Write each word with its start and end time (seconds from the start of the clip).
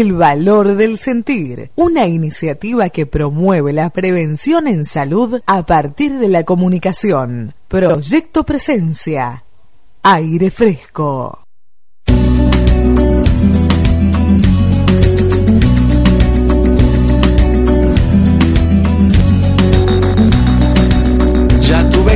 El 0.00 0.14
valor 0.14 0.76
del 0.76 0.96
sentir, 0.96 1.72
una 1.76 2.06
iniciativa 2.06 2.88
que 2.88 3.04
promueve 3.04 3.74
la 3.74 3.90
prevención 3.90 4.66
en 4.66 4.86
salud 4.86 5.42
a 5.44 5.66
partir 5.66 6.18
de 6.18 6.28
la 6.30 6.42
comunicación. 6.44 7.52
Proyecto 7.68 8.42
Presencia. 8.44 9.44
Aire 10.02 10.50
fresco. 10.50 11.44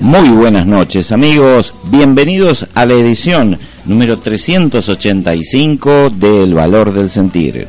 Muy 0.00 0.28
buenas 0.30 0.66
noches 0.66 1.10
amigos, 1.10 1.74
bienvenidos 1.84 2.66
a 2.74 2.86
la 2.86 2.94
edición 2.94 3.58
número 3.84 4.18
385 4.18 6.10
del 6.10 6.54
Valor 6.54 6.92
del 6.92 7.10
Sentir. 7.10 7.66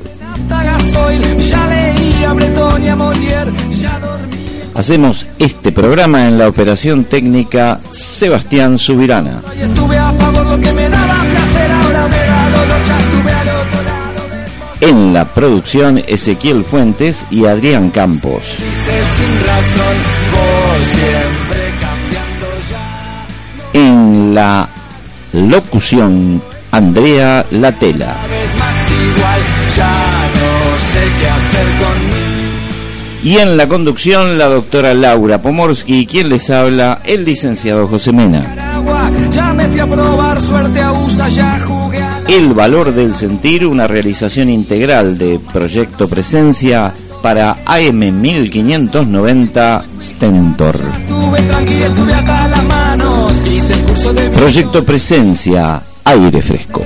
Hacemos 4.75 5.25
este 5.39 5.71
programa 5.71 6.27
en 6.27 6.37
la 6.37 6.47
operación 6.47 7.05
técnica 7.05 7.79
Sebastián 7.91 8.77
Subirana. 8.77 9.41
En 14.81 15.13
la 15.13 15.25
producción 15.25 16.01
Ezequiel 16.07 16.63
Fuentes 16.63 17.25
y 17.31 17.45
Adrián 17.45 17.89
Campos. 17.89 18.43
En 23.73 24.33
la 24.33 24.67
Locución 25.33 26.41
Andrea 26.71 27.45
Latela. 27.51 28.15
Y 33.21 33.37
en 33.37 33.57
la 33.57 33.67
conducción 33.67 34.37
la 34.37 34.47
doctora 34.47 34.93
Laura 34.93 35.41
Pomorsky, 35.41 36.05
quien 36.05 36.29
les 36.29 36.49
habla, 36.49 37.01
el 37.03 37.25
licenciado 37.25 37.87
José 37.87 38.13
Mena. 38.13 38.55
El 42.27 42.53
valor 42.53 42.93
del 42.93 43.13
sentir, 43.13 43.65
una 43.65 43.87
realización 43.87 44.49
integral 44.49 45.17
de 45.17 45.39
Proyecto 45.51 46.07
Presencia 46.07 46.93
para 47.21 47.57
AM 47.65 48.21
1590 48.21 49.83
Stentor. 49.99 50.79
Proyecto 54.33 54.83
Presencia, 54.83 55.81
aire 56.03 56.41
fresco. 56.41 56.81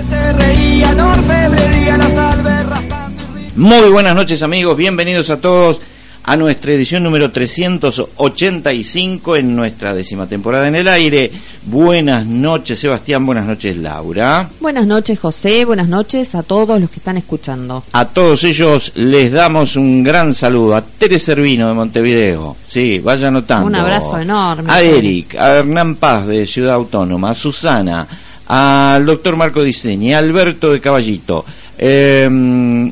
Muy 3.56 3.90
buenas 3.90 4.16
noches 4.16 4.44
amigos, 4.44 4.76
bienvenidos 4.76 5.30
a 5.30 5.38
todos 5.38 5.82
a 6.26 6.38
nuestra 6.38 6.74
edición 6.74 7.04
número 7.04 7.32
385 7.32 9.36
en 9.36 9.56
nuestra 9.56 9.94
décima 9.94 10.26
temporada 10.26 10.68
en 10.68 10.76
el 10.76 10.88
aire. 10.88 11.32
Buenas 11.66 12.26
noches 12.26 12.80
Sebastián, 12.80 13.26
buenas 13.26 13.46
noches 13.46 13.76
Laura. 13.78 14.50
Buenas 14.62 14.88
noches 14.88 15.20
José, 15.20 15.66
buenas 15.66 15.90
noches 15.90 16.34
a 16.36 16.44
todos 16.44 16.80
los 16.80 16.90
que 16.90 17.00
están 17.00 17.18
escuchando. 17.18 17.84
A 17.92 18.06
todos 18.06 18.44
ellos 18.46 18.94
les 18.96 19.34
damos 19.34 19.76
un 19.76 20.04
gran 20.04 20.34
saludo. 20.34 20.76
A 20.76 20.82
Tere 20.82 21.20
Servino 21.20 21.68
de 21.68 21.74
Montevideo, 21.74 22.56
sí, 22.66 23.00
vaya 23.00 23.30
notando. 23.30 23.68
Un 23.68 23.76
abrazo 23.76 24.18
enorme. 24.18 24.72
A 24.72 24.82
Eric, 24.82 25.36
a 25.36 25.58
Hernán 25.58 25.96
Paz 25.96 26.26
de 26.26 26.48
Ciudad 26.48 26.76
Autónoma, 26.76 27.32
a 27.32 27.36
Susana, 27.36 28.08
al 28.48 29.06
doctor 29.06 29.36
Marco 29.36 29.62
Diseñi, 29.62 30.14
a 30.14 30.20
Alberto 30.20 30.72
de 30.72 30.80
Caballito. 30.80 31.44
Eh, 31.76 32.30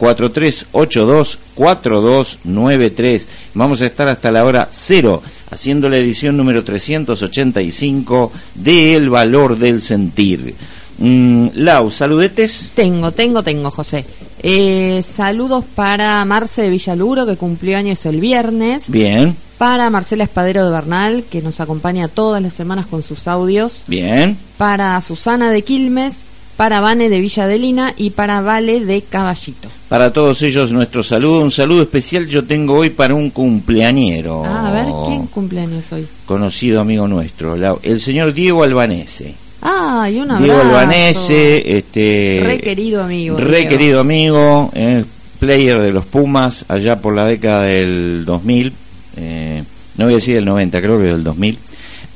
4382-4293. 1.55 3.25
Vamos 3.53 3.81
a 3.81 3.85
estar 3.85 4.09
hasta 4.09 4.29
la 4.29 4.43
hora 4.43 4.67
cero 4.69 5.23
haciendo 5.49 5.87
la 5.87 5.95
edición 5.95 6.35
número 6.35 6.61
385 6.61 8.33
de 8.55 8.95
El 8.95 9.09
Valor 9.09 9.57
del 9.57 9.81
Sentir. 9.81 10.55
Mm, 10.97 11.51
Lau, 11.53 11.89
¿saludetes? 11.89 12.71
Tengo, 12.75 13.13
tengo, 13.13 13.41
tengo, 13.41 13.71
José. 13.71 14.03
Eh, 14.41 15.03
saludos 15.03 15.65
para 15.75 16.23
Marce 16.25 16.63
de 16.63 16.69
Villaluro, 16.69 17.25
que 17.25 17.37
cumplió 17.37 17.77
años 17.77 18.05
el 18.05 18.19
viernes. 18.19 18.89
Bien 18.89 19.35
para 19.59 19.89
Marcela 19.89 20.23
Espadero 20.23 20.65
de 20.65 20.71
Bernal, 20.71 21.25
que 21.29 21.41
nos 21.41 21.59
acompaña 21.59 22.07
todas 22.07 22.41
las 22.41 22.53
semanas 22.53 22.87
con 22.87 23.03
sus 23.03 23.27
audios. 23.27 23.83
Bien. 23.87 24.37
Para 24.57 24.99
Susana 25.01 25.51
de 25.51 25.63
Quilmes, 25.63 26.19
para 26.55 26.79
Vane 26.79 27.09
de 27.09 27.19
Villa 27.19 27.43
Adelina 27.43 27.93
y 27.97 28.11
para 28.11 28.39
Vale 28.39 28.85
de 28.85 29.01
Caballito. 29.01 29.67
Para 29.89 30.13
todos 30.13 30.41
ellos 30.43 30.71
nuestro 30.71 31.03
saludo, 31.03 31.41
un 31.41 31.51
saludo 31.51 31.83
especial 31.83 32.25
yo 32.27 32.45
tengo 32.45 32.75
hoy 32.75 32.89
para 32.89 33.13
un 33.15 33.31
cumpleañero. 33.31 34.43
Ah, 34.45 34.69
a 34.69 34.71
ver, 34.71 34.85
¿quién 35.07 35.27
cumpleaños 35.27 35.91
hoy? 35.91 36.07
Conocido 36.25 36.79
amigo 36.79 37.07
nuestro, 37.09 37.55
el 37.81 37.99
señor 37.99 38.33
Diego 38.33 38.63
Albanese. 38.63 39.35
Ah, 39.61 40.09
y 40.09 40.17
un 40.17 40.31
abrazo. 40.31 40.43
Diego 40.43 40.61
Albanese, 40.61 41.77
este... 41.77 42.41
Re 42.43 42.59
querido 42.59 43.03
amigo. 43.03 43.37
Re 43.37 43.67
querido 43.67 43.99
amigo, 43.99 44.71
eh, 44.73 45.03
player 45.39 45.79
de 45.81 45.91
los 45.91 46.05
Pumas 46.05 46.65
allá 46.67 47.01
por 47.01 47.15
la 47.15 47.25
década 47.25 47.63
del 47.63 48.23
2000 48.25 48.73
eh, 49.17 49.63
no 49.97 50.05
voy 50.05 50.13
a 50.13 50.17
decir 50.17 50.35
del 50.35 50.45
90, 50.45 50.81
creo 50.81 50.97
que 50.97 51.05
del 51.05 51.23
2000 51.23 51.59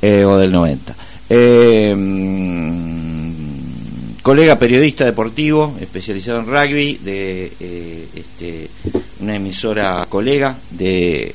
eh, 0.02 0.24
o 0.24 0.38
del 0.38 0.52
90. 0.52 0.96
Eh, 1.28 1.94
mm, 1.96 3.32
colega 4.22 4.58
periodista 4.58 5.04
deportivo, 5.04 5.76
especializado 5.80 6.40
en 6.40 6.46
rugby, 6.46 6.98
de 7.04 7.52
este, 8.14 8.70
una 9.20 9.36
emisora 9.36 10.06
colega 10.08 10.56
de, 10.70 11.34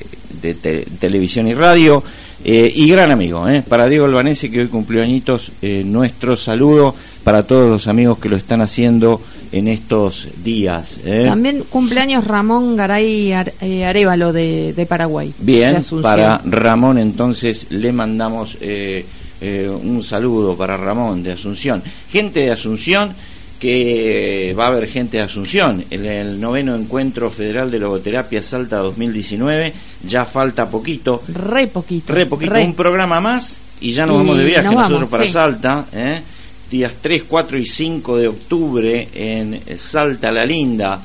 televisión 0.98 1.46
y 1.46 1.54
radio, 1.54 2.02
y 2.44 2.88
gran 2.88 3.10
amigo, 3.10 3.46
para 3.68 3.88
Diego 3.88 4.06
Albanese, 4.06 4.50
que 4.50 4.60
hoy 4.60 4.66
cumplió 4.68 5.02
añitos, 5.02 5.52
nuestro 5.62 6.36
saludo 6.36 6.94
para 7.22 7.42
todos 7.42 7.68
los 7.68 7.86
amigos 7.86 8.18
que 8.18 8.28
lo 8.28 8.36
están 8.36 8.60
haciendo 8.62 9.20
en 9.52 9.68
estos 9.68 10.28
días. 10.42 10.98
¿eh? 11.04 11.24
También 11.26 11.64
cumpleaños 11.68 12.26
Ramón 12.26 12.76
Garay 12.76 13.32
eh, 13.60 13.84
Arevalo 13.84 14.32
de, 14.32 14.86
Paraguay. 14.88 15.32
Bien, 15.38 15.82
para 16.02 16.40
Ramón 16.44 16.98
entonces 16.98 17.66
le 17.70 17.92
mandamos 17.92 18.56
eh, 18.60 19.04
un 19.40 20.02
saludo 20.02 20.56
para 20.56 20.76
Ramón 20.76 21.22
de 21.22 21.32
Asunción. 21.32 21.82
Gente 22.08 22.40
de 22.40 22.52
Asunción 22.52 23.14
que 23.60 24.54
va 24.58 24.64
a 24.64 24.68
haber 24.68 24.88
gente 24.88 25.18
de 25.18 25.22
Asunción 25.22 25.84
en 25.90 26.06
el 26.06 26.40
noveno 26.40 26.74
encuentro 26.74 27.30
federal 27.30 27.70
de 27.70 27.78
logoterapia 27.78 28.42
Salta 28.42 28.78
2019 28.78 29.72
ya 30.02 30.24
falta 30.24 30.68
poquito 30.70 31.22
Re 31.28 31.66
poquito. 31.66 32.12
re 32.12 32.24
poquito 32.26 32.54
re. 32.54 32.64
un 32.64 32.74
programa 32.74 33.20
más 33.20 33.58
y 33.82 33.92
ya 33.92 34.06
nos 34.06 34.16
Y 34.16 34.18
vamos 34.20 34.38
de 34.38 34.44
viaje 34.44 34.64
nos 34.64 34.74
nosotros 34.74 34.98
vamos, 35.00 35.10
para 35.10 35.24
sí. 35.26 35.30
Salta 35.30 35.86
¿eh? 35.92 36.22
días 36.70 36.94
3, 37.02 37.24
4 37.28 37.58
y 37.58 37.66
5 37.66 38.16
de 38.16 38.28
octubre 38.28 39.08
en 39.12 39.60
Salta 39.78 40.32
la 40.32 40.46
Linda 40.46 40.98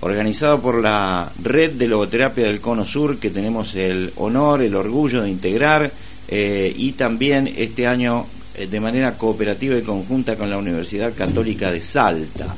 organizado 0.00 0.58
por 0.60 0.80
la 0.80 1.30
red 1.42 1.72
de 1.72 1.86
logoterapia 1.86 2.44
del 2.44 2.60
Cono 2.62 2.86
Sur 2.86 3.18
que 3.18 3.28
tenemos 3.28 3.74
el 3.74 4.10
honor, 4.16 4.62
el 4.62 4.74
orgullo 4.74 5.22
de 5.22 5.28
integrar 5.28 5.90
eh, 6.28 6.72
y 6.74 6.92
también 6.92 7.52
este 7.54 7.86
año 7.86 8.24
de 8.66 8.80
manera 8.80 9.16
cooperativa 9.16 9.76
y 9.76 9.82
conjunta 9.82 10.36
con 10.36 10.50
la 10.50 10.58
Universidad 10.58 11.14
Católica 11.14 11.70
de 11.70 11.80
Salta. 11.80 12.54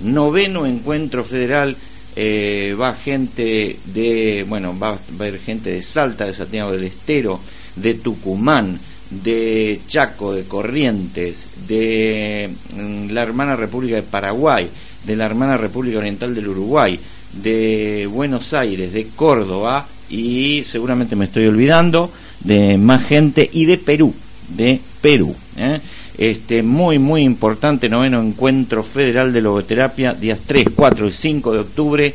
Noveno 0.00 0.66
encuentro 0.66 1.24
federal, 1.24 1.76
eh, 2.16 2.76
va 2.78 2.94
gente 2.94 3.78
de, 3.86 4.44
bueno, 4.48 4.78
va, 4.78 4.92
va 4.92 4.96
a 4.96 5.28
haber 5.28 5.38
gente 5.38 5.70
de 5.70 5.82
Salta, 5.82 6.26
de 6.26 6.32
Santiago 6.32 6.72
del 6.72 6.84
Estero, 6.84 7.40
de 7.76 7.94
Tucumán, 7.94 8.78
de 9.10 9.80
Chaco, 9.86 10.32
de 10.32 10.44
Corrientes, 10.44 11.48
de 11.68 12.50
mm, 12.74 13.10
la 13.10 13.22
hermana 13.22 13.56
República 13.56 13.96
de 13.96 14.02
Paraguay, 14.02 14.68
de 15.04 15.16
la 15.16 15.26
hermana 15.26 15.56
República 15.56 15.98
Oriental 15.98 16.34
del 16.34 16.48
Uruguay, 16.48 16.98
de 17.32 18.08
Buenos 18.10 18.52
Aires, 18.52 18.92
de 18.92 19.08
Córdoba 19.08 19.86
y 20.10 20.64
seguramente 20.64 21.16
me 21.16 21.26
estoy 21.26 21.46
olvidando 21.46 22.10
de 22.40 22.76
más 22.76 23.04
gente 23.04 23.48
y 23.52 23.64
de 23.64 23.78
Perú, 23.78 24.14
de 24.48 24.80
Perú. 25.00 25.34
¿Eh? 25.56 25.80
Este 26.18 26.62
muy 26.62 26.98
muy 26.98 27.22
importante 27.22 27.88
noveno 27.88 28.20
encuentro 28.20 28.82
federal 28.82 29.32
de 29.32 29.40
logoterapia 29.40 30.14
días 30.14 30.40
3, 30.46 30.68
4 30.74 31.08
y 31.08 31.12
5 31.12 31.52
de 31.52 31.58
octubre 31.58 32.14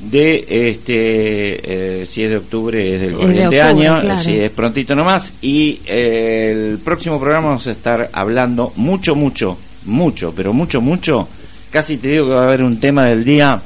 de 0.00 0.44
este 0.48 2.00
eh, 2.02 2.06
si 2.06 2.24
es 2.24 2.30
de 2.30 2.36
octubre 2.38 2.94
es 2.94 3.00
del 3.02 3.12
de 3.12 3.16
corriente 3.16 3.60
año 3.60 4.00
claro. 4.00 4.18
si 4.18 4.38
es 4.38 4.50
prontito 4.50 4.94
nomás 4.94 5.32
y 5.42 5.80
eh, 5.86 6.70
el 6.72 6.78
próximo 6.78 7.20
programa 7.20 7.48
vamos 7.48 7.66
a 7.66 7.72
estar 7.72 8.08
hablando 8.12 8.72
mucho 8.76 9.14
mucho 9.14 9.58
mucho 9.84 10.32
pero 10.34 10.54
mucho 10.54 10.80
mucho 10.80 11.28
casi 11.70 11.98
te 11.98 12.08
digo 12.08 12.26
que 12.26 12.32
va 12.32 12.42
a 12.42 12.46
haber 12.46 12.62
un 12.62 12.80
tema 12.80 13.04
del 13.04 13.24
día 13.24 13.60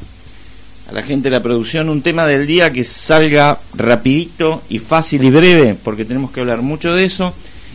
a 0.88 0.92
la 0.92 1.02
gente 1.02 1.30
de 1.30 1.36
la 1.36 1.42
producción 1.42 1.88
un 1.88 2.02
tema 2.02 2.26
del 2.26 2.46
día 2.48 2.72
que 2.72 2.82
salga 2.82 3.58
rapidito 3.74 4.62
y 4.68 4.80
fácil 4.80 5.22
y 5.22 5.30
breve 5.30 5.76
porque 5.82 6.04
tenemos 6.04 6.32
que 6.32 6.40
hablar 6.40 6.62
mucho 6.62 6.94
de 6.94 7.04
eso 7.04 7.32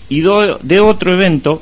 y 0.09 0.21
do- 0.21 0.57
de 0.61 0.79
otro 0.79 1.13
evento 1.13 1.61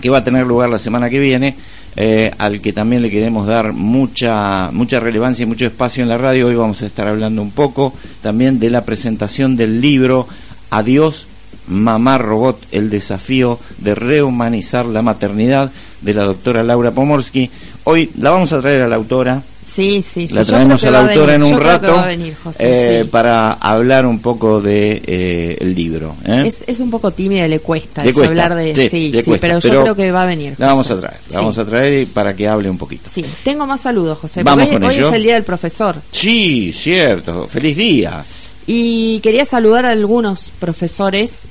que 0.00 0.10
va 0.10 0.18
a 0.18 0.24
tener 0.24 0.46
lugar 0.46 0.68
la 0.70 0.78
semana 0.78 1.10
que 1.10 1.18
viene, 1.18 1.56
eh, 1.96 2.30
al 2.38 2.60
que 2.60 2.72
también 2.72 3.00
le 3.02 3.10
queremos 3.10 3.46
dar 3.46 3.72
mucha 3.72 4.70
mucha 4.72 5.00
relevancia 5.00 5.44
y 5.44 5.46
mucho 5.46 5.66
espacio 5.66 6.02
en 6.02 6.08
la 6.10 6.18
radio. 6.18 6.46
Hoy 6.48 6.54
vamos 6.54 6.82
a 6.82 6.86
estar 6.86 7.08
hablando 7.08 7.40
un 7.42 7.50
poco 7.50 7.94
también 8.22 8.58
de 8.58 8.70
la 8.70 8.84
presentación 8.84 9.56
del 9.56 9.80
libro 9.80 10.28
Adiós, 10.70 11.26
Mamá 11.68 12.18
Robot, 12.18 12.60
el 12.72 12.90
desafío 12.90 13.58
de 13.78 13.94
rehumanizar 13.94 14.84
la 14.86 15.02
maternidad 15.02 15.72
de 16.02 16.14
la 16.14 16.24
doctora 16.24 16.62
Laura 16.62 16.90
Pomorsky. 16.90 17.50
Hoy 17.84 18.10
la 18.18 18.30
vamos 18.30 18.52
a 18.52 18.60
traer 18.60 18.82
a 18.82 18.88
la 18.88 18.96
autora, 18.96 19.42
Sí, 19.66 20.02
sí, 20.02 20.28
sí. 20.28 20.34
la 20.34 20.44
traemos 20.44 20.82
a 20.84 20.90
la 20.90 21.00
autora 21.00 21.34
en 21.34 21.42
un 21.42 21.60
rato 21.60 22.02
venir, 22.06 22.36
José, 22.42 22.58
eh, 22.60 23.02
sí. 23.02 23.08
para 23.08 23.52
hablar 23.54 24.06
un 24.06 24.20
poco 24.20 24.60
de 24.60 25.02
eh, 25.04 25.56
el 25.60 25.74
libro. 25.74 26.14
¿eh? 26.24 26.44
Es, 26.46 26.64
es 26.66 26.80
un 26.80 26.90
poco 26.90 27.10
tímida, 27.10 27.46
le 27.48 27.58
cuesta, 27.60 28.02
Le 28.02 28.10
eso 28.10 28.20
cuesta, 28.20 28.30
hablar 28.44 28.54
de... 28.54 28.74
sí, 28.74 28.88
Sí, 28.88 29.12
sí, 29.12 29.22
cuesta, 29.24 29.46
pero, 29.48 29.58
pero 29.60 29.74
yo 29.74 29.82
creo 29.82 29.96
que 29.96 30.12
va 30.12 30.22
a 30.22 30.26
venir. 30.26 30.54
La 30.58 30.68
vamos 30.68 30.90
a 30.90 30.98
traer, 30.98 31.18
la 31.30 31.38
vamos 31.40 31.58
a 31.58 31.64
traer 31.64 32.06
para 32.08 32.34
que 32.34 32.48
hable 32.48 32.70
un 32.70 32.78
poquito. 32.78 33.10
Sí, 33.12 33.24
tengo 33.42 33.66
más 33.66 33.80
saludos, 33.80 34.18
José. 34.18 34.42
Vamos 34.42 34.66
hoy, 34.66 34.72
con 34.72 34.84
hoy 34.84 34.94
ello. 34.94 35.08
es 35.08 35.14
el 35.14 35.22
Día 35.22 35.34
del 35.34 35.44
Profesor. 35.44 35.96
Sí, 36.10 36.72
cierto. 36.72 37.46
Feliz 37.48 37.76
día. 37.76 38.24
Y 38.66 39.20
quería 39.20 39.44
saludar 39.44 39.84
a 39.84 39.90
algunos 39.90 40.52
profesores, 40.58 41.42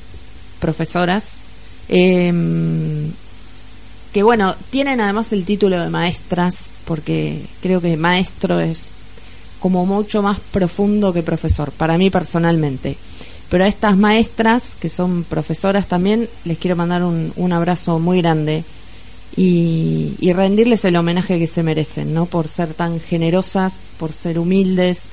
profesoras, 0.60 1.34
eh, 1.90 2.34
que 4.16 4.24
bueno, 4.24 4.56
tienen 4.70 5.02
además 5.02 5.34
el 5.34 5.44
título 5.44 5.78
de 5.78 5.90
maestras, 5.90 6.70
porque 6.86 7.42
creo 7.62 7.82
que 7.82 7.98
maestro 7.98 8.62
es 8.62 8.88
como 9.60 9.86
mucho 9.86 10.22
más 10.22 10.40
profundo 10.40 11.12
que 11.12 11.22
profesor, 11.22 11.74
para 11.74 11.98
mí 11.98 12.10
personalmente. 12.10 12.96
Pero 13.50 13.66
a 13.66 13.68
estas 13.68 13.98
maestras, 13.98 14.78
que 14.80 14.88
son 14.88 15.26
profesoras 15.26 15.88
también, 15.88 16.30
les 16.46 16.58
quiero 16.58 16.78
mandar 16.78 17.04
un, 17.04 17.34
un 17.36 17.52
abrazo 17.52 18.00
muy 18.00 18.20
grande 18.22 18.64
y, 19.36 20.14
y 20.22 20.32
rendirles 20.32 20.86
el 20.86 20.96
homenaje 20.96 21.38
que 21.38 21.48
se 21.48 21.62
merecen, 21.62 22.14
¿no? 22.14 22.26
Por 22.26 22.48
ser 22.48 22.74
tan 22.74 23.02
generosas, 23.02 23.82
por 24.00 24.14
ser 24.14 24.40
humildes, 24.40 25.08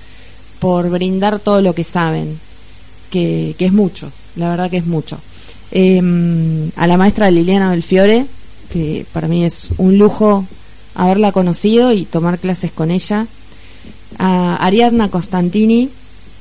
por 0.60 0.88
brindar 0.90 1.40
todo 1.40 1.60
lo 1.60 1.74
que 1.74 1.82
saben, 1.82 2.38
que, 3.10 3.56
que 3.58 3.66
es 3.66 3.72
mucho, 3.72 4.12
la 4.36 4.50
verdad 4.50 4.70
que 4.70 4.76
es 4.76 4.86
mucho. 4.86 5.18
Eh, 5.72 6.70
a 6.76 6.86
la 6.86 6.96
maestra 6.96 7.32
Liliana 7.32 7.68
Belfiore, 7.68 8.26
que 8.72 9.04
para 9.12 9.28
mí 9.28 9.44
es 9.44 9.68
un 9.76 9.98
lujo 9.98 10.46
haberla 10.94 11.32
conocido 11.32 11.92
y 11.92 12.04
tomar 12.04 12.38
clases 12.38 12.72
con 12.72 12.90
ella. 12.90 13.26
A 14.18 14.56
Ariadna 14.56 15.08
Costantini, 15.08 15.88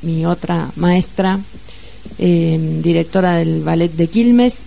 mi 0.02 0.26
otra 0.26 0.70
maestra, 0.76 1.40
eh, 2.20 2.80
directora 2.82 3.36
del 3.38 3.64
ballet 3.64 3.92
de 3.94 4.08
Quilmes. 4.08 4.60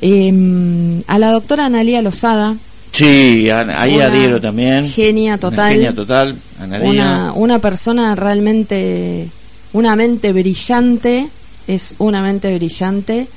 Eh, 0.00 1.02
a 1.06 1.18
la 1.18 1.32
doctora 1.32 1.66
Analia 1.66 2.00
Lozada, 2.02 2.56
Sí, 2.92 3.48
ahí 3.48 4.00
adhiero 4.00 4.38
también. 4.38 4.88
genia 4.88 5.38
total. 5.38 5.72
genia 5.72 5.94
total. 5.94 6.36
Analía. 6.60 6.90
una, 6.90 7.32
una 7.34 7.58
persona 7.58 8.14
realmente, 8.14 9.28
una 9.72 9.96
mente 9.96 10.32
brillante, 10.32 11.28
es 11.66 11.94
una 11.98 12.22
mente 12.22 12.54
brillante 12.54 13.28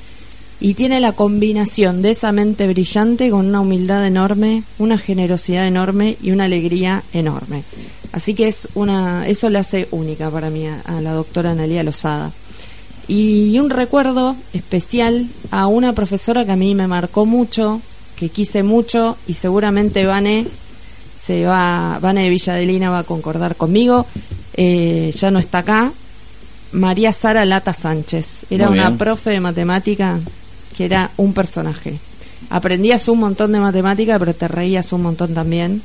y 0.60 0.74
tiene 0.74 1.00
la 1.00 1.12
combinación 1.12 2.02
de 2.02 2.12
esa 2.12 2.32
mente 2.32 2.66
brillante 2.66 3.30
con 3.30 3.46
una 3.46 3.60
humildad 3.60 4.06
enorme, 4.06 4.62
una 4.78 4.98
generosidad 4.98 5.66
enorme 5.66 6.16
y 6.22 6.30
una 6.30 6.44
alegría 6.44 7.02
enorme. 7.12 7.62
Así 8.12 8.34
que 8.34 8.48
es 8.48 8.68
una, 8.74 9.26
eso 9.28 9.50
la 9.50 9.60
hace 9.60 9.88
única 9.90 10.30
para 10.30 10.48
mí 10.48 10.66
a, 10.66 10.80
a 10.86 11.00
la 11.00 11.12
doctora 11.12 11.50
Analia 11.50 11.82
Lozada. 11.82 12.32
Y 13.08 13.58
un 13.58 13.70
recuerdo 13.70 14.34
especial 14.52 15.26
a 15.50 15.66
una 15.66 15.92
profesora 15.92 16.44
que 16.44 16.52
a 16.52 16.56
mí 16.56 16.74
me 16.74 16.88
marcó 16.88 17.26
mucho, 17.26 17.80
que 18.16 18.30
quise 18.30 18.62
mucho 18.62 19.16
y 19.28 19.34
seguramente 19.34 20.06
Vane 20.06 20.46
se 21.20 21.44
va, 21.44 21.98
Vane 22.00 22.24
de 22.24 22.30
Villadelina 22.30 22.90
va 22.90 23.00
a 23.00 23.04
concordar 23.04 23.56
conmigo, 23.56 24.06
eh, 24.54 25.12
ya 25.14 25.30
no 25.30 25.38
está 25.38 25.58
acá, 25.58 25.92
María 26.72 27.12
Sara 27.12 27.44
Lata 27.44 27.74
Sánchez, 27.74 28.46
era 28.50 28.70
una 28.70 28.96
profe 28.96 29.30
de 29.30 29.40
matemática 29.40 30.18
que 30.76 30.84
era 30.84 31.10
un 31.16 31.32
personaje. 31.32 31.98
Aprendías 32.50 33.08
un 33.08 33.18
montón 33.18 33.52
de 33.52 33.60
matemática, 33.60 34.18
pero 34.18 34.34
te 34.34 34.48
reías 34.48 34.92
un 34.92 35.02
montón 35.02 35.34
también, 35.34 35.82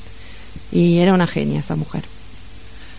y 0.72 0.98
era 0.98 1.14
una 1.14 1.28
genia 1.28 1.60
esa 1.60 1.76
mujer. 1.76 2.04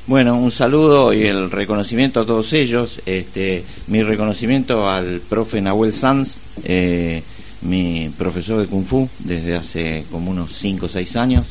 Bueno, 0.06 0.37
un 0.37 0.50
saludo 0.50 1.12
y 1.12 1.26
el 1.26 1.50
reconocimiento 1.50 2.20
a 2.20 2.26
todos 2.26 2.52
ellos. 2.54 3.00
Este, 3.06 3.62
mi 3.87 4.02
reconocimiento 4.02 4.90
al 4.90 5.20
profe 5.20 5.61
Nahuel 5.61 5.92
Sanz, 5.92 6.38
eh, 6.64 7.22
mi 7.62 8.11
profesor 8.18 8.61
de 8.61 8.66
Kung 8.66 8.84
Fu 8.84 9.08
desde 9.20 9.54
hace 9.54 10.04
como 10.11 10.32
unos 10.32 10.52
5 10.56 10.87
o 10.87 10.88
6 10.88 11.16
años. 11.16 11.46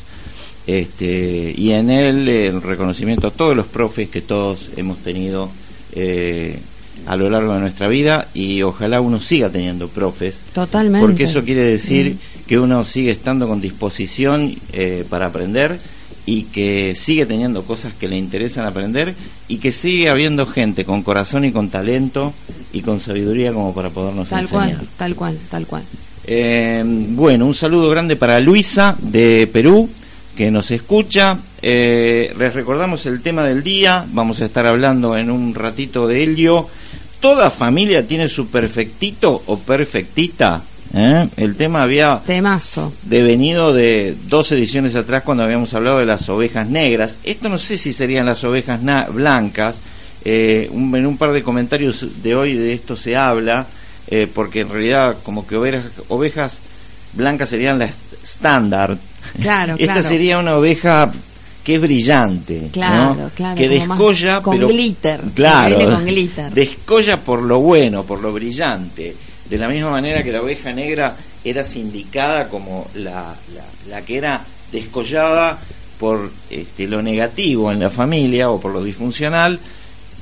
Este, 0.66 1.54
y 1.56 1.72
en 1.72 1.90
él 1.90 2.28
el 2.28 2.60
reconocimiento 2.60 3.28
a 3.28 3.30
todos 3.30 3.56
los 3.56 3.66
profes 3.66 4.10
que 4.10 4.20
todos 4.20 4.70
hemos 4.76 4.98
tenido 4.98 5.50
eh, 5.92 6.60
a 7.06 7.16
lo 7.16 7.28
largo 7.30 7.54
de 7.54 7.60
nuestra 7.60 7.88
vida 7.88 8.28
y 8.34 8.62
ojalá 8.62 9.00
uno 9.00 9.20
siga 9.20 9.48
teniendo 9.50 9.88
profes. 9.88 10.36
Totalmente. 10.54 11.04
Porque 11.06 11.24
eso 11.24 11.44
quiere 11.44 11.64
decir 11.64 12.12
Mm. 12.14 12.46
que 12.46 12.58
uno 12.58 12.84
sigue 12.84 13.10
estando 13.10 13.48
con 13.48 13.60
disposición 13.60 14.54
eh, 14.72 15.04
para 15.08 15.26
aprender 15.26 15.78
y 16.24 16.44
que 16.44 16.94
sigue 16.96 17.26
teniendo 17.26 17.64
cosas 17.64 17.92
que 17.94 18.06
le 18.08 18.16
interesan 18.16 18.64
aprender 18.66 19.14
y 19.48 19.56
que 19.58 19.72
sigue 19.72 20.08
habiendo 20.08 20.46
gente 20.46 20.84
con 20.84 21.02
corazón 21.02 21.44
y 21.44 21.50
con 21.52 21.68
talento 21.70 22.32
y 22.72 22.80
con 22.82 23.00
sabiduría 23.00 23.52
como 23.52 23.74
para 23.74 23.90
podernos 23.90 24.28
Tal 24.28 24.42
enseñar. 24.44 24.76
cual, 24.76 24.88
tal 24.96 25.14
cual, 25.16 25.38
tal 25.50 25.66
cual. 25.66 25.82
Eh, 26.24 26.82
bueno, 26.84 27.46
un 27.46 27.54
saludo 27.54 27.90
grande 27.90 28.14
para 28.14 28.38
Luisa 28.38 28.96
de 29.00 29.48
Perú 29.52 29.88
que 30.36 30.50
nos 30.50 30.70
escucha. 30.70 31.36
Eh, 31.60 32.32
les 32.38 32.54
recordamos 32.54 33.04
el 33.06 33.20
tema 33.20 33.44
del 33.44 33.62
día. 33.64 34.06
Vamos 34.12 34.40
a 34.40 34.44
estar 34.46 34.66
hablando 34.66 35.16
en 35.18 35.30
un 35.30 35.54
ratito 35.54 36.06
de 36.06 36.22
ello. 36.22 36.68
¿Toda 37.22 37.50
familia 37.50 38.06
tiene 38.06 38.28
su 38.28 38.48
perfectito 38.48 39.42
o 39.46 39.58
perfectita? 39.58 40.60
¿Eh? 40.92 41.28
El 41.38 41.56
tema 41.56 41.84
había 41.84 42.20
Temazo. 42.26 42.92
devenido 43.04 43.72
de 43.72 44.14
dos 44.26 44.52
ediciones 44.52 44.94
atrás 44.96 45.22
cuando 45.22 45.44
habíamos 45.44 45.72
hablado 45.72 46.00
de 46.00 46.04
las 46.06 46.28
ovejas 46.28 46.66
negras. 46.68 47.16
Esto 47.24 47.48
no 47.48 47.56
sé 47.58 47.78
si 47.78 47.92
serían 47.94 48.26
las 48.26 48.42
ovejas 48.44 48.82
na- 48.82 49.06
blancas. 49.08 49.80
Eh, 50.24 50.68
un- 50.72 50.94
en 50.96 51.06
un 51.06 51.16
par 51.16 51.32
de 51.32 51.42
comentarios 51.42 52.22
de 52.22 52.34
hoy 52.34 52.54
de 52.54 52.74
esto 52.74 52.96
se 52.96 53.16
habla, 53.16 53.66
eh, 54.08 54.26
porque 54.32 54.60
en 54.60 54.68
realidad 54.68 55.16
como 55.22 55.46
que 55.46 55.56
ovejas, 55.56 55.84
ovejas 56.08 56.60
blancas 57.14 57.48
serían 57.50 57.78
las 57.78 58.02
estándar. 58.22 58.98
Claro, 59.40 59.74
Esta 59.78 59.94
claro. 59.94 60.08
sería 60.08 60.38
una 60.38 60.56
oveja 60.56 61.10
que 61.62 61.76
es 61.76 61.80
brillante, 61.80 62.68
Claro, 62.72 63.14
¿no? 63.14 63.30
claro, 63.30 63.56
que 63.56 63.68
descolla, 63.68 64.42
con 64.42 64.56
pero 64.56 64.68
glitter, 64.68 65.20
claro, 65.34 65.90
con 65.90 66.04
glitter. 66.04 66.50
descolla 66.54 67.18
por 67.18 67.42
lo 67.42 67.60
bueno, 67.60 68.02
por 68.04 68.20
lo 68.20 68.32
brillante, 68.32 69.14
de 69.48 69.58
la 69.58 69.68
misma 69.68 69.90
manera 69.90 70.22
que 70.22 70.32
la 70.32 70.42
oveja 70.42 70.72
negra 70.72 71.16
era 71.44 71.64
sindicada 71.64 72.48
como 72.48 72.88
la, 72.94 73.34
la, 73.54 73.64
la 73.88 74.02
que 74.02 74.16
era 74.16 74.42
descollada 74.72 75.58
por 75.98 76.30
este, 76.50 76.86
lo 76.88 77.00
negativo 77.02 77.70
en 77.70 77.78
la 77.78 77.90
familia 77.90 78.50
o 78.50 78.60
por 78.60 78.72
lo 78.72 78.82
disfuncional. 78.82 79.58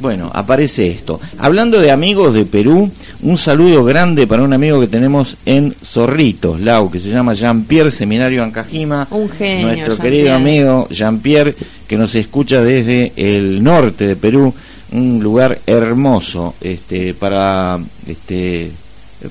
Bueno, 0.01 0.31
aparece 0.33 0.89
esto. 0.89 1.21
Hablando 1.39 1.79
de 1.79 1.91
amigos 1.91 2.33
de 2.33 2.47
Perú, 2.47 2.91
un 3.23 3.39
saludo 3.39 3.85
grande 3.85 4.27
para 4.27 4.43
un 4.43 4.53
amigo 4.53 4.81
que 4.81 4.87
tenemos 4.87 5.37
en 5.45 5.75
Zorritos, 5.85 6.59
Lau, 6.61 6.91
que 6.91 6.99
se 6.99 7.11
llama 7.11 7.35
Jean-Pierre 7.35 7.91
Seminario 7.91 8.43
Ancajima. 8.43 9.07
Un 9.11 9.29
genio, 9.29 9.67
Nuestro 9.69 9.99
querido 9.99 10.35
amigo 10.35 10.89
Jean-Pierre, 10.89 11.55
que 11.87 11.99
nos 11.99 12.15
escucha 12.15 12.63
desde 12.63 13.13
el 13.17 13.63
norte 13.63 14.07
de 14.07 14.17
Perú, 14.17 14.55
un 14.93 15.23
lugar 15.23 15.59
hermoso 15.67 16.55
este, 16.63 17.13
para, 17.13 17.79
este, 18.07 18.71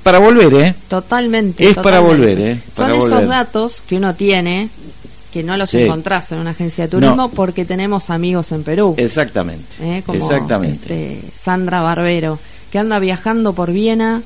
para 0.04 0.20
volver, 0.20 0.54
¿eh? 0.54 0.76
Totalmente. 0.88 1.68
Es 1.68 1.78
para 1.78 2.00
volver, 2.00 2.40
¿eh? 2.40 2.60
Para 2.76 2.96
Son 2.96 3.08
esos 3.08 3.28
datos 3.28 3.84
que 3.88 3.96
uno 3.96 4.14
tiene 4.14 4.70
que 5.32 5.44
no 5.44 5.56
los 5.58 5.70
Sí. 5.70 5.82
encontrás 5.82 6.32
en 6.32 6.40
una 6.40 6.52
agencia 6.52 6.86
de 6.86 6.90
turismo 6.90 7.16
No. 7.16 7.30
porque 7.30 7.66
tenemos 7.66 8.10
amigos 8.10 8.52
en 8.52 8.64
Perú. 8.64 8.96
Exactamente. 8.98 9.66
¿eh? 9.82 10.04
como 10.06 10.18
Exactamente. 10.18 11.18
este, 11.20 11.32
Sandra 11.34 11.82
Barbero, 11.82 12.40
que 12.72 12.80
anda 12.80 12.98
viajando 13.00 13.54
por 13.54 13.72
Viena, 13.72 14.22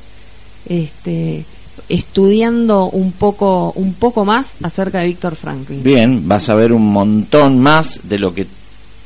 este, 0.69 1.45
estudiando 1.89 2.85
un 2.89 3.11
poco, 3.11 3.71
un 3.75 3.93
poco 3.93 4.25
más 4.25 4.55
acerca 4.63 4.99
de 4.99 5.07
Víctor 5.07 5.35
Franklin. 5.35 5.83
Bien, 5.83 6.27
vas 6.27 6.49
a 6.49 6.55
ver 6.55 6.71
un 6.73 6.91
montón 6.91 7.59
más 7.59 8.01
de 8.03 8.19
lo 8.19 8.33
que 8.33 8.45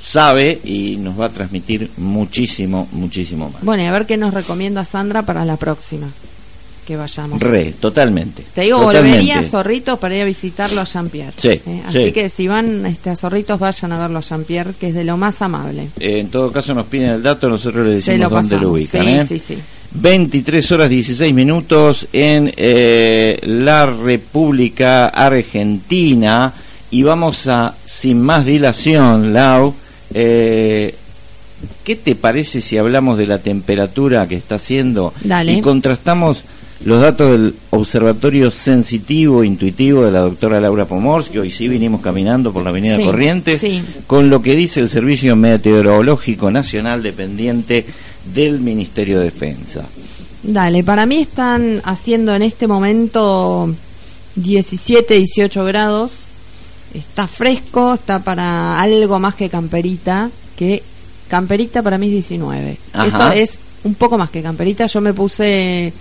sabe 0.01 0.59
y 0.63 0.97
nos 0.97 1.19
va 1.19 1.25
a 1.25 1.29
transmitir 1.29 1.89
muchísimo, 1.97 2.87
muchísimo 2.91 3.49
más. 3.49 3.63
Bueno, 3.63 3.83
y 3.83 3.87
a 3.87 3.91
ver 3.91 4.05
qué 4.05 4.17
nos 4.17 4.33
recomienda 4.33 4.85
Sandra 4.85 5.23
para 5.23 5.43
la 5.45 5.57
próxima 5.57 6.07
que 6.88 6.96
vayamos. 6.96 7.41
Re, 7.41 7.74
totalmente. 7.74 8.46
Te 8.53 8.62
digo, 8.62 8.79
totalmente. 8.79 9.10
volvería 9.10 9.39
a 9.39 9.44
Zorritos 9.44 10.00
para 10.00 10.15
ir 10.15 10.22
a 10.22 10.25
visitarlo 10.25 10.79
a 10.79 10.86
Jean-Pierre. 10.86 11.34
Sí, 11.36 11.50
¿eh? 11.50 11.82
Así 11.86 12.06
sí. 12.06 12.12
que 12.13 12.29
si 12.29 12.48
van 12.48 12.86
este, 12.86 13.10
a 13.10 13.15
Zorritos, 13.17 13.60
vayan 13.60 13.91
a 13.91 14.00
verlo 14.00 14.20
a 14.20 14.22
Jean-Pierre, 14.22 14.74
que 14.79 14.88
es 14.88 14.94
de 14.94 15.03
lo 15.03 15.17
más 15.17 15.41
amable. 15.41 15.89
Eh, 16.00 16.20
en 16.20 16.29
todo 16.29 16.50
caso 16.50 16.74
nos 16.74 16.86
piden 16.86 17.10
el 17.10 17.22
dato, 17.22 17.50
nosotros 17.50 17.86
le 17.86 17.96
decimos 17.96 18.20
lo 18.20 18.29
dónde 18.29 18.58
lo 18.58 18.72
ubican. 18.72 19.03
Sí, 19.03 19.10
¿eh? 19.10 19.25
sí, 19.27 19.39
sí. 19.39 19.58
23 19.91 20.72
horas 20.72 20.89
16 20.89 21.34
minutos 21.34 22.08
en 22.13 22.53
eh, 22.56 23.38
la 23.44 23.86
República 23.86 25.08
Argentina 25.08 26.53
y 26.89 27.03
vamos 27.03 27.48
a, 27.48 27.75
sin 27.84 28.22
más 28.22 28.46
dilación, 28.46 29.34
Lau, 29.34 29.74
eh, 30.13 30.96
¿qué 31.84 31.96
te 31.98 32.15
parece 32.15 32.62
si 32.62 32.77
hablamos 32.77 33.17
de 33.17 33.27
la 33.27 33.39
temperatura 33.39 34.27
que 34.27 34.36
está 34.36 34.56
haciendo 34.56 35.13
Dale. 35.22 35.53
y 35.53 35.62
contrastamos 35.62 36.46
los 36.86 37.01
datos 37.01 37.31
del 37.31 37.55
Observatorio 37.72 38.51
Sensitivo 38.51 39.43
Intuitivo 39.43 40.03
de 40.03 40.12
la 40.12 40.19
doctora 40.19 40.60
Laura 40.62 40.86
Pomors, 40.86 41.29
que 41.29 41.39
hoy 41.39 41.51
sí 41.51 41.67
vinimos 41.67 42.01
caminando 42.01 42.53
por 42.53 42.63
la 42.63 42.69
Avenida 42.69 42.98
Sí, 42.98 43.03
Corrientes, 43.03 43.60
sí. 43.60 43.81
con 44.05 44.29
lo 44.29 44.41
que 44.41 44.55
dice 44.55 44.79
el 44.79 44.89
Servicio 44.89 45.36
Meteorológico 45.36 46.51
Nacional 46.51 47.01
dependiente 47.03 47.86
del 48.34 48.60
Ministerio 48.60 49.19
de 49.19 49.25
Defensa. 49.25 49.86
Dale, 50.43 50.84
para 50.84 51.05
mí 51.05 51.17
están 51.17 51.81
haciendo 51.84 52.34
en 52.36 52.41
este 52.43 52.67
momento 52.67 53.74
17, 54.36 55.15
18 55.15 55.65
grados. 55.65 56.19
Está 56.93 57.27
fresco, 57.27 57.96
está 57.96 58.19
para 58.19 58.79
algo 58.79 59.19
más 59.19 59.36
que 59.36 59.50
camperita, 59.50 60.29
que 60.55 60.84
camperita 61.27 61.81
para 61.81 61.98
mí 61.98 62.07
es 62.07 62.13
19. 62.13 62.77
Ajá. 62.93 63.05
Esto 63.07 63.31
es 63.31 63.60
un 63.84 63.96
poco 63.96 64.17
más 64.17 64.29
que 64.29 64.41
camperita. 64.41 64.86
Yo 64.86 65.01
me 65.01 65.13
puse 65.13 65.91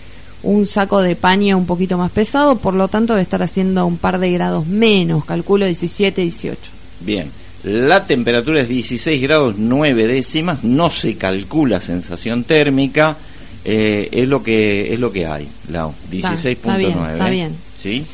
un 0.46 0.66
saco 0.66 1.02
de 1.02 1.16
paño 1.16 1.58
un 1.58 1.66
poquito 1.66 1.98
más 1.98 2.10
pesado, 2.10 2.56
por 2.56 2.74
lo 2.74 2.88
tanto 2.88 3.14
debe 3.14 3.22
estar 3.22 3.42
haciendo 3.42 3.84
un 3.84 3.98
par 3.98 4.18
de 4.18 4.30
grados 4.30 4.66
menos, 4.66 5.24
calculo 5.24 5.66
17, 5.66 6.22
18. 6.22 6.58
Bien, 7.00 7.30
la 7.64 8.06
temperatura 8.06 8.60
es 8.60 8.68
16 8.68 9.20
grados 9.22 9.56
9 9.58 10.06
décimas, 10.06 10.62
no 10.62 10.88
se 10.90 11.16
calcula 11.16 11.80
sensación 11.80 12.44
térmica, 12.44 13.16
eh, 13.64 14.08
es 14.12 14.28
lo 14.28 14.42
que 14.42 14.94
es 14.94 15.00
lo 15.00 15.10
que 15.10 15.26
hay, 15.26 15.48
Lau, 15.70 15.92
16.9. 16.12 16.50
está 16.52 16.76
bien, 16.76 16.98
está 17.12 17.28
bien. 17.30 17.56
¿Sí? 17.76 18.04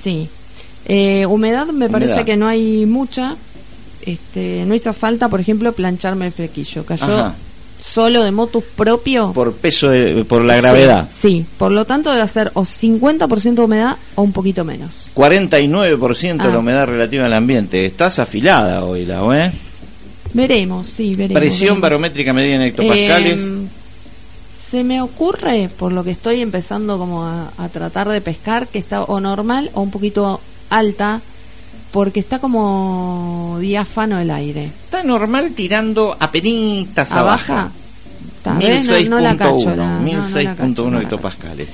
Sí. 0.00 0.28
Eh, 0.86 1.26
humedad 1.26 1.66
me 1.68 1.88
parece 1.90 2.24
que 2.24 2.36
no 2.36 2.46
hay 2.46 2.86
mucha. 2.86 3.36
Este, 4.02 4.64
no 4.66 4.74
hizo 4.74 4.92
falta, 4.94 5.28
por 5.28 5.40
ejemplo, 5.40 5.72
plancharme 5.72 6.26
el 6.26 6.32
flequillo. 6.32 6.86
Cayó 6.86 7.04
Ajá. 7.04 7.34
Solo 7.82 8.22
de 8.22 8.30
motus 8.30 8.64
propio. 8.76 9.32
Por 9.32 9.52
peso, 9.54 9.88
de- 9.90 10.24
por 10.24 10.42
la 10.42 10.54
Sí, 10.54 10.60
gravedad. 10.60 11.08
Sí, 11.12 11.46
por 11.58 11.72
lo 11.72 11.84
tanto 11.84 12.10
debe 12.12 12.26
ser 12.28 12.50
o 12.54 12.64
50% 12.64 13.62
de 13.62 13.64
humedad 13.66 13.96
o 14.14 14.22
un 14.22 14.32
poquito 14.32 14.64
menos. 14.64 15.10
49% 15.14 16.42
de 16.44 16.48
Ah. 16.50 16.52
la 16.52 16.58
humedad 16.58 16.86
relativa 16.86 17.26
al 17.26 17.32
ambiente. 17.34 17.84
Estás 17.86 18.18
afilada 18.18 18.84
hoy, 18.84 19.04
Lau, 19.06 19.32
¿eh? 19.32 19.50
Veremos, 20.32 20.86
sí, 20.86 21.14
veremos. 21.14 21.40
Presión 21.40 21.60
veremos. 21.68 21.80
barométrica 21.82 22.32
medida 22.32 22.54
en 22.56 22.62
hectopascales. 22.62 23.40
Em, 23.42 23.66
se 24.70 24.84
me 24.84 25.02
ocurre, 25.02 25.68
por 25.76 25.90
lo 25.92 26.04
que 26.04 26.12
estoy 26.12 26.40
empezando 26.40 26.98
como 26.98 27.24
a, 27.24 27.50
a 27.58 27.68
tratar 27.70 28.08
de 28.08 28.20
pescar, 28.20 28.68
que 28.68 28.78
está 28.78 29.02
o 29.02 29.20
normal 29.20 29.70
o 29.74 29.80
un 29.80 29.90
poquito 29.90 30.40
alta, 30.68 31.20
porque 31.90 32.20
está 32.20 32.38
como 32.38 33.56
diáfano 33.60 34.18
el 34.20 34.30
aire. 34.30 34.66
Está 34.66 35.02
normal 35.02 35.52
tirando 35.54 36.16
a 36.18 36.30
penitas 36.30 37.10
¿A 37.12 37.20
abajo. 37.20 37.52
baja? 37.52 37.70
Vez 38.58 38.86
no, 38.88 39.16
no 39.16 39.20
la 39.20 39.36
cacho. 39.36 39.74
la- 39.76 40.00
no, 40.00 40.00
no 40.00 40.04
la 40.04 40.22
1006.1 40.22 40.56
cacho, 40.56 40.84
no 40.84 40.90
la 40.90 40.96
cacho. 40.96 41.00
hectopascales. 41.02 41.68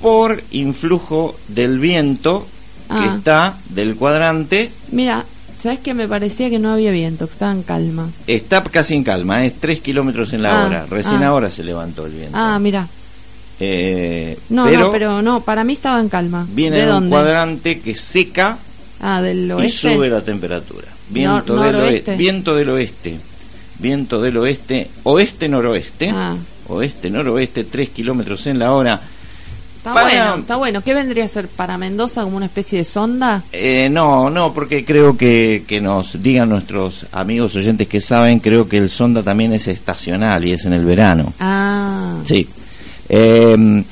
Por 0.00 0.42
influjo 0.50 1.36
del 1.48 1.78
viento 1.78 2.46
que 2.88 2.94
Ah. 3.04 3.14
está 3.16 3.54
del 3.70 3.94
cuadrante, 3.96 4.70
Mira, 4.90 5.24
¿sabes 5.62 5.78
que 5.78 5.94
Me 5.94 6.08
parecía 6.08 6.50
que 6.50 6.58
no 6.58 6.72
había 6.72 6.90
viento, 6.90 7.26
que 7.26 7.32
estaba 7.32 7.52
en 7.52 7.62
calma. 7.62 8.10
está 8.26 8.62
casi 8.64 8.94
en 8.96 9.04
calma, 9.04 9.44
es 9.44 9.54
3 9.60 9.80
kilómetros 9.80 10.32
en 10.34 10.42
la 10.42 10.62
Ah, 10.62 10.66
hora. 10.66 10.86
Recién 10.90 11.22
ah. 11.22 11.28
ahora 11.28 11.50
se 11.50 11.62
levantó 11.64 12.04
el 12.06 12.12
viento. 12.12 12.36
Ah, 12.36 12.58
mira. 12.58 12.86
Eh, 13.60 14.36
No, 14.48 14.64
pero, 14.64 14.80
no, 14.80 14.92
pero 14.92 15.22
no, 15.22 15.40
para 15.40 15.62
mí 15.62 15.74
estaba 15.74 16.00
en 16.00 16.08
calma. 16.08 16.46
viene 16.50 16.76
¿De 16.76 16.82
de 16.82 16.88
un 16.88 16.94
dónde? 16.94 17.10
cuadrante 17.10 17.80
que 17.80 17.94
seca 17.94 18.58
Ah, 19.02 19.20
del 19.20 19.46
y 19.48 19.52
oeste. 19.52 19.94
sube 19.94 20.08
la 20.08 20.20
temperatura. 20.22 20.86
Viento, 21.10 21.56
Nor- 21.56 21.66
del 21.66 21.74
oeste, 21.76 22.16
viento 22.16 22.54
del 22.54 22.70
oeste. 22.70 23.18
Viento 23.78 24.20
del 24.22 24.36
oeste, 24.36 24.88
oeste-noroeste. 25.02 26.10
Ah. 26.10 26.36
Oeste-noroeste, 26.68 27.64
3 27.64 27.88
kilómetros 27.90 28.46
en 28.46 28.58
la 28.60 28.72
hora. 28.72 29.00
Está 29.78 29.92
Para- 29.94 30.06
bueno, 30.08 30.34
está 30.36 30.56
bueno. 30.56 30.80
¿Qué 30.82 30.94
vendría 30.94 31.24
a 31.24 31.28
ser 31.28 31.48
para 31.48 31.76
Mendoza 31.76 32.22
como 32.22 32.36
una 32.36 32.46
especie 32.46 32.78
de 32.78 32.84
sonda? 32.84 33.42
Eh, 33.50 33.88
no, 33.90 34.30
no, 34.30 34.54
porque 34.54 34.84
creo 34.84 35.16
que, 35.16 35.64
que 35.66 35.80
nos 35.80 36.22
digan 36.22 36.48
nuestros 36.50 37.06
amigos 37.10 37.56
oyentes 37.56 37.88
que 37.88 38.00
saben, 38.00 38.38
creo 38.38 38.68
que 38.68 38.78
el 38.78 38.88
sonda 38.88 39.24
también 39.24 39.52
es 39.52 39.66
estacional 39.66 40.44
y 40.44 40.52
es 40.52 40.64
en 40.64 40.72
el 40.74 40.84
verano. 40.84 41.32
Ah, 41.40 42.18
Sí. 42.24 42.46
Eh, 43.08 43.84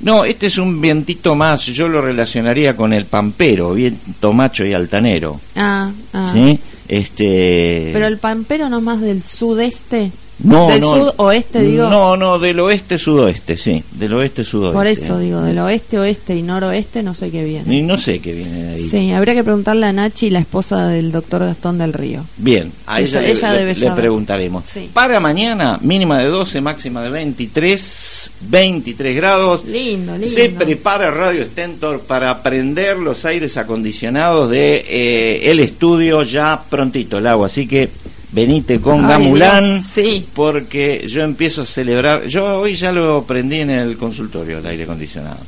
no, 0.00 0.24
este 0.24 0.46
es 0.46 0.58
un 0.58 0.80
vientito 0.80 1.34
más, 1.34 1.66
yo 1.66 1.88
lo 1.88 2.00
relacionaría 2.00 2.76
con 2.76 2.92
el 2.92 3.06
pampero, 3.06 3.74
viento 3.74 4.32
macho 4.32 4.64
y 4.64 4.72
altanero. 4.72 5.40
ah, 5.56 5.90
ah. 6.12 6.30
¿Sí? 6.32 6.58
Este... 6.86 7.90
Pero 7.92 8.06
el 8.06 8.18
pampero 8.18 8.68
no 8.68 8.80
más 8.80 9.00
del 9.00 9.22
sudeste. 9.22 10.10
No, 10.40 10.68
del 10.68 10.80
no, 10.80 11.10
sudoeste, 11.10 11.60
digo. 11.62 11.88
No, 11.88 12.16
no, 12.16 12.38
del 12.38 12.60
oeste 12.60 12.96
sudoeste, 12.98 13.56
sí, 13.56 13.82
del 13.92 14.12
oeste 14.14 14.44
sudoeste. 14.44 14.74
Por 14.76 14.86
eso 14.86 15.18
digo, 15.18 15.40
del 15.42 15.58
oeste, 15.58 15.98
oeste 15.98 16.36
y 16.36 16.42
noroeste 16.42 17.02
no 17.02 17.14
sé 17.14 17.30
qué 17.30 17.42
viene. 17.44 17.74
Y 17.76 17.82
no 17.82 17.98
sé 17.98 18.20
qué 18.20 18.32
viene 18.32 18.62
de 18.62 18.74
ahí. 18.74 18.88
Sí, 18.88 19.10
habría 19.12 19.34
que 19.34 19.42
preguntarle 19.44 19.86
a 19.86 19.92
Nachi, 19.92 20.30
la 20.30 20.38
esposa 20.38 20.86
del 20.88 21.10
doctor 21.12 21.40
Gastón 21.44 21.78
del 21.78 21.92
Río. 21.92 22.24
Bien, 22.36 22.72
a 22.86 23.00
Ella- 23.00 23.20
ella, 23.20 23.20
le- 23.22 23.30
ella 23.32 23.52
le, 23.52 23.58
debe 23.58 23.74
le 23.74 23.80
saber. 23.88 23.94
preguntaremos. 24.02 24.64
Sí. 24.64 24.90
Para 24.92 25.18
mañana, 25.20 25.78
mínima 25.82 26.18
de 26.20 26.26
12, 26.26 26.60
máxima 26.60 27.02
de 27.02 27.10
23, 27.10 28.30
23 28.48 29.16
grados. 29.16 29.64
Lindo, 29.64 30.12
lindo. 30.12 30.26
Se 30.28 30.50
prepara 30.50 31.10
Radio 31.10 31.44
Stentor 31.44 32.00
para 32.02 32.42
prender 32.42 32.98
los 32.98 33.24
aires 33.24 33.56
acondicionados 33.56 34.50
de 34.50 34.84
eh, 34.88 35.50
el 35.50 35.60
estudio 35.60 36.22
ya 36.22 36.62
prontito, 36.68 37.18
el 37.18 37.26
agua. 37.26 37.46
Así 37.46 37.66
que 37.66 37.88
venite 38.32 38.80
con 38.80 39.04
Ay, 39.04 39.10
Gamulán 39.10 39.74
Dios, 39.74 39.86
sí. 39.86 40.26
porque 40.34 41.06
yo 41.08 41.22
empiezo 41.22 41.62
a 41.62 41.66
celebrar. 41.66 42.26
Yo 42.26 42.60
hoy 42.60 42.74
ya 42.74 42.92
lo 42.92 43.24
prendí 43.24 43.60
en 43.60 43.70
el 43.70 43.96
consultorio, 43.96 44.58
el 44.58 44.66
aire 44.66 44.84
acondicionado. 44.84 45.40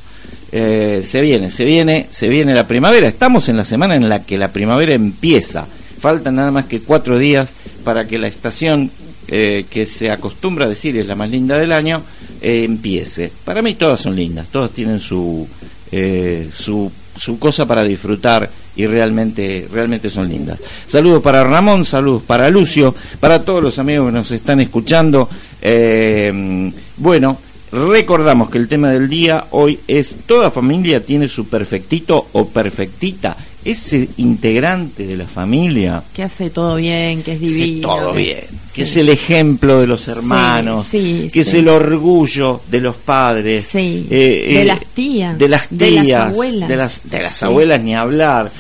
Eh, 0.53 1.03
se 1.05 1.21
viene, 1.21 1.51
se 1.51 1.65
viene, 1.65 2.07
se 2.11 2.29
viene 2.29 2.55
la 2.55 2.67
primavera. 2.67 3.09
Estamos 3.09 3.49
en 3.49 3.57
la 3.57 3.65
semana 3.65 3.95
en 3.95 4.09
la 4.09 4.25
que 4.25 4.39
la 4.39 4.53
primavera 4.53 4.95
empieza. 4.95 5.67
Faltan 5.99 6.37
nada 6.37 6.51
más 6.51 6.67
que 6.67 6.81
cuatro 6.81 7.19
días 7.19 7.51
para 7.85 8.07
que 8.07 8.19
la 8.19 8.27
estación 8.27 8.91
eh, 9.33 9.67
que 9.71 9.87
se 9.87 10.11
acostumbra 10.11 10.67
a 10.67 10.69
decir 10.69 10.97
es 10.97 11.07
la 11.07 11.15
más 11.15 11.31
linda 11.31 11.57
del 11.57 11.71
año 11.71 12.03
eh, 12.41 12.65
empiece. 12.65 13.31
Para 13.45 13.63
mí 13.63 13.75
todas 13.75 14.01
son 14.01 14.17
lindas, 14.17 14.49
todas 14.51 14.73
tienen 14.73 14.99
su, 14.99 15.47
eh, 15.93 16.49
su, 16.53 16.91
su 17.21 17.39
cosa 17.39 17.67
para 17.67 17.85
disfrutar 17.85 18.49
y 18.77 18.87
realmente, 18.87 19.69
realmente 19.71 20.09
son 20.09 20.29
lindas. 20.29 20.59
Saludos 20.87 21.23
para 21.23 21.45
Ramón, 21.45 21.85
saludos 21.85 22.23
para 22.23 22.49
Lucio, 22.49 22.95
para 23.21 23.45
todos 23.45 23.63
los 23.63 23.79
amigos 23.79 24.07
que 24.07 24.13
nos 24.13 24.31
están 24.31 24.61
escuchando. 24.61 25.29
Eh, 25.61 26.73
bueno, 26.97 27.37
recordamos 27.71 28.49
que 28.49 28.57
el 28.57 28.69
tema 28.69 28.91
del 28.91 29.11
día 29.11 29.45
hoy 29.51 29.79
es 29.87 30.17
toda 30.27 30.51
familia 30.51 31.05
tiene 31.05 31.29
su 31.29 31.47
perfectito 31.47 32.29
o 32.33 32.49
perfectita 32.49 33.37
ese 33.65 34.09
integrante 34.17 35.07
de 35.07 35.17
la 35.17 35.27
familia 35.27 36.03
que 36.15 36.23
hace 36.23 36.51
todo 36.51 36.77
bien, 36.77 37.23
que 37.23 37.33
es 37.33 37.41
divino, 37.41 37.89
todo 37.89 38.13
bien, 38.13 38.47
que 38.75 38.83
es 38.83 38.97
el 38.97 39.09
ejemplo 39.09 39.81
de 39.81 39.87
los 39.87 40.09
hermanos, 40.09 40.87
que 40.91 41.29
es 41.33 41.55
el 41.55 41.69
orgullo 41.69 42.61
de 42.71 42.81
los 42.81 42.97
padres, 42.97 43.71
eh, 43.75 44.55
de 44.55 44.65
las 44.65 44.85
tías, 44.87 45.39
de 45.39 45.49
las 45.49 45.69
tías, 45.69 46.37
de 46.37 46.77
las 46.77 47.11
de 47.11 47.23
las, 47.23 47.43
abuelas 47.43 47.81
ni 47.83 47.95
hablar, 47.95 48.51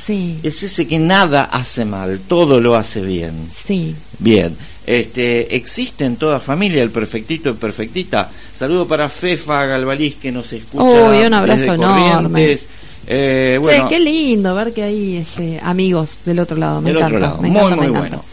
es 0.42 0.62
ese 0.62 0.86
que 0.86 0.98
nada 0.98 1.44
hace 1.44 1.84
mal, 1.84 2.20
todo 2.28 2.60
lo 2.60 2.74
hace 2.74 3.00
bien, 3.00 3.48
sí, 3.52 3.94
bien. 4.18 4.56
Este, 4.86 5.54
existe 5.54 6.04
en 6.04 6.16
toda 6.16 6.40
familia 6.40 6.82
el 6.82 6.90
perfectito 6.90 7.50
y 7.50 7.52
perfectita. 7.52 8.28
Saludo 8.52 8.88
para 8.88 9.08
Fefa 9.08 9.64
Galvaliz 9.64 10.16
que 10.16 10.32
nos 10.32 10.52
escucha. 10.52 11.10
Uy, 11.10 11.24
un 11.24 11.34
abrazo 11.34 11.74
enorme. 11.74 12.58
Eh, 13.12 13.58
bueno, 13.60 13.88
qué 13.88 13.98
lindo 13.98 14.54
ver 14.54 14.72
que 14.72 14.84
hay 14.84 15.16
este, 15.16 15.58
amigos 15.64 16.20
del 16.24 16.38
otro 16.38 16.56
lado. 16.56 16.80
Me 16.80 16.92
encanta, 16.92 17.34
muy, 17.40 17.50
muy 17.50 17.88
bueno. 17.88 18.24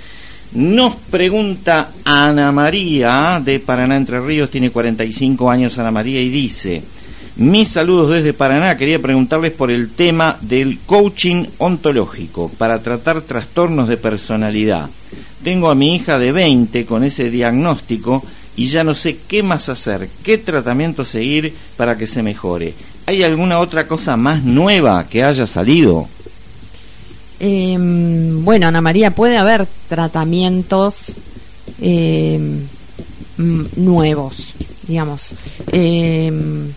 Nos 0.55 0.95
pregunta 0.95 1.91
Ana 2.05 2.53
María 2.53 3.43
de 3.45 3.59
Paraná 3.59 3.97
Entre 3.97 4.21
Ríos, 4.21 4.51
tiene 4.51 4.71
45 4.71 5.51
años 5.51 5.79
Ana 5.81 5.91
María 5.91 6.21
y 6.21 6.29
dice, 6.29 6.83
mis 7.37 7.69
saludos 7.69 8.11
desde 8.11 8.33
Paraná, 8.33 8.77
quería 8.77 9.03
preguntarles 9.03 9.53
por 9.53 9.73
el 9.73 9.91
tema 9.91 10.39
del 10.41 10.79
coaching 10.87 11.47
ontológico 11.59 12.49
para 12.57 12.81
tratar 12.81 13.23
trastornos 13.23 13.89
de 13.89 13.97
personalidad. 13.97 14.89
Tengo 15.43 15.69
a 15.71 15.75
mi 15.75 15.97
hija 15.97 16.21
de 16.21 16.31
20 16.31 16.87
con 16.87 17.03
ese 17.03 17.31
diagnóstico 17.31 18.25
y 18.55 18.67
ya 18.67 18.85
no 18.85 18.95
sé 18.95 19.19
qué 19.27 19.43
más 19.43 19.69
hacer, 19.69 20.09
qué 20.23 20.39
tratamiento 20.39 21.05
seguir 21.05 21.53
para 21.77 21.99
que 21.99 22.07
se 22.07 22.23
mejore. 22.23 22.75
¿Hay 23.07 23.23
alguna 23.23 23.59
otra 23.59 23.87
cosa 23.87 24.17
más 24.17 24.45
nueva 24.45 25.07
que 25.09 25.23
haya 25.23 25.47
salido? 25.47 26.09
Em, 27.39 28.45
bueno, 28.45 28.67
Ana 28.67 28.81
María, 28.81 29.11
puede 29.11 29.37
haber 29.37 29.67
tratamientos 29.89 31.13
em, 31.81 32.61
nuevos, 33.77 34.55
digamos. 34.87 35.35
Em, 35.71 36.73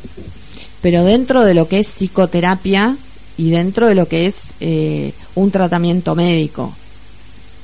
pero 0.82 1.06
dentro 1.06 1.46
de 1.46 1.54
lo 1.54 1.70
que 1.70 1.80
es 1.80 1.88
psicoterapia 1.88 2.98
y 3.38 3.50
dentro 3.52 3.88
de 3.88 3.96
lo 3.96 4.08
que 4.08 4.26
es 4.26 4.48
eh, 4.60 5.14
un 5.36 5.52
tratamiento 5.52 6.16
médico. 6.16 6.74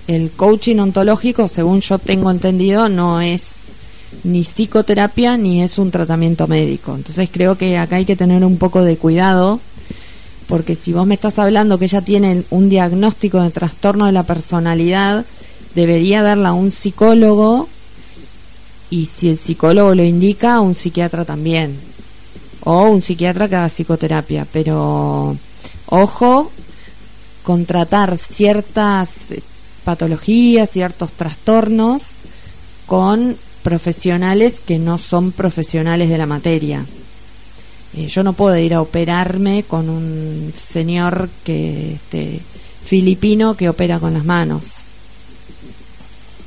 El 0.07 0.31
coaching 0.31 0.77
ontológico, 0.77 1.47
según 1.47 1.81
yo 1.81 1.97
tengo 1.97 2.29
entendido, 2.29 2.87
no 2.87 3.19
es 3.19 3.62
ni 4.23 4.43
psicoterapia 4.43 5.37
ni 5.37 5.61
es 5.61 5.77
un 5.77 5.91
tratamiento 5.91 6.47
médico. 6.47 6.95
Entonces 6.95 7.29
creo 7.31 7.57
que 7.57 7.77
acá 7.77 7.97
hay 7.97 8.05
que 8.05 8.15
tener 8.15 8.43
un 8.43 8.57
poco 8.57 8.83
de 8.83 8.97
cuidado 8.97 9.59
porque 10.47 10.75
si 10.75 10.93
vos 10.93 11.07
me 11.07 11.15
estás 11.15 11.39
hablando 11.39 11.79
que 11.79 11.85
ella 11.85 12.01
tiene 12.01 12.43
un 12.49 12.69
diagnóstico 12.69 13.41
de 13.41 13.49
trastorno 13.49 14.05
de 14.05 14.11
la 14.11 14.23
personalidad, 14.23 15.25
debería 15.73 16.21
verla 16.21 16.53
un 16.53 16.71
psicólogo 16.71 17.67
y 18.89 19.07
si 19.07 19.29
el 19.29 19.37
psicólogo 19.37 19.95
lo 19.95 20.03
indica, 20.03 20.61
un 20.61 20.75
psiquiatra 20.75 21.25
también. 21.25 21.75
O 22.63 22.83
un 22.89 23.01
psiquiatra 23.01 23.49
que 23.49 23.55
haga 23.55 23.69
psicoterapia. 23.69 24.45
Pero 24.51 25.35
ojo 25.87 26.51
con 27.41 27.65
tratar 27.65 28.17
ciertas 28.17 29.33
patologías, 29.83 30.69
ciertos 30.69 31.11
trastornos 31.13 32.11
con 32.85 33.35
profesionales 33.63 34.61
que 34.61 34.77
no 34.77 34.97
son 34.97 35.31
profesionales 35.31 36.09
de 36.09 36.17
la 36.17 36.25
materia. 36.25 36.85
Eh, 37.95 38.07
yo 38.07 38.23
no 38.23 38.33
puedo 38.33 38.57
ir 38.57 38.73
a 38.73 38.81
operarme 38.81 39.63
con 39.63 39.89
un 39.89 40.51
señor 40.55 41.29
que 41.43 41.93
este, 41.93 42.41
filipino 42.85 43.55
que 43.55 43.69
opera 43.69 43.99
con 43.99 44.13
las 44.13 44.25
manos, 44.25 44.83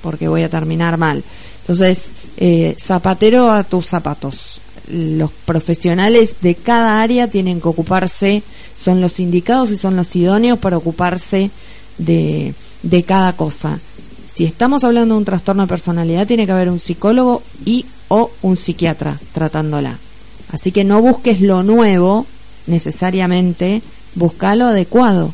porque 0.02 0.28
voy 0.28 0.42
a 0.42 0.50
terminar 0.50 0.98
mal. 0.98 1.24
Entonces, 1.60 2.10
eh, 2.36 2.76
zapatero 2.78 3.50
a 3.50 3.64
tus 3.64 3.86
zapatos. 3.86 4.60
Los 4.88 5.32
profesionales 5.32 6.36
de 6.42 6.54
cada 6.54 7.02
área 7.02 7.28
tienen 7.28 7.60
que 7.60 7.68
ocuparse, 7.68 8.42
son 8.80 9.00
los 9.00 9.18
indicados 9.18 9.70
y 9.72 9.76
son 9.76 9.96
los 9.96 10.14
idóneos 10.14 10.58
para 10.58 10.76
ocuparse 10.76 11.50
de, 11.98 12.54
de 12.82 13.02
cada 13.02 13.32
cosa 13.32 13.80
si 14.36 14.44
estamos 14.44 14.84
hablando 14.84 15.14
de 15.14 15.18
un 15.20 15.24
trastorno 15.24 15.62
de 15.62 15.68
personalidad, 15.68 16.26
tiene 16.26 16.44
que 16.44 16.52
haber 16.52 16.68
un 16.68 16.78
psicólogo 16.78 17.42
y 17.64 17.86
o 18.08 18.30
un 18.42 18.58
psiquiatra 18.58 19.18
tratándola. 19.32 19.96
Así 20.52 20.72
que 20.72 20.84
no 20.84 21.00
busques 21.00 21.40
lo 21.40 21.62
nuevo 21.62 22.26
necesariamente, 22.66 23.80
busca 24.14 24.54
lo 24.54 24.66
adecuado. 24.66 25.32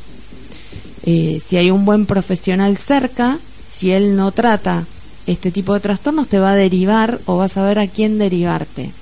Eh, 1.05 1.41
si 1.45 1.57
hay 1.57 1.73
un 1.73 1.85
buen 1.85 2.07
profesional 2.07 2.77
cerca, 2.77 3.41
si 3.69 3.91
él 3.91 4.15
no 4.15 4.31
trata 4.31 4.85
este 5.27 5.51
tipo 5.51 5.75
de 5.75 5.81
trastornos, 5.81 6.29
te 6.29 6.39
va 6.39 6.53
a 6.53 6.57
derivar 6.57 7.19
o 7.27 7.39
vas 7.39 7.57
a 7.57 7.65
ver 7.65 7.81
a 7.81 7.89
quién 7.89 8.19
derivarte. 8.19 8.93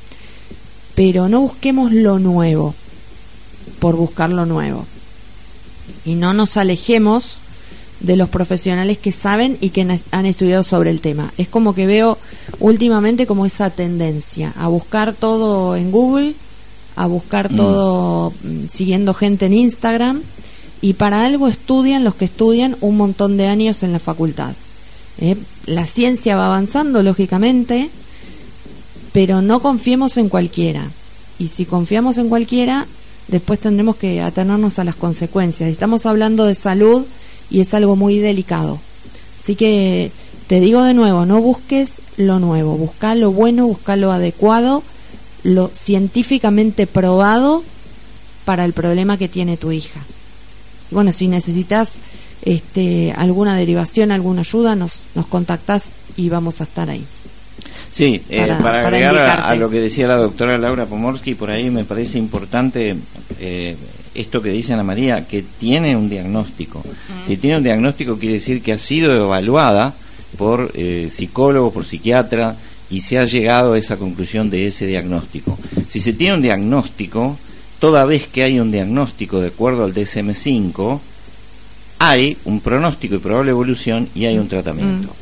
Pero 0.94 1.28
no 1.28 1.42
busquemos 1.42 1.92
lo 1.92 2.18
nuevo 2.18 2.74
por 3.80 3.96
buscar 3.96 4.30
lo 4.30 4.46
nuevo. 4.46 4.86
Y 6.06 6.14
no 6.14 6.32
nos 6.32 6.56
alejemos 6.56 7.36
de 8.00 8.16
los 8.16 8.28
profesionales 8.28 8.98
que 8.98 9.12
saben 9.12 9.58
y 9.60 9.70
que 9.70 9.86
han 10.10 10.26
estudiado 10.26 10.64
sobre 10.64 10.90
el 10.90 11.00
tema. 11.00 11.32
Es 11.38 11.48
como 11.48 11.74
que 11.74 11.86
veo 11.86 12.18
últimamente 12.58 13.26
como 13.26 13.46
esa 13.46 13.70
tendencia 13.70 14.52
a 14.56 14.68
buscar 14.68 15.12
todo 15.12 15.76
en 15.76 15.90
Google, 15.90 16.34
a 16.96 17.06
buscar 17.06 17.52
mm. 17.52 17.56
todo 17.56 18.30
mm, 18.30 18.68
siguiendo 18.68 19.14
gente 19.14 19.46
en 19.46 19.52
Instagram 19.52 20.22
y 20.80 20.94
para 20.94 21.24
algo 21.24 21.48
estudian 21.48 22.04
los 22.04 22.14
que 22.14 22.24
estudian 22.24 22.76
un 22.80 22.96
montón 22.96 23.36
de 23.36 23.46
años 23.46 23.82
en 23.82 23.92
la 23.92 23.98
facultad. 23.98 24.54
¿eh? 25.20 25.36
La 25.66 25.86
ciencia 25.86 26.36
va 26.36 26.46
avanzando, 26.46 27.02
lógicamente, 27.02 27.90
pero 29.12 29.42
no 29.42 29.60
confiemos 29.60 30.16
en 30.16 30.30
cualquiera. 30.30 30.88
Y 31.38 31.48
si 31.48 31.66
confiamos 31.66 32.16
en 32.16 32.30
cualquiera, 32.30 32.86
después 33.28 33.60
tendremos 33.60 33.96
que 33.96 34.22
atenernos 34.22 34.78
a 34.78 34.84
las 34.84 34.94
consecuencias. 34.94 35.68
Estamos 35.68 36.06
hablando 36.06 36.46
de 36.46 36.54
salud 36.54 37.04
y 37.50 37.60
es 37.60 37.74
algo 37.74 37.96
muy 37.96 38.18
delicado. 38.18 38.78
Así 39.42 39.54
que 39.54 40.12
te 40.46 40.60
digo 40.60 40.82
de 40.82 40.94
nuevo, 40.94 41.26
no 41.26 41.40
busques 41.40 41.94
lo 42.16 42.38
nuevo, 42.38 42.76
busca 42.76 43.14
lo 43.14 43.32
bueno, 43.32 43.66
busca 43.66 43.96
lo 43.96 44.12
adecuado, 44.12 44.82
lo 45.42 45.68
científicamente 45.68 46.86
probado 46.86 47.62
para 48.44 48.64
el 48.64 48.72
problema 48.72 49.16
que 49.16 49.28
tiene 49.28 49.56
tu 49.56 49.72
hija. 49.72 50.00
Bueno, 50.90 51.12
si 51.12 51.28
necesitas 51.28 51.98
este, 52.42 53.12
alguna 53.16 53.56
derivación, 53.56 54.10
alguna 54.10 54.40
ayuda, 54.40 54.74
nos, 54.74 55.02
nos 55.14 55.26
contactás 55.26 55.92
y 56.16 56.28
vamos 56.28 56.60
a 56.60 56.64
estar 56.64 56.90
ahí. 56.90 57.04
Sí, 57.90 58.22
eh, 58.28 58.54
para, 58.62 58.80
agregar 58.80 59.16
a, 59.18 59.54
lo 59.56 59.68
que 59.68 59.80
decía 59.80 60.06
la 60.06 60.16
doctora 60.16 60.56
Laura 60.58 60.86
Pomorsky, 60.86 61.34
por 61.34 61.50
ahí 61.50 61.70
me 61.70 61.84
parece 61.84 62.18
importante 62.18 62.96
eh, 63.40 63.76
esto 64.14 64.42
que 64.42 64.50
dice 64.50 64.72
Ana 64.72 64.82
María, 64.82 65.26
que 65.26 65.42
tiene 65.42 65.96
un 65.96 66.08
diagnóstico. 66.08 66.82
Si 67.26 67.36
tiene 67.36 67.58
un 67.58 67.62
diagnóstico 67.62 68.18
quiere 68.18 68.34
decir 68.34 68.62
que 68.62 68.72
ha 68.72 68.78
sido 68.78 69.14
evaluada 69.14 69.94
por 70.36 70.72
eh, 70.74 71.10
psicólogo, 71.12 71.72
por 71.72 71.84
psiquiatra, 71.84 72.56
y 72.90 73.02
se 73.02 73.18
ha 73.18 73.24
llegado 73.24 73.74
a 73.74 73.78
esa 73.78 73.96
conclusión 73.96 74.50
de 74.50 74.66
ese 74.66 74.86
diagnóstico. 74.86 75.56
Si 75.88 76.00
se 76.00 76.12
tiene 76.12 76.34
un 76.34 76.42
diagnóstico, 76.42 77.38
toda 77.78 78.04
vez 78.04 78.26
que 78.26 78.42
hay 78.42 78.58
un 78.58 78.72
diagnóstico 78.72 79.40
de 79.40 79.48
acuerdo 79.48 79.84
al 79.84 79.94
DSM-5, 79.94 81.00
hay 82.00 82.36
un 82.44 82.60
pronóstico 82.60 83.14
y 83.14 83.18
probable 83.18 83.52
evolución 83.52 84.08
y 84.14 84.24
hay 84.24 84.38
un 84.38 84.48
tratamiento. 84.48 85.14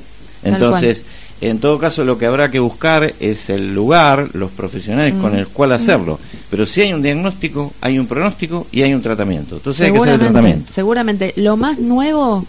Mm. 0.43 0.47
Entonces, 0.49 1.05
en 1.41 1.61
todo 1.61 1.79
caso, 1.79 2.05
lo 2.05 2.19
que 2.19 2.27
habrá 2.27 2.51
que 2.51 2.59
buscar 2.59 3.15
es 3.21 3.49
el 3.51 3.73
lugar, 3.73 4.31
los 4.33 4.51
profesionales 4.51 5.15
con 5.21 5.37
el 5.37 5.47
cual 5.47 5.73
hacerlo. 5.73 6.19
Pero 6.51 6.67
si 6.67 6.81
hay 6.81 6.93
un 6.93 7.03
diagnóstico, 7.03 7.73
hay 7.81 7.99
un 7.99 8.07
pronóstico 8.07 8.67
y 8.73 8.83
hay 8.83 8.93
un 8.93 9.03
tratamiento. 9.03 9.57
Entonces 9.57 9.87
hay 9.87 9.93
que 9.93 9.99
hacer 9.99 10.15
el 10.15 10.21
tratamiento. 10.21 10.73
Seguramente. 10.73 11.33
Lo 11.37 11.57
más 11.57 11.79
nuevo, 11.79 12.45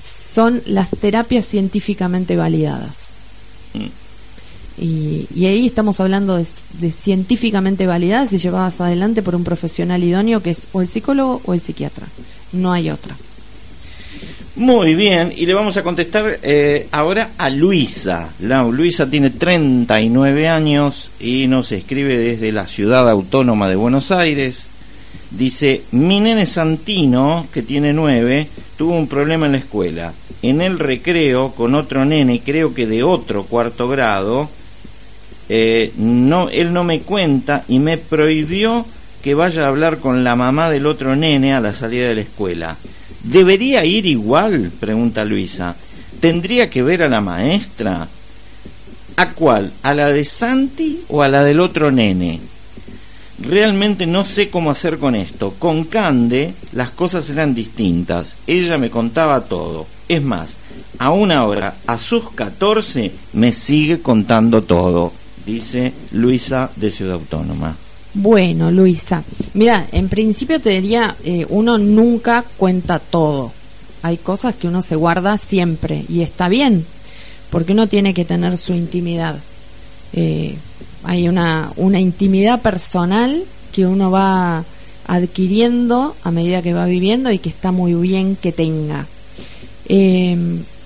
son 0.00 0.62
las 0.66 0.90
terapias 0.90 1.46
científicamente 1.46 2.36
validadas. 2.36 3.10
Mm. 3.74 3.86
Y, 4.78 5.28
y 5.34 5.46
ahí 5.46 5.66
estamos 5.66 6.00
hablando 6.00 6.36
de, 6.36 6.46
de 6.80 6.90
científicamente 6.90 7.86
validadas 7.86 8.32
y 8.32 8.38
llevadas 8.38 8.80
adelante 8.80 9.22
por 9.22 9.36
un 9.36 9.44
profesional 9.44 10.02
idóneo 10.02 10.42
que 10.42 10.50
es 10.50 10.66
o 10.72 10.80
el 10.80 10.88
psicólogo 10.88 11.40
o 11.44 11.54
el 11.54 11.60
psiquiatra. 11.60 12.06
No 12.52 12.72
hay 12.72 12.90
otra. 12.90 13.14
Muy 14.54 14.94
bien, 14.94 15.32
y 15.34 15.46
le 15.46 15.54
vamos 15.54 15.78
a 15.78 15.82
contestar 15.82 16.38
eh, 16.42 16.86
ahora 16.92 17.30
a 17.38 17.48
Luisa. 17.48 18.28
Luisa 18.38 19.08
tiene 19.08 19.30
39 19.30 20.46
años 20.46 21.10
y 21.18 21.46
nos 21.46 21.72
escribe 21.72 22.18
desde 22.18 22.52
la 22.52 22.66
ciudad 22.66 23.08
autónoma 23.08 23.70
de 23.70 23.76
Buenos 23.76 24.12
Aires. 24.12 24.66
Dice, 25.30 25.84
mi 25.92 26.20
nene 26.20 26.44
Santino, 26.44 27.46
que 27.50 27.62
tiene 27.62 27.94
9, 27.94 28.46
tuvo 28.76 28.98
un 28.98 29.08
problema 29.08 29.46
en 29.46 29.52
la 29.52 29.58
escuela. 29.58 30.12
En 30.42 30.60
el 30.60 30.78
recreo, 30.78 31.52
con 31.52 31.74
otro 31.74 32.04
nene, 32.04 32.42
creo 32.44 32.74
que 32.74 32.86
de 32.86 33.02
otro 33.02 33.44
cuarto 33.44 33.88
grado, 33.88 34.50
eh, 35.48 35.92
no, 35.96 36.50
él 36.50 36.74
no 36.74 36.84
me 36.84 37.00
cuenta 37.00 37.64
y 37.68 37.78
me 37.78 37.96
prohibió 37.96 38.84
que 39.22 39.32
vaya 39.32 39.64
a 39.64 39.68
hablar 39.68 39.96
con 39.96 40.24
la 40.24 40.36
mamá 40.36 40.68
del 40.68 40.86
otro 40.86 41.16
nene 41.16 41.54
a 41.54 41.60
la 41.60 41.72
salida 41.72 42.08
de 42.08 42.16
la 42.16 42.20
escuela. 42.20 42.76
¿Debería 43.24 43.84
ir 43.84 44.06
igual? 44.06 44.72
pregunta 44.80 45.24
Luisa. 45.24 45.76
¿Tendría 46.20 46.68
que 46.68 46.82
ver 46.82 47.02
a 47.02 47.08
la 47.08 47.20
maestra? 47.20 48.08
¿A 49.16 49.30
cuál? 49.30 49.72
¿A 49.82 49.94
la 49.94 50.12
de 50.12 50.24
Santi 50.24 51.02
o 51.08 51.22
a 51.22 51.28
la 51.28 51.44
del 51.44 51.60
otro 51.60 51.90
nene? 51.90 52.40
Realmente 53.40 54.06
no 54.06 54.24
sé 54.24 54.50
cómo 54.50 54.70
hacer 54.70 54.98
con 54.98 55.14
esto. 55.14 55.54
Con 55.58 55.84
Cande 55.84 56.54
las 56.72 56.90
cosas 56.90 57.28
eran 57.28 57.54
distintas. 57.54 58.36
Ella 58.46 58.78
me 58.78 58.90
contaba 58.90 59.40
todo. 59.42 59.86
Es 60.08 60.22
más, 60.22 60.58
aún 60.98 61.32
ahora, 61.32 61.76
a 61.86 61.98
sus 61.98 62.30
14, 62.30 63.12
me 63.32 63.52
sigue 63.52 64.00
contando 64.00 64.62
todo, 64.62 65.12
dice 65.46 65.92
Luisa 66.12 66.70
de 66.76 66.90
Ciudad 66.90 67.14
Autónoma. 67.14 67.76
Bueno, 68.14 68.70
Luisa, 68.70 69.22
mira, 69.54 69.86
en 69.90 70.08
principio 70.08 70.60
te 70.60 70.70
diría, 70.70 71.16
eh, 71.24 71.46
uno 71.48 71.78
nunca 71.78 72.44
cuenta 72.58 72.98
todo. 72.98 73.52
Hay 74.02 74.18
cosas 74.18 74.54
que 74.54 74.68
uno 74.68 74.82
se 74.82 74.96
guarda 74.96 75.38
siempre 75.38 76.04
y 76.08 76.20
está 76.20 76.48
bien, 76.48 76.84
porque 77.50 77.72
uno 77.72 77.86
tiene 77.86 78.12
que 78.12 78.26
tener 78.26 78.58
su 78.58 78.74
intimidad. 78.74 79.38
Eh, 80.12 80.56
hay 81.04 81.26
una, 81.26 81.72
una 81.76 82.00
intimidad 82.00 82.60
personal 82.60 83.44
que 83.72 83.86
uno 83.86 84.10
va 84.10 84.64
adquiriendo 85.06 86.14
a 86.22 86.30
medida 86.30 86.62
que 86.62 86.74
va 86.74 86.84
viviendo 86.84 87.30
y 87.30 87.38
que 87.38 87.48
está 87.48 87.72
muy 87.72 87.94
bien 87.94 88.36
que 88.36 88.52
tenga. 88.52 89.06
Eh, 89.88 90.36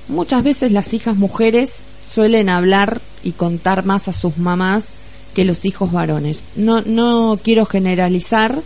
muchas 0.08 0.44
veces 0.44 0.70
las 0.70 0.94
hijas 0.94 1.16
mujeres 1.16 1.82
suelen 2.06 2.48
hablar 2.48 3.00
y 3.24 3.32
contar 3.32 3.84
más 3.84 4.06
a 4.06 4.12
sus 4.12 4.38
mamás 4.38 4.90
que 5.37 5.44
los 5.44 5.66
hijos 5.66 5.92
varones. 5.92 6.44
No, 6.57 6.81
no 6.81 7.38
quiero 7.44 7.66
generalizar, 7.66 8.62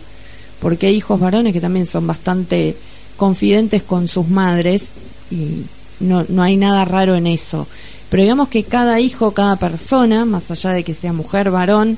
porque 0.61 0.87
hay 0.87 0.95
hijos 0.95 1.19
varones 1.19 1.51
que 1.51 1.59
también 1.59 1.85
son 1.85 2.07
bastante 2.07 2.77
confidentes 3.17 3.83
con 3.83 4.07
sus 4.07 4.29
madres 4.29 4.91
y 5.29 5.63
no, 5.99 6.25
no 6.29 6.41
hay 6.41 6.55
nada 6.55 6.85
raro 6.85 7.17
en 7.17 7.27
eso. 7.27 7.67
Pero 8.09 8.23
digamos 8.23 8.47
que 8.47 8.63
cada 8.63 9.01
hijo, 9.01 9.31
cada 9.31 9.57
persona, 9.57 10.23
más 10.23 10.49
allá 10.49 10.71
de 10.71 10.85
que 10.85 10.93
sea 10.93 11.11
mujer, 11.11 11.51
varón, 11.51 11.97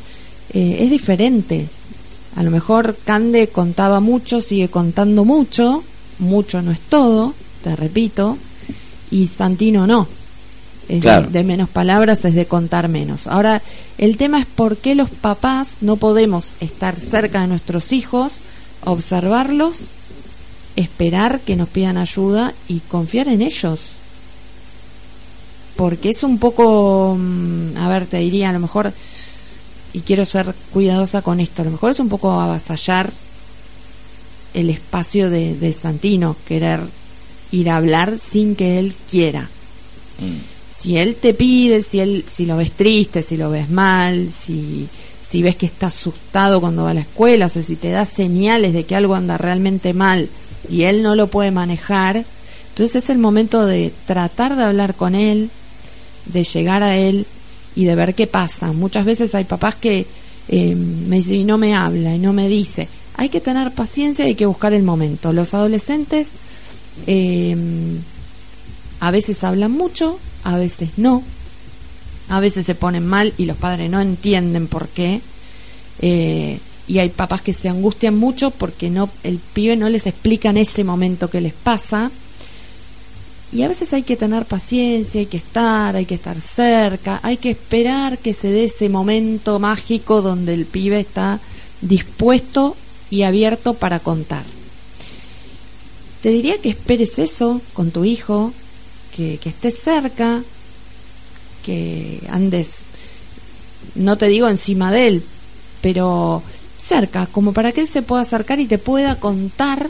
eh, 0.51 0.77
es 0.79 0.89
diferente. 0.89 1.67
A 2.35 2.41
lo 2.41 2.49
mejor 2.49 2.97
Cande 3.05 3.49
contaba 3.49 3.99
mucho, 3.99 4.41
sigue 4.41 4.69
contando 4.69 5.23
mucho, 5.23 5.83
mucho 6.17 6.63
no 6.63 6.71
es 6.71 6.79
todo, 6.79 7.35
te 7.63 7.75
repito, 7.75 8.39
y 9.11 9.27
Santino 9.27 9.85
no 9.85 10.07
es 10.89 11.01
Claro. 11.01 11.27
de, 11.27 11.39
de 11.39 11.43
menos 11.43 11.69
palabras, 11.69 12.25
es 12.25 12.35
de 12.35 12.45
contar 12.45 12.87
menos. 12.89 13.27
Ahora, 13.27 13.61
el 13.97 14.17
tema 14.17 14.39
es 14.39 14.45
por 14.45 14.77
qué 14.77 14.95
los 14.95 15.09
papás 15.09 15.77
no 15.81 15.95
podemos 15.97 16.53
estar 16.59 16.95
cerca 16.99 17.41
de 17.41 17.47
nuestros 17.47 17.91
hijos, 17.93 18.37
observarlos, 18.83 19.77
esperar 20.75 21.39
que 21.39 21.55
nos 21.55 21.69
pidan 21.69 21.97
ayuda 21.97 22.53
y 22.67 22.79
confiar 22.79 23.27
en 23.27 23.41
ellos. 23.41 23.93
Porque 25.75 26.09
es 26.09 26.23
un 26.23 26.37
poco, 26.37 27.15
mm, 27.19 27.77
a 27.77 27.89
ver, 27.89 28.05
te 28.05 28.17
diría, 28.17 28.49
a 28.49 28.53
lo 28.53 28.59
mejor, 28.59 28.93
y 29.93 30.01
quiero 30.01 30.25
ser 30.25 30.53
cuidadosa 30.71 31.21
con 31.21 31.39
esto, 31.39 31.61
a 31.61 31.65
lo 31.65 31.71
mejor 31.71 31.91
es 31.91 31.99
un 31.99 32.09
poco 32.09 32.31
avasallar 32.39 33.11
el 34.53 34.69
espacio 34.69 35.29
de, 35.29 35.55
de 35.55 35.73
Santino, 35.73 36.35
querer 36.47 36.79
ir 37.51 37.69
a 37.69 37.77
hablar 37.77 38.19
sin 38.19 38.55
que 38.55 38.79
él 38.79 38.95
quiera 39.09 39.49
si 40.83 40.97
él 40.97 41.15
te 41.15 41.33
pide, 41.33 41.81
si 41.81 42.01
él, 42.01 42.25
si 42.27 42.45
lo 42.45 42.57
ves 42.57 42.73
triste, 42.73 43.21
si 43.21 43.37
lo 43.37 43.49
ves 43.49 43.69
mal, 43.69 44.29
si, 44.33 44.89
si 45.25 45.41
ves 45.41 45.55
que 45.55 45.65
está 45.65 45.87
asustado 45.87 46.59
cuando 46.59 46.83
va 46.83 46.89
a 46.89 46.93
la 46.93 46.99
escuela, 46.99 47.47
si 47.47 47.77
te 47.77 47.89
da 47.89 48.03
señales 48.03 48.73
de 48.73 48.83
que 48.83 48.97
algo 48.97 49.15
anda 49.15 49.37
realmente 49.37 49.93
mal 49.93 50.27
y 50.69 50.83
él 50.83 51.01
no 51.01 51.15
lo 51.15 51.27
puede 51.27 51.51
manejar, 51.51 52.25
entonces 52.67 53.01
es 53.01 53.09
el 53.09 53.17
momento 53.17 53.65
de 53.65 53.93
tratar 54.05 54.57
de 54.57 54.63
hablar 54.63 54.93
con 54.93 55.15
él, 55.15 55.49
de 56.25 56.43
llegar 56.43 56.83
a 56.83 56.97
él 56.97 57.27
y 57.77 57.85
de 57.85 57.95
ver 57.95 58.13
qué 58.13 58.27
pasa. 58.27 58.73
Muchas 58.73 59.05
veces 59.05 59.33
hay 59.35 59.45
papás 59.45 59.75
que 59.75 60.05
eh, 60.49 60.75
me 60.75 61.15
dicen 61.15 61.35
y 61.35 61.43
no 61.45 61.57
me 61.57 61.75
habla 61.75 62.13
y 62.13 62.19
no 62.19 62.33
me 62.33 62.49
dice. 62.49 62.89
Hay 63.15 63.29
que 63.29 63.39
tener 63.39 63.71
paciencia 63.71 64.25
y 64.25 64.29
hay 64.29 64.35
que 64.35 64.47
buscar 64.47 64.73
el 64.73 64.83
momento. 64.83 65.31
Los 65.31 65.53
adolescentes 65.53 66.31
eh, 67.07 67.55
a 68.99 69.11
veces 69.11 69.45
hablan 69.45 69.71
mucho, 69.71 70.19
a 70.43 70.57
veces 70.57 70.91
no, 70.97 71.23
a 72.29 72.39
veces 72.39 72.65
se 72.65 72.75
ponen 72.75 73.05
mal 73.05 73.33
y 73.37 73.45
los 73.45 73.57
padres 73.57 73.89
no 73.89 74.01
entienden 74.01 74.67
por 74.67 74.87
qué. 74.87 75.21
Eh, 76.01 76.59
y 76.87 76.99
hay 76.99 77.09
papás 77.09 77.41
que 77.41 77.53
se 77.53 77.69
angustian 77.69 78.17
mucho 78.17 78.51
porque 78.51 78.89
no 78.89 79.09
el 79.23 79.37
pibe 79.37 79.77
no 79.77 79.87
les 79.89 80.05
explica 80.05 80.49
en 80.49 80.57
ese 80.57 80.83
momento 80.83 81.29
qué 81.29 81.41
les 81.41 81.53
pasa. 81.53 82.11
Y 83.51 83.61
a 83.61 83.67
veces 83.67 83.93
hay 83.93 84.01
que 84.01 84.17
tener 84.17 84.45
paciencia, 84.45 85.19
hay 85.19 85.27
que 85.27 85.37
estar, 85.37 85.95
hay 85.95 86.05
que 86.05 86.15
estar 86.15 86.41
cerca, 86.41 87.19
hay 87.21 87.37
que 87.37 87.51
esperar 87.51 88.17
que 88.17 88.33
se 88.33 88.49
dé 88.49 88.65
ese 88.65 88.89
momento 88.89 89.59
mágico 89.59 90.23
donde 90.23 90.55
el 90.55 90.65
pibe 90.65 90.99
está 90.99 91.39
dispuesto 91.81 92.75
y 93.11 93.21
abierto 93.21 93.75
para 93.75 93.99
contar. 93.99 94.43
Te 96.23 96.29
diría 96.29 96.57
que 96.57 96.69
esperes 96.69 97.19
eso 97.19 97.61
con 97.73 97.91
tu 97.91 98.05
hijo, 98.05 98.53
que, 99.15 99.37
que 99.37 99.49
estés 99.49 99.77
cerca, 99.77 100.41
que 101.63 102.19
andes, 102.29 102.79
no 103.95 104.17
te 104.17 104.27
digo 104.27 104.47
encima 104.47 104.91
de 104.91 105.07
él, 105.07 105.23
pero 105.81 106.41
cerca, 106.77 107.27
como 107.27 107.53
para 107.53 107.71
que 107.71 107.81
él 107.81 107.87
se 107.87 108.01
pueda 108.01 108.21
acercar 108.21 108.59
y 108.59 108.65
te 108.65 108.77
pueda 108.77 109.15
contar 109.15 109.89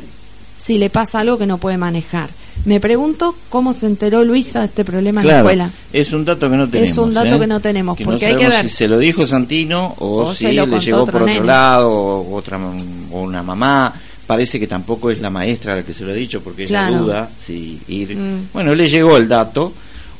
si 0.57 0.77
le 0.77 0.89
pasa 0.89 1.19
algo 1.19 1.37
que 1.37 1.45
no 1.45 1.57
puede 1.57 1.77
manejar. 1.77 2.29
Me 2.65 2.79
pregunto 2.79 3.35
cómo 3.49 3.73
se 3.73 3.87
enteró 3.87 4.23
Luisa 4.23 4.59
de 4.59 4.65
este 4.67 4.85
problema 4.85 5.21
en 5.21 5.27
la 5.27 5.37
escuela. 5.39 5.71
es 5.91 6.13
un 6.13 6.23
dato 6.23 6.49
que 6.49 6.55
no 6.55 6.69
tenemos. 6.69 6.97
un 6.97 7.13
dato 7.13 7.35
¿eh? 7.35 7.39
que 7.39 7.47
no 7.47 7.59
tenemos, 7.59 7.99
no 7.99 8.05
porque 8.05 8.25
hay 8.27 8.35
que 8.37 8.47
ver 8.47 8.61
si 8.61 8.69
se 8.69 8.87
lo 8.87 8.97
dijo 8.99 9.25
Santino 9.27 9.95
o, 9.99 10.25
o 10.25 10.33
si 10.33 10.47
le 10.47 10.65
llegó 10.65 11.01
otro 11.01 11.11
por 11.11 11.23
otro 11.23 11.25
nene. 11.25 11.45
lado 11.45 11.91
o 11.91 12.35
otra 12.35 12.57
o 13.11 13.21
una 13.21 13.43
mamá. 13.43 13.93
Parece 14.27 14.59
que 14.59 14.67
tampoco 14.67 15.11
es 15.11 15.19
la 15.19 15.29
maestra 15.29 15.75
la 15.75 15.83
que 15.83 15.93
se 15.93 16.03
lo 16.05 16.11
ha 16.11 16.15
dicho 16.15 16.41
porque 16.41 16.63
ella 16.63 16.87
Claro. 16.87 17.03
duda 17.03 17.29
si 17.39 17.79
ir. 17.89 18.15
Mm. 18.15 18.47
Bueno, 18.53 18.73
le 18.73 18.87
llegó 18.89 19.17
el 19.17 19.27
dato. 19.27 19.73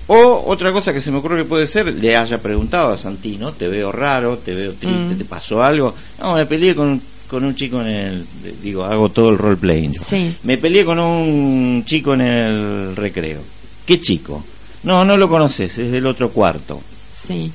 O 0.07 0.43
otra 0.47 0.73
cosa 0.73 0.91
que 0.91 0.99
se 0.99 1.11
me 1.11 1.19
ocurre 1.19 1.37
que 1.37 1.45
puede 1.45 1.65
ser, 1.65 1.87
le 1.93 2.17
haya 2.17 2.37
preguntado 2.37 2.91
a 2.91 2.97
Santino, 2.97 3.53
te 3.53 3.69
veo 3.69 3.89
raro, 3.91 4.37
te 4.37 4.53
veo 4.53 4.73
triste, 4.73 5.15
Mm. 5.15 5.17
te 5.17 5.23
pasó 5.25 5.63
algo. 5.63 5.95
No, 6.19 6.35
me 6.35 6.45
peleé 6.45 6.75
con, 6.75 7.01
con 7.29 7.45
un 7.45 7.55
chico 7.55 7.79
en 7.79 7.87
el, 7.87 8.25
digo, 8.61 8.83
hago 8.83 9.07
todo 9.09 9.29
el 9.29 9.37
role 9.37 9.55
playing. 9.55 9.93
yo. 9.93 10.01
Sí. 10.05 10.35
Me 10.43 10.57
peleé 10.57 10.83
con 10.83 10.99
un 10.99 11.83
chico 11.85 12.13
en 12.15 12.21
el 12.21 12.95
recreo. 12.97 13.39
¿Qué 13.85 14.01
chico? 14.01 14.43
No, 14.83 15.05
no 15.05 15.15
lo 15.15 15.29
conoces, 15.29 15.77
es 15.77 15.91
del 15.93 16.05
otro 16.05 16.29
cuarto. 16.29 16.81
Sí. 17.09 17.49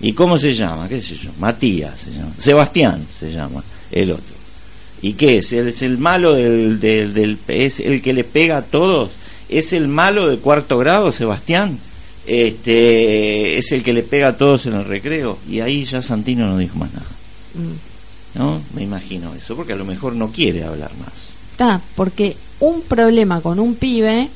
¿Y 0.00 0.12
cómo 0.12 0.38
se 0.38 0.54
llama? 0.54 0.88
¿Qué 0.88 1.02
sé 1.02 1.16
yo? 1.16 1.30
Matías 1.40 1.98
se 1.98 2.12
llama. 2.12 2.30
Sebastián 2.38 3.04
se 3.18 3.32
llama, 3.32 3.64
el 3.90 4.12
otro. 4.12 4.33
¿Y 5.04 5.12
qué 5.14 5.36
es? 5.36 5.52
¿Es 5.52 5.82
el 5.82 5.98
malo 5.98 6.32
del, 6.32 6.80
del, 6.80 7.12
del- 7.12 7.38
es 7.48 7.78
el 7.78 8.00
que 8.00 8.14
le 8.14 8.24
pega 8.24 8.56
a 8.56 8.62
todos? 8.62 9.10
¿Es 9.50 9.74
el 9.74 9.86
malo 9.86 10.28
de 10.28 10.38
cuarto 10.38 10.78
grado, 10.78 11.12
Sebastián? 11.12 11.78
Este, 12.26 13.58
es 13.58 13.70
el 13.72 13.82
que 13.82 13.92
le 13.92 14.02
pega 14.02 14.28
a 14.28 14.36
todos 14.38 14.64
en 14.64 14.72
el 14.74 14.86
recreo. 14.86 15.38
Y 15.46 15.60
ahí 15.60 15.84
ya 15.84 16.00
Santino 16.00 16.46
no 16.46 16.56
dijo 16.56 16.78
más 16.78 16.90
nada. 16.94 17.06
Mm. 17.54 18.38
¿No? 18.38 18.62
Me 18.74 18.82
imagino 18.82 19.34
eso, 19.34 19.54
porque 19.54 19.74
a 19.74 19.76
lo 19.76 19.84
mejor 19.84 20.14
no 20.14 20.32
quiere 20.32 20.64
hablar 20.64 20.90
más. 20.96 21.34
Está, 21.52 21.82
porque 21.94 22.36
un 22.60 22.80
problema 22.80 23.42
con 23.42 23.60
un 23.60 23.74
pibe, 23.74 24.28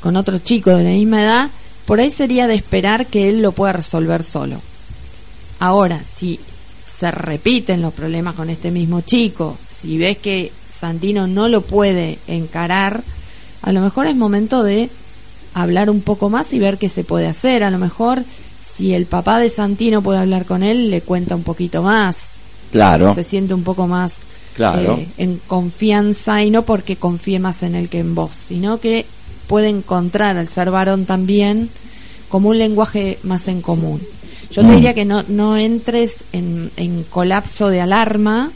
con 0.00 0.16
otro 0.16 0.38
chico 0.40 0.70
de 0.70 0.82
la 0.82 0.90
misma 0.90 1.22
edad, 1.22 1.50
por 1.86 2.00
ahí 2.00 2.10
sería 2.10 2.46
de 2.48 2.56
esperar 2.56 3.06
que 3.06 3.28
él 3.28 3.42
lo 3.42 3.52
pueda 3.52 3.74
resolver 3.74 4.24
solo. 4.24 4.60
Ahora, 5.60 6.02
si 6.04 6.40
se 6.84 7.10
repiten 7.10 7.80
los 7.80 7.94
problemas 7.94 8.34
con 8.34 8.50
este 8.50 8.70
mismo 8.70 9.00
chico, 9.00 9.56
si 9.84 9.98
ves 9.98 10.16
que 10.18 10.50
Santino 10.72 11.26
no 11.26 11.48
lo 11.48 11.60
puede 11.60 12.18
encarar, 12.26 13.02
a 13.62 13.72
lo 13.72 13.80
mejor 13.80 14.06
es 14.06 14.16
momento 14.16 14.62
de 14.62 14.88
hablar 15.52 15.90
un 15.90 16.00
poco 16.00 16.30
más 16.30 16.52
y 16.52 16.58
ver 16.58 16.78
qué 16.78 16.88
se 16.88 17.04
puede 17.04 17.26
hacer. 17.28 17.62
A 17.62 17.70
lo 17.70 17.78
mejor 17.78 18.24
si 18.66 18.94
el 18.94 19.06
papá 19.06 19.38
de 19.38 19.50
Santino 19.50 20.02
puede 20.02 20.18
hablar 20.20 20.46
con 20.46 20.62
él, 20.62 20.90
le 20.90 21.00
cuenta 21.02 21.36
un 21.36 21.42
poquito 21.42 21.82
más. 21.82 22.30
Claro. 22.72 23.14
Se 23.14 23.22
siente 23.24 23.54
un 23.54 23.62
poco 23.62 23.86
más 23.86 24.20
Claro. 24.56 24.96
eh, 24.98 25.06
en 25.18 25.40
confianza 25.46 26.42
y 26.42 26.50
no 26.50 26.62
porque 26.62 26.96
confíe 26.96 27.38
más 27.38 27.62
en 27.62 27.74
él 27.74 27.88
que 27.88 27.98
en 28.00 28.14
vos, 28.14 28.32
sino 28.32 28.78
que 28.80 29.04
puede 29.46 29.68
encontrar 29.68 30.36
al 30.38 30.48
ser 30.48 30.70
varón 30.70 31.04
también 31.04 31.68
como 32.28 32.48
un 32.48 32.58
lenguaje 32.58 33.18
más 33.22 33.46
en 33.48 33.60
común. 33.62 34.00
Yo 34.50 34.62
te 34.62 34.68
Mm. 34.68 34.74
diría 34.74 34.94
que 34.94 35.04
no, 35.04 35.22
no 35.28 35.56
entres 35.56 36.24
en, 36.32 36.70
en 36.76 37.02
colapso 37.04 37.68
de 37.68 37.80
alarma 37.80 38.50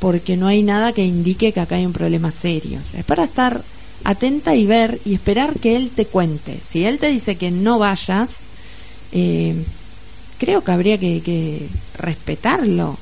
porque 0.00 0.36
no 0.36 0.48
hay 0.48 0.62
nada 0.62 0.92
que 0.92 1.04
indique 1.04 1.52
que 1.52 1.60
acá 1.60 1.76
hay 1.76 1.86
un 1.86 1.92
problema 1.92 2.32
serio. 2.32 2.80
O 2.82 2.84
sea, 2.84 3.00
es 3.00 3.06
para 3.06 3.24
estar 3.24 3.62
atenta 4.02 4.56
y 4.56 4.66
ver 4.66 4.98
y 5.04 5.14
esperar 5.14 5.54
que 5.60 5.76
él 5.76 5.90
te 5.94 6.06
cuente. 6.06 6.58
Si 6.62 6.84
él 6.84 6.98
te 6.98 7.08
dice 7.08 7.36
que 7.36 7.50
no 7.50 7.78
vayas, 7.78 8.38
eh, 9.12 9.54
creo 10.38 10.64
que 10.64 10.72
habría 10.72 10.98
que, 10.98 11.20
que 11.22 11.68
respetarlo. 11.98 12.98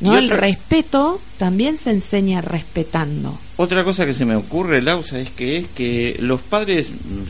¿no? 0.00 0.16
El 0.16 0.30
respeto 0.30 1.20
también 1.36 1.76
se 1.78 1.90
enseña 1.90 2.40
respetando. 2.40 3.38
Otra 3.56 3.84
cosa 3.84 4.06
que 4.06 4.14
se 4.14 4.24
me 4.24 4.34
ocurre, 4.34 4.80
Lausa, 4.80 5.18
es 5.18 5.28
que 5.30 5.58
es 5.58 5.66
que 5.74 6.16
los 6.20 6.40
padres, 6.40 6.88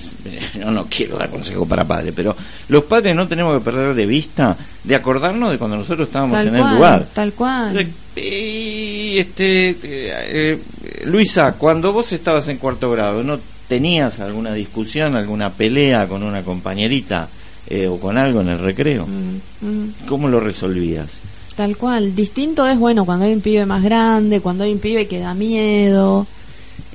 yo 0.59 0.71
no 0.71 0.87
quiero 0.87 1.19
dar 1.19 1.31
consejo 1.31 1.67
para 1.67 1.85
padres, 1.85 2.13
pero 2.15 2.37
los 2.69 2.85
padres 2.85 3.17
no 3.17 3.27
tenemos 3.27 3.59
que 3.59 3.65
perder 3.65 3.95
de 3.95 4.07
vista 4.07 4.57
de 4.85 4.95
acordarnos 4.95 5.51
de 5.51 5.59
cuando 5.59 5.77
nosotros 5.79 6.07
estábamos 6.07 6.39
Tal 6.39 6.49
en 6.49 6.55
el 6.57 6.75
lugar. 6.75 7.09
tal 7.13 7.33
cual. 7.33 7.89
Este, 8.23 9.71
eh, 9.71 9.77
eh, 9.83 10.59
Luisa, 11.07 11.55
cuando 11.55 11.93
vos 11.93 12.13
estabas 12.13 12.49
en 12.49 12.59
cuarto 12.59 12.91
grado, 12.91 13.23
¿no 13.23 13.39
tenías 13.67 14.21
alguna 14.21 14.53
discusión, 14.53 15.17
alguna 15.17 15.51
pelea 15.51 16.07
con 16.07 16.23
una 16.23 16.43
compañerita 16.43 17.29
eh, 17.67 17.87
o 17.87 17.99
con 17.99 18.19
algo 18.19 18.41
en 18.41 18.49
el 18.49 18.59
recreo? 18.59 19.07
Mm, 19.07 19.67
mm. 19.67 19.95
¿Cómo 20.07 20.29
lo 20.29 20.41
resolvías? 20.41 21.21
Tal 21.57 21.77
cual. 21.77 22.15
Distinto 22.15 22.67
es, 22.67 22.79
bueno, 22.79 23.05
cuando 23.05 23.25
hay 23.25 23.33
un 23.33 23.41
pibe 23.41 23.65
más 23.67 23.83
grande, 23.83 24.41
cuando 24.41 24.65
hay 24.65 24.73
un 24.73 24.81
pibe 24.81 25.07
que 25.07 25.19
da 25.19 25.35
miedo, 25.35 26.27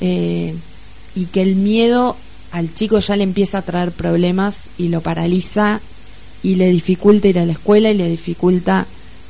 eh, 0.01 0.53
y 1.15 1.25
que 1.25 1.41
el 1.41 1.55
miedo 1.55 2.15
al 2.51 2.73
chico 2.73 2.99
ya 2.99 3.15
le 3.15 3.23
empieza 3.23 3.59
a 3.59 3.61
traer 3.61 3.91
problemas 3.91 4.69
y 4.77 4.89
lo 4.89 5.01
paraliza 5.01 5.79
y 6.43 6.55
le 6.55 6.69
dificulta 6.69 7.27
ir 7.27 7.39
a 7.39 7.45
la 7.45 7.53
escuela 7.53 7.89
y 7.89 7.95
le 7.95 8.09
dificulta 8.09 8.85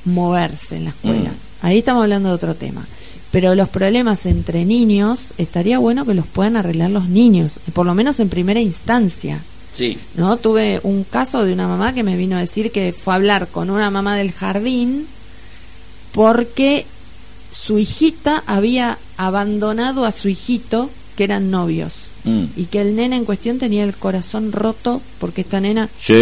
moverse 0.05 0.77
en 0.77 0.85
la 0.85 0.89
escuela. 0.91 1.29
Mm. 1.29 1.44
Ahí 1.65 1.79
estamos 1.79 2.03
hablando 2.03 2.29
de 2.29 2.35
otro 2.35 2.53
tema. 2.53 2.85
Pero 3.31 3.55
los 3.55 3.69
problemas 3.69 4.27
entre 4.27 4.65
niños, 4.65 5.29
estaría 5.39 5.79
bueno 5.79 6.05
que 6.05 6.13
los 6.13 6.27
puedan 6.27 6.57
arreglar 6.57 6.91
los 6.91 7.09
niños, 7.09 7.59
por 7.73 7.87
lo 7.87 7.95
menos 7.95 8.19
en 8.19 8.29
primera 8.29 8.59
instancia. 8.59 9.39
Sí. 9.73 9.97
¿no? 10.13 10.37
Tuve 10.37 10.79
un 10.83 11.03
caso 11.03 11.43
de 11.43 11.51
una 11.51 11.67
mamá 11.67 11.95
que 11.95 12.03
me 12.03 12.17
vino 12.17 12.37
a 12.37 12.41
decir 12.41 12.71
que 12.71 12.93
fue 12.93 13.13
a 13.13 13.15
hablar 13.15 13.47
con 13.47 13.71
una 13.71 13.89
mamá 13.89 14.15
del 14.15 14.31
jardín 14.31 15.07
porque 16.11 16.85
su 17.49 17.79
hijita 17.79 18.43
había 18.45 18.99
abandonado 19.17 20.05
a 20.05 20.11
su 20.11 20.29
hijito 20.29 20.91
que 21.17 21.23
eran 21.23 21.49
novios 21.49 22.14
Mm. 22.25 22.45
y 22.57 22.65
que 22.65 22.81
el 22.81 22.95
nene 22.95 23.15
en 23.17 23.23
cuestión 23.25 23.59
tenía 23.59 23.83
el 23.83 23.93
corazón 23.95 24.51
roto 24.51 24.99
porque 25.19 25.41
esta 25.41 25.59
nena 25.59 25.87
Sí. 25.97 26.13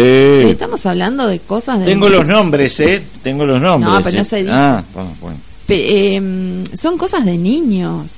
Sí, 0.42 0.48
estamos 0.50 0.84
hablando 0.86 1.26
de 1.26 1.38
cosas 1.40 1.80
de 1.80 1.86
Tengo 1.86 2.08
los 2.10 2.26
nombres, 2.26 2.78
¿eh? 2.80 3.02
Tengo 3.22 3.46
los 3.46 3.60
nombres. 3.60 3.90
No, 3.92 4.02
pero 4.02 4.16
no 4.16 4.22
¿eh? 4.22 4.24
se 4.26 4.36
dice. 4.42 4.50
Ah, 4.52 4.84
bueno, 4.92 5.16
bueno. 5.20 5.36
Pe- 5.66 6.14
em, 6.16 6.64
son 6.76 6.98
cosas 6.98 7.24
de 7.24 7.38
niños 7.38 8.10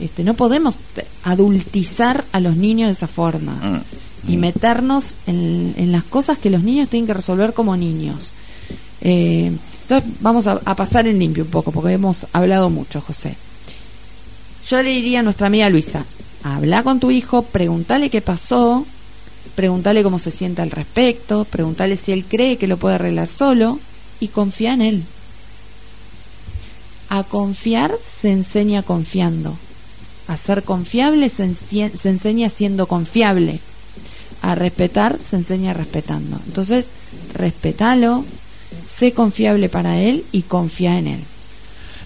este 0.00 0.22
no 0.24 0.32
podemos 0.34 0.76
adultizar 1.24 2.24
a 2.32 2.40
los 2.40 2.56
niños 2.56 2.88
de 2.88 2.92
esa 2.92 3.06
forma 3.08 3.52
Mm. 4.26 4.32
y 4.32 4.36
meternos 4.36 5.14
en, 5.26 5.74
en 5.76 5.92
las 5.92 6.04
cosas 6.04 6.38
que 6.38 6.50
los 6.50 6.62
niños 6.62 6.88
tienen 6.88 7.06
que 7.06 7.14
resolver 7.14 7.52
como 7.54 7.76
niños. 7.76 8.32
Eh, 9.00 9.50
entonces 9.82 10.10
vamos 10.20 10.46
a, 10.46 10.60
a 10.64 10.76
pasar 10.76 11.06
en 11.06 11.18
limpio 11.18 11.44
un 11.44 11.50
poco, 11.50 11.72
porque 11.72 11.92
hemos 11.94 12.26
hablado 12.32 12.68
mucho, 12.70 13.00
José. 13.00 13.34
Yo 14.68 14.82
le 14.82 14.90
diría 14.90 15.20
a 15.20 15.22
nuestra 15.22 15.46
amiga 15.46 15.68
Luisa, 15.70 16.04
habla 16.42 16.82
con 16.82 17.00
tu 17.00 17.10
hijo, 17.10 17.42
pregúntale 17.42 18.10
qué 18.10 18.20
pasó, 18.20 18.84
pregúntale 19.54 20.02
cómo 20.02 20.18
se 20.18 20.30
siente 20.30 20.62
al 20.62 20.70
respecto, 20.70 21.44
pregúntale 21.44 21.96
si 21.96 22.12
él 22.12 22.24
cree 22.28 22.56
que 22.56 22.66
lo 22.66 22.76
puede 22.76 22.96
arreglar 22.96 23.28
solo 23.28 23.78
y 24.20 24.28
confía 24.28 24.74
en 24.74 24.82
él. 24.82 25.04
A 27.08 27.24
confiar 27.24 27.92
se 28.02 28.30
enseña 28.30 28.82
confiando. 28.82 29.56
A 30.28 30.36
ser 30.36 30.62
confiable 30.62 31.28
se, 31.28 31.52
se 31.54 32.08
enseña 32.08 32.48
siendo 32.48 32.86
confiable 32.86 33.60
a 34.42 34.54
respetar 34.54 35.18
se 35.18 35.36
enseña 35.36 35.74
respetando. 35.74 36.40
Entonces, 36.46 36.90
respetalo, 37.34 38.24
sé 38.88 39.12
confiable 39.12 39.68
para 39.68 40.00
él 40.00 40.24
y 40.32 40.42
confía 40.42 40.98
en 40.98 41.06
él. 41.08 41.20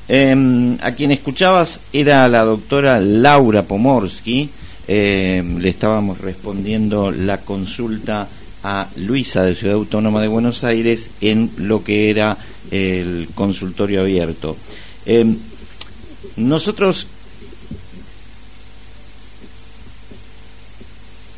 Eh, 0.09 0.77
a 0.83 0.93
quien 0.93 1.13
escuchabas 1.13 1.81
era 1.93 2.29
la 2.29 2.45
doctora 2.45 3.01
Laura 3.01 3.63
Pomorsky. 3.63 4.51
Eh, 4.87 5.43
le 5.59 5.69
estábamos 5.69 6.21
respondiendo 6.21 7.11
la 7.11 7.39
consulta 7.39 8.29
a 8.63 8.89
Luisa 8.97 9.43
de 9.45 9.55
Ciudad 9.55 9.77
Autónoma 9.77 10.21
de 10.21 10.29
Buenos 10.29 10.65
Aires 10.65 11.11
en 11.21 11.51
lo 11.57 11.83
que 11.83 12.11
era 12.11 12.37
el 12.71 13.29
consultorio 13.35 14.03
abierto. 14.03 14.57
Eh, 15.07 15.37
nosotros 16.37 17.07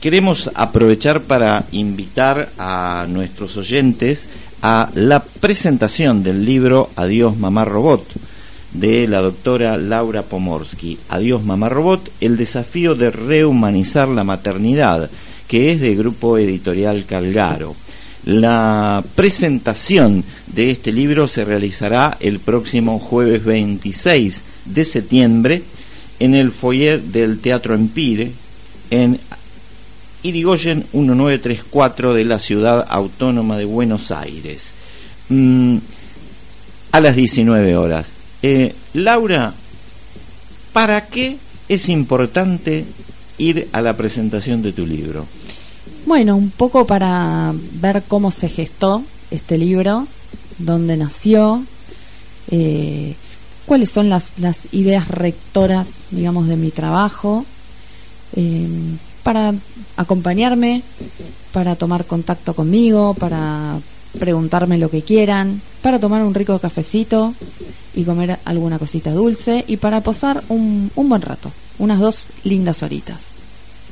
queremos 0.00 0.50
aprovechar 0.55 1.22
para 1.22 1.64
invitar 1.72 2.50
a 2.59 3.07
nuestros 3.09 3.57
oyentes 3.57 4.29
a 4.62 4.90
la 4.94 5.22
presentación 5.22 6.22
del 6.22 6.44
libro 6.44 6.90
Adiós 6.96 7.37
Mamá 7.37 7.64
Robot 7.64 8.07
de 8.81 9.09
la 9.09 9.21
doctora 9.21 9.77
Laura 9.77 10.23
Pomorsky. 10.23 10.99
Adiós 11.09 11.45
Mamá 11.45 11.69
Robot, 11.69 12.11
el 12.21 12.37
desafío 12.37 12.95
de 12.95 13.11
rehumanizar 13.11 14.09
la 14.09 14.25
maternidad, 14.25 15.11
que 15.49 15.73
es 15.73 15.81
de 15.81 15.95
Grupo 15.95 16.39
Editorial 16.39 17.05
Calgaro. 17.05 17.75
La 18.25 19.05
presentación 19.15 20.25
de 20.49 20.71
este 20.71 20.93
libro 20.93 21.29
se 21.29 21.45
realizará 21.45 22.17
el 22.21 22.41
próximo 22.41 22.99
jueves 22.99 23.45
26 23.45 24.43
de 24.65 24.85
septiembre 24.85 25.62
en 26.19 26.35
el 26.35 26.51
foyer 26.51 27.01
del 27.01 27.39
Teatro 27.39 27.75
Empire 27.75 28.33
en 28.91 29.19
Irigoyen 30.23 30.85
1934 30.93 32.15
de 32.15 32.25
la 32.25 32.39
Ciudad 32.39 32.85
Autónoma 32.89 33.57
de 33.57 33.65
Buenos 33.65 34.11
Aires. 34.11 34.73
Mm, 35.29 35.77
a 36.93 37.01
las 37.01 37.15
19 37.15 37.77
horas. 37.77 38.15
Eh, 38.49 38.73
Laura, 38.95 39.53
¿para 40.73 41.09
qué 41.09 41.37
es 41.69 41.89
importante 41.89 42.85
ir 43.39 43.69
a 43.73 43.81
la 43.81 43.97
presentación 43.97 44.63
de 44.63 44.73
tu 44.73 44.87
libro? 44.87 45.27
Bueno, 46.07 46.37
un 46.37 46.51
poco 46.51 46.87
para 46.87 47.53
ver 47.81 48.05
cómo 48.07 48.31
se 48.31 48.49
gestó 48.49 49.03
este 49.33 49.59
libro, 49.59 50.07
dónde 50.59 50.97
nació, 50.97 51.65
eh, 52.53 53.17
cuáles 53.65 53.91
son 53.91 54.11
las, 54.11 54.35
ideas 54.71 55.09
rectoras, 55.09 55.95
digamos, 56.13 56.47
de 56.47 56.57
mi 56.57 56.71
trabajo, 56.71 57.45
eh, 58.37 58.69
para 59.25 59.55
acompañarme, 59.97 60.85
para 61.53 61.75
tomar 61.75 62.05
contacto 62.05 62.55
conmigo, 62.55 63.15
para 63.15 63.81
preguntarme 64.16 64.79
lo 64.79 64.90
que 64.90 65.02
quieran, 65.02 65.61
para 65.83 65.98
tomar 65.98 66.22
un 66.22 66.35
rico 66.35 66.59
cafecito 66.59 67.35
y 67.94 68.05
comer 68.05 68.38
alguna 68.44 68.79
cosita 68.79 69.12
dulce 69.12 69.64
y 69.66 69.76
para 69.76 70.00
pasar 70.00 70.42
un, 70.48 70.90
un 70.94 71.09
buen 71.09 71.22
rato, 71.22 71.52
unas 71.79 72.00
dos 72.00 72.26
lindas 72.44 72.83
horitas. 72.83 73.37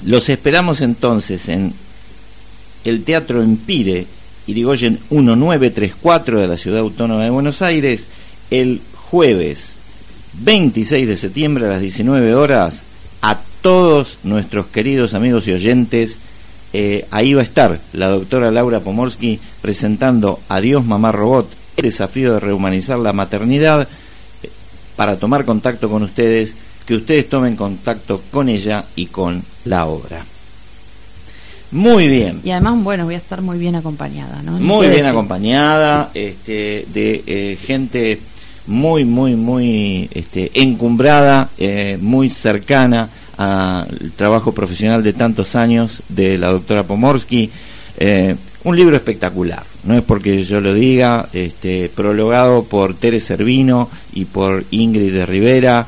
Los 0.04 0.28
esperamos 0.28 0.80
entonces 0.80 1.48
en 1.48 1.72
el 2.84 3.04
Teatro 3.04 3.42
Empire, 3.42 4.06
Irigoyen 4.46 4.98
1934 5.10 6.40
de 6.40 6.46
la 6.46 6.58
Ciudad 6.58 6.80
Autónoma 6.80 7.24
de 7.24 7.30
Buenos 7.30 7.62
Aires, 7.62 8.06
el 8.50 8.80
jueves 8.94 9.76
26 10.40 11.06
de 11.08 11.16
septiembre 11.16 11.66
a 11.66 11.70
las 11.70 11.80
19 11.80 12.34
horas. 12.34 12.82
A 13.22 13.38
todos 13.62 14.18
nuestros 14.22 14.66
queridos 14.66 15.14
amigos 15.14 15.48
y 15.48 15.52
oyentes, 15.52 16.18
eh, 16.76 17.06
ahí 17.12 17.34
va 17.34 17.40
a 17.40 17.44
estar 17.44 17.78
la 17.92 18.08
doctora 18.08 18.50
Laura 18.50 18.80
Pomorsky 18.80 19.38
presentando 19.62 20.40
Adiós 20.48 20.84
Mamá 20.84 21.12
Robot, 21.12 21.48
el 21.76 21.84
desafío 21.84 22.34
de 22.34 22.40
rehumanizar 22.40 22.98
la 22.98 23.12
maternidad, 23.12 23.87
eh, 24.42 24.50
para 24.96 25.16
tomar 25.16 25.44
contacto 25.44 25.88
con 25.88 26.02
ustedes, 26.02 26.56
que 26.84 26.96
ustedes 26.96 27.28
tomen 27.28 27.54
contacto 27.54 28.22
con 28.32 28.48
ella 28.48 28.84
y 28.96 29.06
con 29.06 29.44
la 29.64 29.87
obra. 29.87 30.24
Muy 31.70 32.08
bien. 32.08 32.40
Y 32.42 32.50
además, 32.50 32.82
bueno, 32.82 33.04
voy 33.04 33.14
a 33.14 33.18
estar 33.18 33.40
muy 33.40 33.56
bien 33.56 33.76
acompañada, 33.76 34.42
¿no? 34.42 34.58
Muy 34.58 34.87
bien 34.87 34.98
decir. 34.98 35.06
acompañada, 35.06 36.10
este, 36.12 36.87
de 36.92 37.22
eh, 37.24 37.56
gente 37.64 38.18
muy, 38.66 39.04
muy, 39.04 39.37
muy 39.37 40.08
este, 40.12 40.50
encumbrada, 40.54 41.50
eh, 41.56 41.98
muy 42.00 42.28
cercana 42.28 43.08
al 43.37 44.12
trabajo 44.16 44.53
profesional 44.53 45.03
de 45.03 45.12
tantos 45.12 45.57
años 45.57 46.03
de 46.09 46.38
la 46.38 46.49
doctora 46.49 46.85
Pomorsky. 46.85 47.51
Eh, 47.97 48.35
un 48.64 48.77
libro 48.77 48.97
espectacular, 48.97 49.62
no 49.85 49.94
es 49.94 50.03
porque 50.03 50.42
yo 50.42 50.61
lo 50.61 50.73
diga, 50.73 51.29
este, 51.33 51.90
prologado 51.94 52.64
por 52.64 52.94
Tere 52.94 53.20
Servino 53.20 53.90
y 54.14 54.25
por 54.25 54.64
Ingrid 54.70 55.12
de 55.12 55.27
Rivera. 55.27 55.87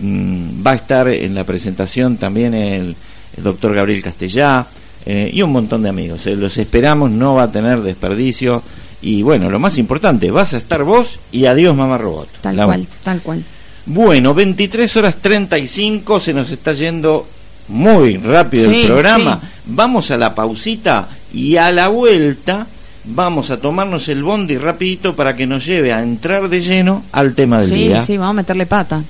Mm, 0.00 0.66
va 0.66 0.72
a 0.72 0.76
estar 0.76 1.08
en 1.08 1.34
la 1.34 1.44
presentación 1.44 2.16
también 2.16 2.54
el, 2.54 2.96
doctor 3.36 3.74
Gabriel 3.74 4.02
Castellá 4.02 4.66
eh, 5.04 5.30
y 5.30 5.42
un 5.42 5.52
montón 5.52 5.82
de 5.82 5.90
amigos. 5.90 6.26
Eh, 6.26 6.36
los 6.36 6.56
esperamos, 6.56 7.10
no 7.10 7.34
va 7.34 7.44
a 7.44 7.52
tener 7.52 7.82
desperdicio. 7.82 8.62
Y 9.02 9.22
bueno, 9.22 9.50
lo 9.50 9.58
más 9.58 9.76
importante, 9.76 10.30
vas 10.30 10.54
a 10.54 10.56
estar 10.56 10.82
vos 10.84 11.20
y 11.32 11.44
adiós 11.44 11.76
mamá 11.76 11.98
robot. 11.98 12.28
Tal 12.40 12.56
cual, 12.56 12.86
tal 13.04 13.20
cual. 13.20 13.44
Bueno, 13.86 14.34
23 14.34 14.96
horas 14.96 15.16
35, 15.16 16.20
se 16.20 16.34
nos 16.34 16.50
está 16.50 16.72
yendo 16.72 17.26
muy 17.68 18.16
rápido 18.16 18.68
el 18.70 18.86
programa. 18.86 19.40
Vamos 19.66 20.10
a 20.10 20.16
la 20.16 20.34
pausita 20.34 21.06
y 21.32 21.56
a 21.56 21.70
la 21.70 21.86
vuelta 21.88 22.66
vamos 23.04 23.50
a 23.50 23.58
tomarnos 23.58 24.08
el 24.08 24.24
bondi 24.24 24.56
rapidito 24.58 25.14
para 25.14 25.36
que 25.36 25.46
nos 25.46 25.64
lleve 25.64 25.92
a 25.92 26.02
entrar 26.02 26.48
de 26.48 26.60
lleno 26.60 27.04
al 27.12 27.34
tema 27.34 27.60
del 27.60 27.70
día. 27.70 28.00
Sí, 28.00 28.06
sí, 28.06 28.16
vamos 28.16 28.30
a 28.30 28.34
meterle 28.34 28.66
pata. 28.66 29.04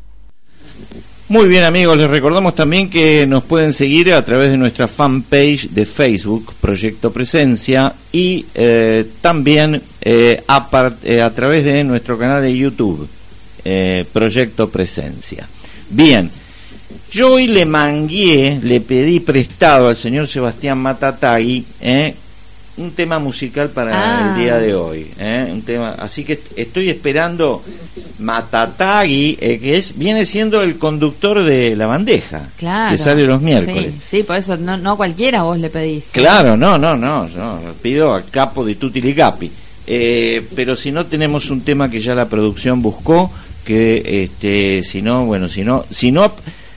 Muy 1.29 1.47
bien 1.47 1.63
amigos, 1.63 1.97
les 1.97 2.09
recordamos 2.09 2.53
también 2.53 2.89
que 2.89 3.25
nos 3.25 3.45
pueden 3.45 3.71
seguir 3.71 4.13
a 4.13 4.25
través 4.25 4.51
de 4.51 4.57
nuestra 4.57 4.89
fanpage 4.89 5.69
de 5.69 5.85
Facebook, 5.85 6.53
Proyecto 6.59 7.13
Presencia, 7.13 7.93
y 8.11 8.45
eh, 8.53 9.05
también 9.21 9.75
eh, 10.01 10.43
eh, 10.43 11.21
a, 11.21 11.29
través 11.29 11.63
de 11.63 11.83
nuestro 11.85 12.17
canal 12.17 12.41
de 12.41 12.55
YouTube, 12.55 13.07
Proyecto 14.11 14.69
Presencia. 14.69 15.47
Bien, 15.89 16.29
yo 17.09 17.33
hoy 17.33 17.47
le 17.47 17.65
mangué, 17.65 18.59
le 18.61 18.81
pedí 18.81 19.21
prestado 19.21 19.87
al 19.87 19.95
señor 19.95 20.27
Sebastián 20.27 20.79
Matatagui 20.79 21.63
¿eh? 21.79 22.15
Un 22.77 22.91
tema 22.91 23.19
musical 23.19 23.69
para 23.69 23.91
el 23.91 23.97
ah. 23.97 24.35
día 24.37 24.57
de 24.57 24.73
hoy. 24.73 25.11
¿eh? 25.19 25.49
Un 25.51 25.61
tema, 25.61 25.95
así 25.99 26.23
que 26.23 26.39
estoy 26.55 26.89
esperando 26.89 27.63
Matatagui, 28.19 29.37
eh, 29.39 29.59
que 29.59 29.77
es 29.77 29.97
viene 29.97 30.25
siendo 30.25 30.61
el 30.61 30.77
conductor 30.77 31.43
de 31.43 31.75
la 31.75 31.85
bandeja, 31.85 32.41
que 32.57 32.97
sale 32.97 33.25
los 33.25 33.41
miércoles. 33.41 33.93
Sí, 34.03 34.23
por 34.23 34.37
eso 34.37 34.57
no, 34.57 34.77
no 34.77 34.97
cualquiera 34.97 35.43
vos 35.43 35.59
le 35.59 35.69
pedís. 35.69 36.09
Claro, 36.11 36.57
no, 36.57 36.77
no, 36.77 36.95
no, 36.95 37.29
yo 37.29 37.59
pido 37.81 38.13
a 38.13 38.21
capo 38.23 38.65
de 38.65 38.75
Tutiligapi. 38.75 39.51
Eh, 39.85 40.47
pero 40.55 40.77
si 40.77 40.91
no 40.91 41.05
tenemos 41.05 41.49
un 41.49 41.61
tema 41.61 41.89
que 41.89 41.99
ya 41.99 42.15
la 42.15 42.29
producción 42.29 42.81
buscó, 42.81 43.31
que 43.65 44.23
este, 44.23 44.83
si 44.83 45.01
no, 45.01 45.25
bueno, 45.25 45.49
si 45.49 45.63
no, 45.63 45.85
si 45.89 46.11
no 46.11 46.31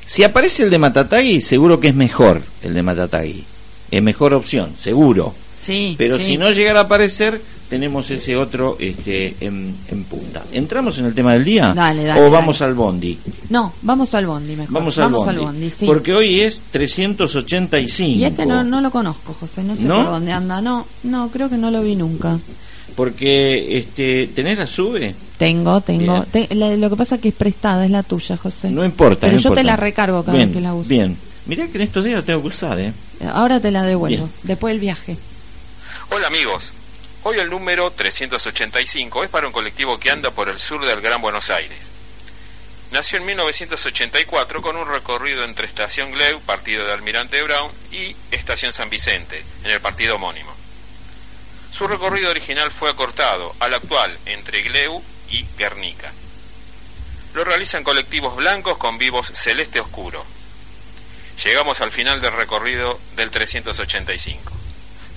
si 0.07 0.23
aparece 0.23 0.63
el 0.63 0.71
de 0.71 0.79
Matatagi, 0.79 1.41
seguro 1.41 1.81
que 1.81 1.89
es 1.89 1.95
mejor 1.95 2.41
el 2.63 2.75
de 2.75 2.83
Matatagi. 2.83 3.45
Es 3.91 4.03
mejor 4.03 4.35
opción, 4.35 4.73
seguro. 4.79 5.35
Sí, 5.67 5.97
Pero 5.99 6.17
si 6.17 6.39
no 6.39 6.53
llegara 6.53 6.81
a 6.81 6.83
aparecer, 6.85 7.41
tenemos 7.69 8.09
ese 8.13 8.37
otro 8.37 8.77
este, 8.79 9.35
en, 9.41 9.75
punta. 10.09 10.45
¿Entramos 10.53 10.97
en 10.99 11.07
el 11.07 11.15
tema 11.15 11.33
del 11.33 11.45
día? 11.45 11.73
Dale, 11.75 12.05
dale. 12.05 12.23
¿O 12.23 12.31
vamos 12.31 12.63
al 12.63 12.75
bondi? 12.75 13.19
No, 13.51 13.73
vamos 13.83 14.15
al 14.15 14.29
bondi 14.29 14.55
mejor. 14.55 14.73
Vamos 14.73 14.97
al 14.99 15.39
bondi. 15.39 15.73
sí. 15.73 15.85
Porque 15.85 16.15
hoy 16.15 16.41
es 16.41 16.63
385. 16.71 18.11
Y 18.11 18.25
este 18.25 18.47
no, 18.47 18.63
no 18.63 18.81
lo 18.81 18.93
conozco, 18.93 19.35
José, 19.35 19.65
no 19.65 19.77
sé 19.77 19.89
por 19.89 20.07
dónde 20.07 20.31
anda. 20.31 20.61
No, 20.61 20.87
no, 21.03 21.31
creo 21.31 21.51
que 21.51 21.57
no 21.57 21.73
lo 21.73 21.83
vi 21.83 21.97
nunca. 21.97 22.39
Porque, 22.95 23.77
este, 23.77 24.29
¿tenés 24.29 24.59
la 24.59 24.69
sube? 24.69 25.17
Tengo, 25.37 25.81
tengo. 25.81 26.25
lo 26.55 26.91
que 26.91 26.97
pasa 26.97 27.17
es 27.17 27.21
que 27.21 27.29
es 27.31 27.35
prestada, 27.35 27.85
es 27.85 27.91
la 27.91 28.05
tuya, 28.05 28.37
José. 28.37 28.71
No 28.71 28.85
importa. 28.85 29.27
Pero 29.27 29.39
yo 29.39 29.51
te 29.51 29.65
la 29.65 29.75
recargo 29.75 30.23
cada 30.23 30.39
vez 30.39 30.53
que 30.53 30.61
la 30.61 30.75
uso. 30.75 30.89
Bien. 30.89 31.17
Mirá 31.47 31.67
que 31.67 31.79
en 31.79 31.83
estos 31.83 32.05
días 32.05 32.21
la 32.21 32.25
tengo 32.25 32.43
que 32.43 32.49
usar, 32.49 32.79
¿eh? 32.79 32.93
Ahora 33.33 33.59
te 33.59 33.73
la 33.73 33.83
devuelvo, 33.83 34.29
después 34.45 34.73
del 34.73 34.81
viaje. 34.81 35.17
Hola 36.09 36.29
amigos. 36.29 36.73
Hoy 37.25 37.39
el 37.41 37.51
número 37.51 37.91
385 37.91 39.25
es 39.25 39.29
para 39.29 39.49
un 39.49 39.53
colectivo 39.53 39.99
que 39.99 40.13
anda 40.13 40.31
por 40.31 40.49
el 40.49 40.61
sur 40.61 40.87
del 40.87 41.01
Gran 41.01 41.21
Buenos 41.21 41.51
Aires. 41.51 41.91
Nació 42.93 43.19
en 43.19 43.27
1984 43.27 44.63
con 44.63 44.77
un 44.77 44.87
recorrido 44.87 45.43
entre 45.43 45.67
Estación 45.67 46.13
Gleu, 46.13 46.41
partido 46.43 46.87
de 46.87 46.93
Almirante 46.93 47.43
Brown, 47.43 47.73
y 47.91 48.15
Estación 48.31 48.73
San 48.73 48.89
Vicente, 48.89 49.45
en 49.65 49.73
el 49.73 49.81
partido 49.81 50.15
homónimo. 50.15 50.55
Su 51.73 51.89
recorrido 51.89 52.31
original 52.31 52.71
fue 52.71 52.89
acortado 52.89 53.55
al 53.59 53.75
actual 53.75 54.17
entre 54.27 54.63
Gleu 54.63 55.03
y 55.29 55.45
Guernica. 55.59 56.13
Lo 57.35 57.45
realizan 57.45 57.83
colectivos 57.83 58.37
blancos 58.37 58.79
con 58.79 58.97
vivos 58.97 59.33
celeste 59.35 59.81
oscuro. 59.81 60.25
Llegamos 61.45 61.81
al 61.81 61.91
final 61.91 62.21
del 62.21 62.33
recorrido 62.33 62.99
del 63.17 63.33
385. 63.33 64.56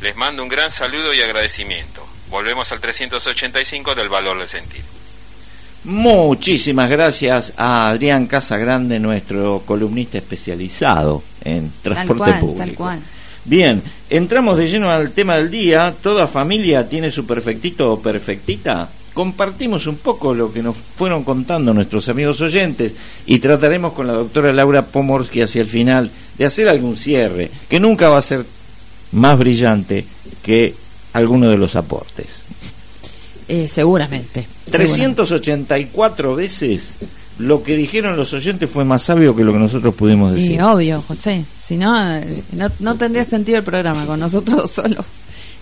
Les 0.02 0.16
mando 0.16 0.44
un 0.44 0.50
gran 0.50 0.72
saludo 0.72 1.14
y 1.14 1.22
agradecimiento. 1.22 2.06
Volvemos 2.30 2.72
al 2.72 2.80
385 2.80 3.96
del 3.96 4.08
valor 4.08 4.38
del 4.38 4.48
sentir. 4.48 4.82
Muchísimas 5.84 6.90
gracias 6.90 7.54
a 7.58 7.90
Adrián 7.90 8.28
Casagrande, 8.28 9.00
nuestro 9.00 9.64
columnista 9.66 10.18
especializado 10.18 11.24
en 11.44 11.72
transporte 11.82 12.34
público. 12.34 12.58
Tal 12.58 12.74
cual. 12.76 13.00
Bien, 13.46 13.82
entramos 14.10 14.58
de 14.58 14.68
lleno 14.68 14.90
al 14.90 15.12
tema 15.12 15.38
del 15.38 15.50
día. 15.50 15.94
¿Toda 16.02 16.28
familia 16.28 16.88
tiene 16.88 17.12
su 17.12 17.26
perfectito 17.26 17.94
o 17.94 18.02
perfectita? 18.02 18.90
Compartimos 19.14 19.88
un 19.88 19.98
poco 19.98 20.34
lo 20.34 20.52
que 20.54 20.62
nos 20.62 20.78
fueron 20.78 21.24
contando 21.24 21.74
nuestros 21.74 22.08
amigos 22.10 22.40
oyentes 22.42 22.94
y 23.26 23.40
trataremos 23.40 23.94
con 23.94 24.08
la 24.08 24.14
doctora 24.14 24.54
Laura 24.54 24.86
Pomorsky 24.86 25.42
hacia 25.42 25.62
el 25.62 25.68
final 25.68 26.12
de 26.38 26.46
hacer 26.46 26.70
algún 26.70 26.96
cierre, 26.96 27.50
que 27.68 27.80
nunca 27.80 28.10
va 28.10 28.20
a 28.20 28.22
ser 28.22 28.46
más 29.12 29.38
brillante 29.38 30.06
que 30.44 30.74
alguno 31.14 31.50
de 31.50 31.58
los 31.58 31.76
aportes. 31.76 32.28
Eh, 33.48 33.68
seguramente. 33.68 34.46
384 34.70 36.36
veces 36.36 36.94
lo 37.40 37.64
que 37.64 37.76
dijeron 37.76 38.18
los 38.18 38.34
oyentes 38.34 38.70
fue 38.70 38.86
más 38.86 39.02
sabio 39.04 39.36
que 39.36 39.44
lo 39.44 39.54
que 39.54 39.60
nosotros 39.60 39.96
pudimos 39.96 40.36
decir. 40.36 40.52
Y 40.52 40.60
obvio, 40.60 41.02
José. 41.02 41.44
Si 41.60 41.78
no, 41.78 41.94
no, 42.80 42.96
tendría 42.96 43.24
sentido 43.24 43.58
el 43.58 43.64
programa 43.64 44.06
con 44.06 44.20
nosotros 44.20 44.70
solo. 44.72 45.04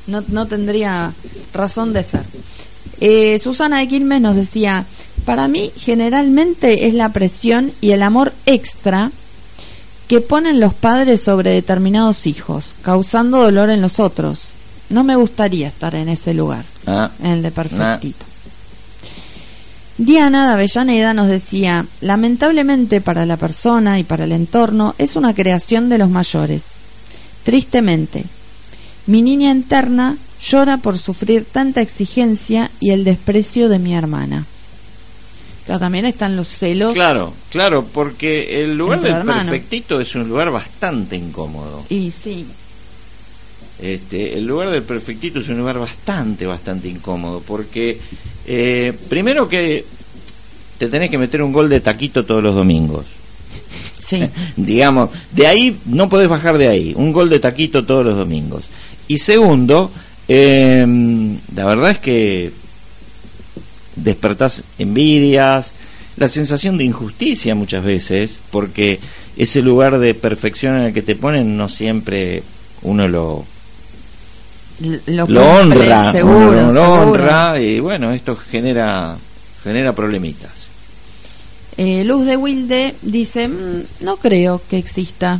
No, 0.07 0.23
no 0.27 0.47
tendría 0.47 1.13
razón 1.53 1.93
de 1.93 2.03
ser. 2.03 2.23
Eh, 2.99 3.37
Susana 3.39 3.79
de 3.79 3.87
Quilmes 3.87 4.21
nos 4.21 4.35
decía, 4.35 4.85
para 5.23 5.47
mí 5.47 5.71
generalmente 5.77 6.87
es 6.87 6.95
la 6.95 7.13
presión 7.13 7.71
y 7.79 7.91
el 7.91 8.01
amor 8.01 8.33
extra 8.45 9.11
que 10.07 10.21
ponen 10.21 10.59
los 10.59 10.73
padres 10.73 11.21
sobre 11.21 11.51
determinados 11.51 12.27
hijos, 12.27 12.75
causando 12.81 13.39
dolor 13.39 13.69
en 13.69 13.81
los 13.81 13.99
otros. 13.99 14.49
No 14.89 15.03
me 15.03 15.15
gustaría 15.15 15.67
estar 15.67 15.95
en 15.95 16.07
ese 16.09 16.33
lugar, 16.33 16.63
Ah, 16.85 17.11
en 17.21 17.31
el 17.31 17.43
de 17.43 17.51
perfectito. 17.51 18.25
Diana 19.97 20.47
de 20.47 20.53
Avellaneda 20.53 21.13
nos 21.13 21.27
decía, 21.27 21.85
lamentablemente 22.01 23.01
para 23.01 23.25
la 23.25 23.35
persona 23.35 23.99
y 23.99 24.03
para 24.03 24.25
el 24.25 24.31
entorno 24.31 24.93
es 24.97 25.15
una 25.15 25.33
creación 25.33 25.89
de 25.89 25.97
los 25.97 26.09
mayores. 26.09 26.75
Tristemente, 27.43 28.23
mi 29.07 29.21
niña 29.21 29.51
interna 29.51 30.17
llora 30.39 30.77
por 30.77 30.99
sufrir 30.99 31.45
tanta 31.45 31.81
exigencia 31.81 32.69
y 32.79 32.91
el 32.91 33.03
desprecio 33.03 33.69
de 33.69 33.79
mi 33.79 33.95
hermana. 33.95 34.45
Claro, 35.68 35.80
también 35.82 36.05
están 36.05 36.36
los 36.36 36.47
celos. 36.47 36.93
Claro, 36.93 37.34
claro, 37.51 37.86
porque 37.86 38.63
el 38.63 38.76
lugar 38.78 39.01
del 39.01 39.22
perfectito 39.24 39.99
es 40.01 40.15
un 40.15 40.28
lugar 40.28 40.49
bastante 40.49 41.15
incómodo. 41.18 41.84
Y 41.89 42.09
sí, 42.11 42.45
Este, 43.80 44.38
el 44.38 44.47
lugar 44.47 44.70
del 44.72 44.82
perfectito 44.84 45.39
es 45.39 45.49
un 45.49 45.57
lugar 45.59 45.78
bastante, 45.78 46.47
bastante 46.47 46.88
incómodo, 46.88 47.43
porque 47.45 47.99
eh, 48.47 48.91
primero 49.09 49.47
que 49.49 49.86
te 50.80 50.88
tenés 50.88 51.09
que 51.11 51.18
meter 51.18 51.43
un 51.43 51.51
gol 51.51 51.68
de 51.70 51.82
taquito 51.82 52.26
todos 52.26 52.41
los 52.41 52.55
domingos. 52.55 53.05
sí. 53.99 54.22
Digamos, 54.55 55.09
de 55.32 55.47
ahí 55.47 55.78
no 55.86 56.07
podés 56.07 56.30
bajar 56.30 56.57
de 56.57 56.70
ahí, 56.70 56.93
un 56.95 57.11
gol 57.11 57.30
de 57.30 57.39
taquito 57.39 57.86
todos 57.86 58.05
los 58.05 58.15
domingos. 58.15 58.65
Y 59.09 59.18
segundo, 59.18 59.91
eh, 60.30 60.86
la 61.55 61.65
verdad 61.65 61.91
es 61.91 61.97
que 61.99 62.51
despertás 63.97 64.63
envidias, 64.79 65.73
la 66.17 66.27
sensación 66.27 66.77
de 66.77 66.85
injusticia 66.85 67.53
muchas 67.55 67.83
veces, 67.83 68.39
porque 68.51 68.99
ese 69.37 69.61
lugar 69.61 69.99
de 69.99 70.13
perfección 70.15 70.75
en 70.77 70.85
el 70.85 70.93
que 70.93 71.03
te 71.03 71.15
ponen 71.15 71.55
no 71.57 71.69
siempre 71.69 72.43
uno 72.81 73.07
lo, 73.07 73.45
honra, 74.81 76.11
seguro, 76.11 76.49
uno 76.49 76.71
lo 76.71 76.71
seguro. 76.71 76.93
honra 76.93 77.59
y 77.59 77.79
bueno, 77.79 78.11
esto 78.11 78.35
genera 78.35 79.17
genera 79.63 79.93
problemitas. 79.93 80.51
Eh, 81.77 82.03
Luz 82.03 82.25
de 82.25 82.37
Wilde 82.37 82.95
dice, 83.03 83.47
"Mm, 83.47 83.83
no 84.01 84.17
creo 84.17 84.61
que 84.69 84.77
exista. 84.77 85.39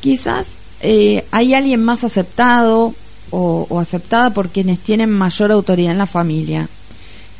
Quizás 0.00 0.46
eh, 0.80 1.24
hay 1.30 1.54
alguien 1.54 1.82
más 1.82 2.04
aceptado 2.04 2.94
o, 3.30 3.66
o 3.68 3.80
aceptada 3.80 4.30
por 4.30 4.50
quienes 4.50 4.78
tienen 4.80 5.10
mayor 5.10 5.50
autoridad 5.50 5.92
en 5.92 5.98
la 5.98 6.06
familia. 6.06 6.68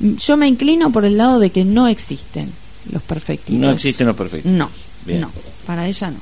Yo 0.01 0.37
me 0.37 0.49
inclino 0.49 0.91
por 0.91 1.05
el 1.05 1.17
lado 1.17 1.39
de 1.39 1.51
que 1.51 1.65
no 1.65 1.87
existen 1.87 2.53
los 2.93 3.03
perfectitos. 3.03 3.61
No 3.61 3.71
existen 3.71 4.07
los 4.07 4.17
perfectos. 4.17 4.51
No, 4.51 4.69
Bien. 5.07 5.23
no, 5.23 5.31
para 5.67 5.87
ella 5.87 6.11
no. 6.11 6.19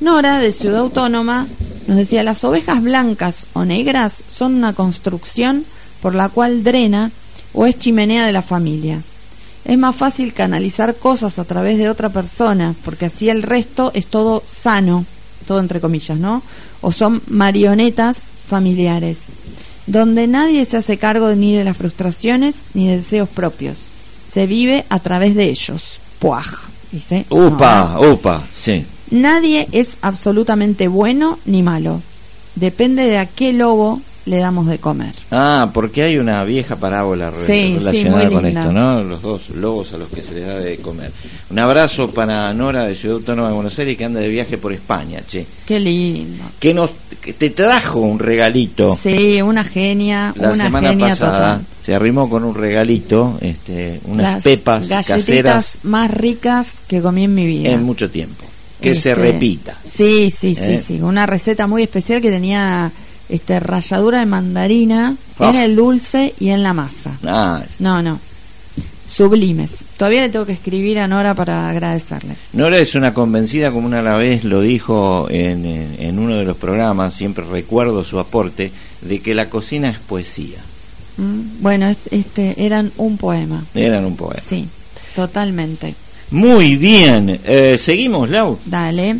Nora, 0.00 0.38
de 0.38 0.52
Ciudad 0.52 0.80
Autónoma, 0.80 1.48
nos 1.86 1.96
decía, 1.96 2.22
las 2.22 2.44
ovejas 2.44 2.82
blancas 2.82 3.46
o 3.52 3.64
negras 3.64 4.22
son 4.32 4.54
una 4.54 4.72
construcción 4.72 5.64
por 6.00 6.14
la 6.14 6.28
cual 6.28 6.62
drena 6.62 7.10
o 7.52 7.66
es 7.66 7.78
chimenea 7.78 8.24
de 8.24 8.32
la 8.32 8.42
familia. 8.42 9.02
Es 9.64 9.76
más 9.76 9.96
fácil 9.96 10.32
canalizar 10.32 10.94
cosas 10.96 11.38
a 11.38 11.44
través 11.44 11.78
de 11.78 11.90
otra 11.90 12.10
persona, 12.10 12.74
porque 12.84 13.06
así 13.06 13.28
el 13.28 13.42
resto 13.42 13.90
es 13.94 14.06
todo 14.06 14.42
sano, 14.46 15.04
todo 15.46 15.60
entre 15.60 15.80
comillas, 15.80 16.18
¿no? 16.18 16.42
O 16.80 16.92
son 16.92 17.20
marionetas 17.26 18.22
familiares, 18.46 19.18
donde 19.88 20.26
nadie 20.26 20.64
se 20.64 20.76
hace 20.76 20.98
cargo 20.98 21.34
ni 21.34 21.54
de 21.56 21.64
las 21.64 21.76
frustraciones 21.76 22.56
ni 22.74 22.88
de 22.88 22.96
deseos 22.98 23.28
propios. 23.28 23.78
Se 24.32 24.46
vive 24.46 24.84
a 24.90 25.00
través 25.00 25.34
de 25.34 25.44
ellos. 25.44 25.98
Puaj, 26.18 26.46
dice. 26.92 27.24
Upa, 27.30 27.98
upa, 28.00 28.42
sí. 28.56 28.84
Nadie 29.10 29.66
es 29.72 29.96
absolutamente 30.02 30.86
bueno 30.88 31.38
ni 31.46 31.62
malo. 31.62 32.02
Depende 32.54 33.04
de 33.04 33.18
a 33.18 33.26
qué 33.26 33.52
lobo 33.52 34.00
le 34.26 34.36
damos 34.38 34.66
de 34.66 34.78
comer. 34.78 35.14
Ah, 35.30 35.70
porque 35.72 36.02
hay 36.02 36.18
una 36.18 36.44
vieja 36.44 36.76
parábola 36.76 37.32
Sí, 37.46 37.52
sí, 37.52 37.78
relacionada 37.78 38.24
muy 38.26 38.34
con 38.34 38.44
linda. 38.44 38.60
esto, 38.60 38.72
¿no? 38.74 39.02
Los 39.04 39.22
dos 39.22 39.48
lobos 39.50 39.94
a 39.94 39.96
los 39.96 40.08
que 40.10 40.20
se 40.22 40.34
les 40.34 40.46
da 40.46 40.58
de 40.58 40.76
comer. 40.76 41.10
Un 41.48 41.58
abrazo 41.58 42.10
para 42.10 42.52
Nora 42.52 42.84
de 42.86 42.94
Ciudad 42.94 43.16
Autónoma 43.16 43.48
de 43.48 43.54
Buenos 43.54 43.78
Aires 43.78 43.96
que 43.96 44.04
anda 44.04 44.20
de 44.20 44.28
viaje 44.28 44.58
por 44.58 44.74
España, 44.74 45.22
che. 45.26 45.46
Qué 45.64 45.80
lindo. 45.80 46.44
Que 46.60 46.74
nos 46.74 46.90
que 47.28 47.34
te 47.34 47.50
trajo 47.50 48.00
un 48.00 48.18
regalito 48.18 48.96
Sí, 48.96 49.42
una 49.42 49.62
genia, 49.62 50.32
la 50.34 50.52
una 50.52 50.64
semana 50.64 50.88
genia 50.88 51.08
pasada. 51.08 51.56
total. 51.58 51.66
Se 51.82 51.94
arrimó 51.94 52.30
con 52.30 52.42
un 52.42 52.54
regalito, 52.54 53.36
este, 53.42 54.00
unas 54.06 54.32
Las 54.36 54.44
pepas 54.44 54.88
galletitas 54.88 55.26
caseras 55.26 55.78
más 55.82 56.10
ricas 56.10 56.80
que 56.88 57.02
comí 57.02 57.24
en 57.24 57.34
mi 57.34 57.46
vida. 57.46 57.68
en 57.70 57.82
mucho 57.82 58.10
tiempo. 58.10 58.44
Que 58.80 58.94
se 58.94 59.10
Este, 59.10 59.14
repita. 59.22 59.74
Sí, 59.86 60.30
sí, 60.30 60.54
sí, 60.54 60.62
¿Eh? 60.72 60.78
sí. 60.78 61.02
Una 61.02 61.26
receta 61.26 61.66
muy 61.66 61.82
especial 61.82 62.22
que 62.22 62.30
tenía 62.30 62.90
este 63.28 63.60
ralladura 63.60 64.20
de 64.20 64.26
mandarina 64.26 65.14
Ah. 65.38 65.50
en 65.50 65.56
el 65.56 65.76
dulce 65.76 66.32
y 66.40 66.48
en 66.48 66.62
la 66.62 66.72
masa. 66.72 67.10
Ah, 67.26 67.60
No, 67.80 68.00
no. 68.02 68.18
Sublimes. 69.18 69.84
Todavía 69.96 70.20
le 70.22 70.28
tengo 70.28 70.46
que 70.46 70.52
escribir 70.52 71.00
a 71.00 71.08
Nora 71.08 71.34
para 71.34 71.68
agradecerle. 71.68 72.36
Nora 72.52 72.78
es 72.78 72.94
una 72.94 73.12
convencida, 73.12 73.72
como 73.72 73.86
una 73.88 74.00
vez 74.16 74.44
lo 74.44 74.60
dijo 74.60 75.26
en, 75.28 75.66
en- 75.66 76.18
uno 76.20 76.36
de 76.36 76.44
los 76.44 76.56
programas, 76.56 77.14
siempre 77.14 77.44
recuerdo 77.44 78.04
su 78.04 78.20
aporte, 78.20 78.70
de 79.02 79.20
que 79.20 79.34
la 79.34 79.50
cocina 79.50 79.90
es 79.90 79.98
poesía. 79.98 80.58
¿Mm? 81.16 81.60
Bueno, 81.62 81.92
este, 82.12 82.64
eran 82.64 82.92
un 82.96 83.16
poema. 83.16 83.64
Eran 83.74 84.04
un 84.04 84.14
poema. 84.16 84.40
Sí, 84.40 84.68
totalmente. 85.16 85.96
Muy 86.30 86.76
bien, 86.76 87.40
eh, 87.44 87.76
seguimos, 87.76 88.30
Lau. 88.30 88.56
Dale. 88.66 89.18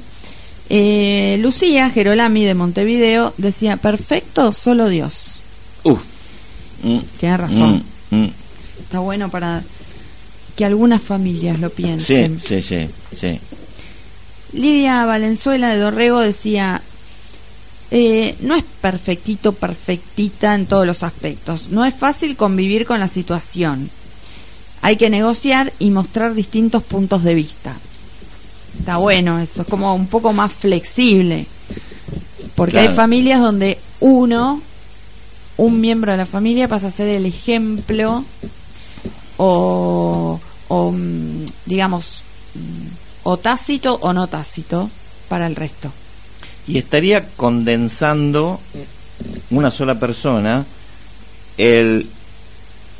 Eh, 0.70 1.38
Lucía 1.40 1.90
Gerolami 1.90 2.44
de 2.44 2.55
Montevideo 2.55 3.34
decía, 3.36 3.78
perfecto, 3.78 4.53
solo 4.53 4.88
Dios. 4.88 5.40
Uh. 5.82 5.96
Mm, 6.84 6.99
Tiene 7.18 7.36
razón. 7.36 7.82
mm, 8.11 8.16
mm. 8.16 8.30
Está 8.82 9.01
bueno 9.01 9.28
para 9.28 9.62
que 10.59 10.64
algunas 10.64 11.00
familias 11.00 11.61
lo 11.61 11.68
Sí, 11.68 11.74
piensen. 11.76 12.40
sí, 12.40 12.61
sí, 12.61 12.88
sí. 13.14 13.38
Lidia 14.52 15.04
Valenzuela 15.04 15.68
de 15.68 15.78
Dorrego 15.78 16.18
decía, 16.18 16.82
eh, 17.92 18.34
no 18.40 18.56
es 18.56 18.64
perfectito, 18.80 19.52
perfectita 19.52 20.56
en 20.56 20.66
todos 20.66 20.84
los 20.84 21.04
aspectos. 21.04 21.68
No 21.70 21.84
es 21.84 21.94
fácil 21.94 22.34
convivir 22.36 22.86
con 22.86 22.98
la 22.98 23.06
situación. 23.06 23.88
Hay 24.82 24.96
que 24.96 25.11
negociar 25.11 25.72
y 25.78 25.90
mostrar 25.90 26.34
distintos 26.34 26.82
puntos 26.82 27.22
de 27.22 27.34
vista. 27.36 27.76
Está 28.80 28.96
bueno 28.96 29.38
eso, 29.38 29.62
es 29.62 29.68
como 29.68 29.94
un 29.94 30.09
poco 30.09 30.32
más 30.32 30.52
flexible. 30.52 31.46
Porque 32.56 32.72
Claro. 32.72 32.90
hay 32.90 32.96
familias 32.96 33.40
donde 33.40 33.78
uno, 34.00 34.61
un 35.56 35.80
miembro 35.80 36.11
de 36.11 36.18
la 36.18 36.26
familia 36.26 36.66
pasa 36.66 36.88
a 36.88 36.90
ser 36.90 37.06
el 37.09 37.26
ejemplo 37.26 38.24
o, 39.36 40.40
o, 40.68 40.92
mm, 40.92 41.46
digamos, 41.66 42.22
mm, 42.54 43.28
o 43.28 43.36
tácito 43.36 43.94
o 44.00 44.12
no 44.12 44.26
tácito 44.26 44.90
para 45.28 45.46
el 45.46 45.56
resto. 45.56 45.92
Y 46.66 46.78
estaría 46.78 47.26
condensando 47.36 48.60
una 49.50 49.70
sola 49.70 49.98
persona 49.98 50.64
el, 51.56 52.06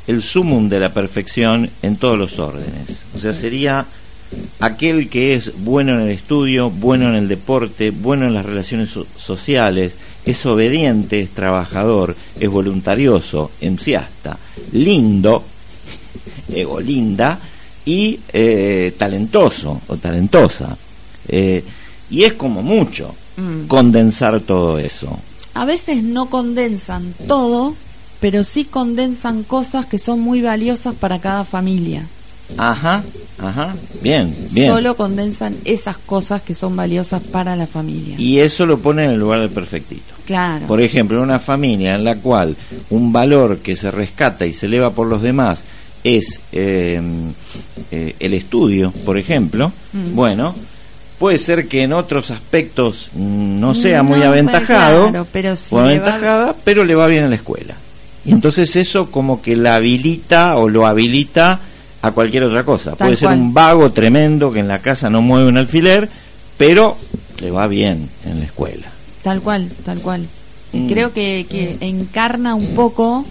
el 0.07 0.21
sumum 0.23 0.69
de 0.69 0.79
la 0.79 0.93
perfección 0.93 1.69
en 1.81 1.95
todos 1.97 2.17
los 2.17 2.39
órdenes. 2.39 3.01
O 3.15 3.19
sea, 3.19 3.33
sería 3.33 3.85
aquel 4.59 5.09
que 5.09 5.35
es 5.35 5.51
bueno 5.63 5.93
en 5.93 6.01
el 6.01 6.09
estudio, 6.09 6.69
bueno 6.69 7.09
en 7.09 7.15
el 7.15 7.27
deporte, 7.27 7.91
bueno 7.91 8.25
en 8.27 8.33
las 8.33 8.45
relaciones 8.45 8.89
so- 8.89 9.07
sociales, 9.17 9.93
es 10.25 10.45
obediente, 10.45 11.21
es 11.21 11.29
trabajador, 11.31 12.15
es 12.39 12.49
voluntarioso, 12.49 13.51
entusiasta, 13.61 14.37
lindo, 14.73 15.43
ego 16.53 16.79
linda 16.79 17.39
y 17.89 18.19
eh, 18.31 18.93
talentoso 18.99 19.81
o 19.87 19.97
talentosa. 19.97 20.77
Eh, 21.27 21.63
y 22.11 22.23
es 22.23 22.33
como 22.33 22.61
mucho 22.61 23.15
Mm. 23.37 23.67
condensar 23.67 24.41
todo 24.41 24.77
eso. 24.79 25.17
A 25.53 25.63
veces 25.63 26.03
no 26.03 26.29
condensan 26.29 27.13
todo, 27.25 27.73
pero 28.19 28.43
sí 28.43 28.65
condensan 28.65 29.43
cosas 29.43 29.85
que 29.85 29.97
son 29.97 30.19
muy 30.19 30.41
valiosas 30.41 30.93
para 30.95 31.19
cada 31.19 31.45
familia. 31.45 32.05
Ajá, 32.57 33.01
ajá, 33.37 33.75
bien, 34.01 34.35
bien. 34.51 34.71
Solo 34.71 34.95
condensan 34.97 35.55
esas 35.63 35.97
cosas 35.97 36.41
que 36.41 36.53
son 36.53 36.75
valiosas 36.75 37.21
para 37.21 37.55
la 37.55 37.65
familia. 37.65 38.15
Y 38.17 38.39
eso 38.39 38.65
lo 38.65 38.79
pone 38.79 39.05
en 39.05 39.11
el 39.11 39.19
lugar 39.19 39.39
del 39.39 39.51
perfectito. 39.51 40.13
claro. 40.25 40.65
Por 40.67 40.81
ejemplo, 40.81 41.17
en 41.17 41.23
una 41.23 41.39
familia 41.39 41.95
en 41.95 42.03
la 42.03 42.15
cual 42.15 42.55
un 42.89 43.13
valor 43.13 43.59
que 43.59 43.75
se 43.77 43.89
rescata 43.89 44.45
y 44.45 44.51
se 44.53 44.65
eleva 44.65 44.89
por 44.91 45.07
los 45.07 45.21
demás 45.21 45.63
es 46.03 46.39
eh, 46.51 47.01
eh, 47.91 48.15
el 48.19 48.33
estudio, 48.33 48.91
por 49.05 49.17
ejemplo, 49.17 49.71
Mm. 49.93 50.15
bueno, 50.15 50.55
puede 51.17 51.37
ser 51.37 51.67
que 51.67 51.81
en 51.83 51.93
otros 51.93 52.31
aspectos 52.31 53.09
no 53.15 53.73
sea 53.75 53.97
No, 53.99 54.03
muy 54.05 54.17
pues, 54.19 54.27
aventajado 54.27 55.09
claro, 55.09 55.27
pero 55.33 55.55
si 55.57 55.75
o 55.75 55.79
le 55.79 55.99
va- 55.99 56.05
aventajada, 56.07 56.55
pero 56.63 56.85
le 56.85 56.95
va 56.95 57.07
bien 57.07 57.23
en 57.25 57.29
la 57.31 57.35
escuela. 57.35 57.75
Y 58.25 58.31
entonces 58.31 58.75
eso 58.75 59.09
como 59.11 59.41
que 59.41 59.55
la 59.55 59.75
habilita 59.75 60.57
o 60.57 60.69
lo 60.69 60.85
habilita 60.85 61.59
a 62.01 62.11
cualquier 62.11 62.43
otra 62.43 62.63
cosa. 62.63 62.91
Tal 62.91 63.07
puede 63.09 63.15
ser 63.17 63.27
cual. 63.29 63.39
un 63.39 63.53
vago 63.53 63.91
tremendo 63.91 64.51
que 64.51 64.59
en 64.59 64.67
la 64.67 64.79
casa 64.79 65.09
no 65.09 65.21
mueve 65.21 65.49
un 65.49 65.57
alfiler, 65.57 66.07
pero 66.57 66.97
le 67.41 67.49
va 67.51 67.67
bien 67.67 68.09
en 68.25 68.39
la 68.39 68.45
escuela. 68.45 68.87
Tal 69.23 69.41
cual, 69.41 69.69
tal 69.85 69.99
cual. 69.99 70.25
Mm. 70.71 70.87
Creo 70.87 71.13
que, 71.13 71.45
que 71.49 71.77
encarna 71.81 72.55
un 72.55 72.67
poco 72.75 73.25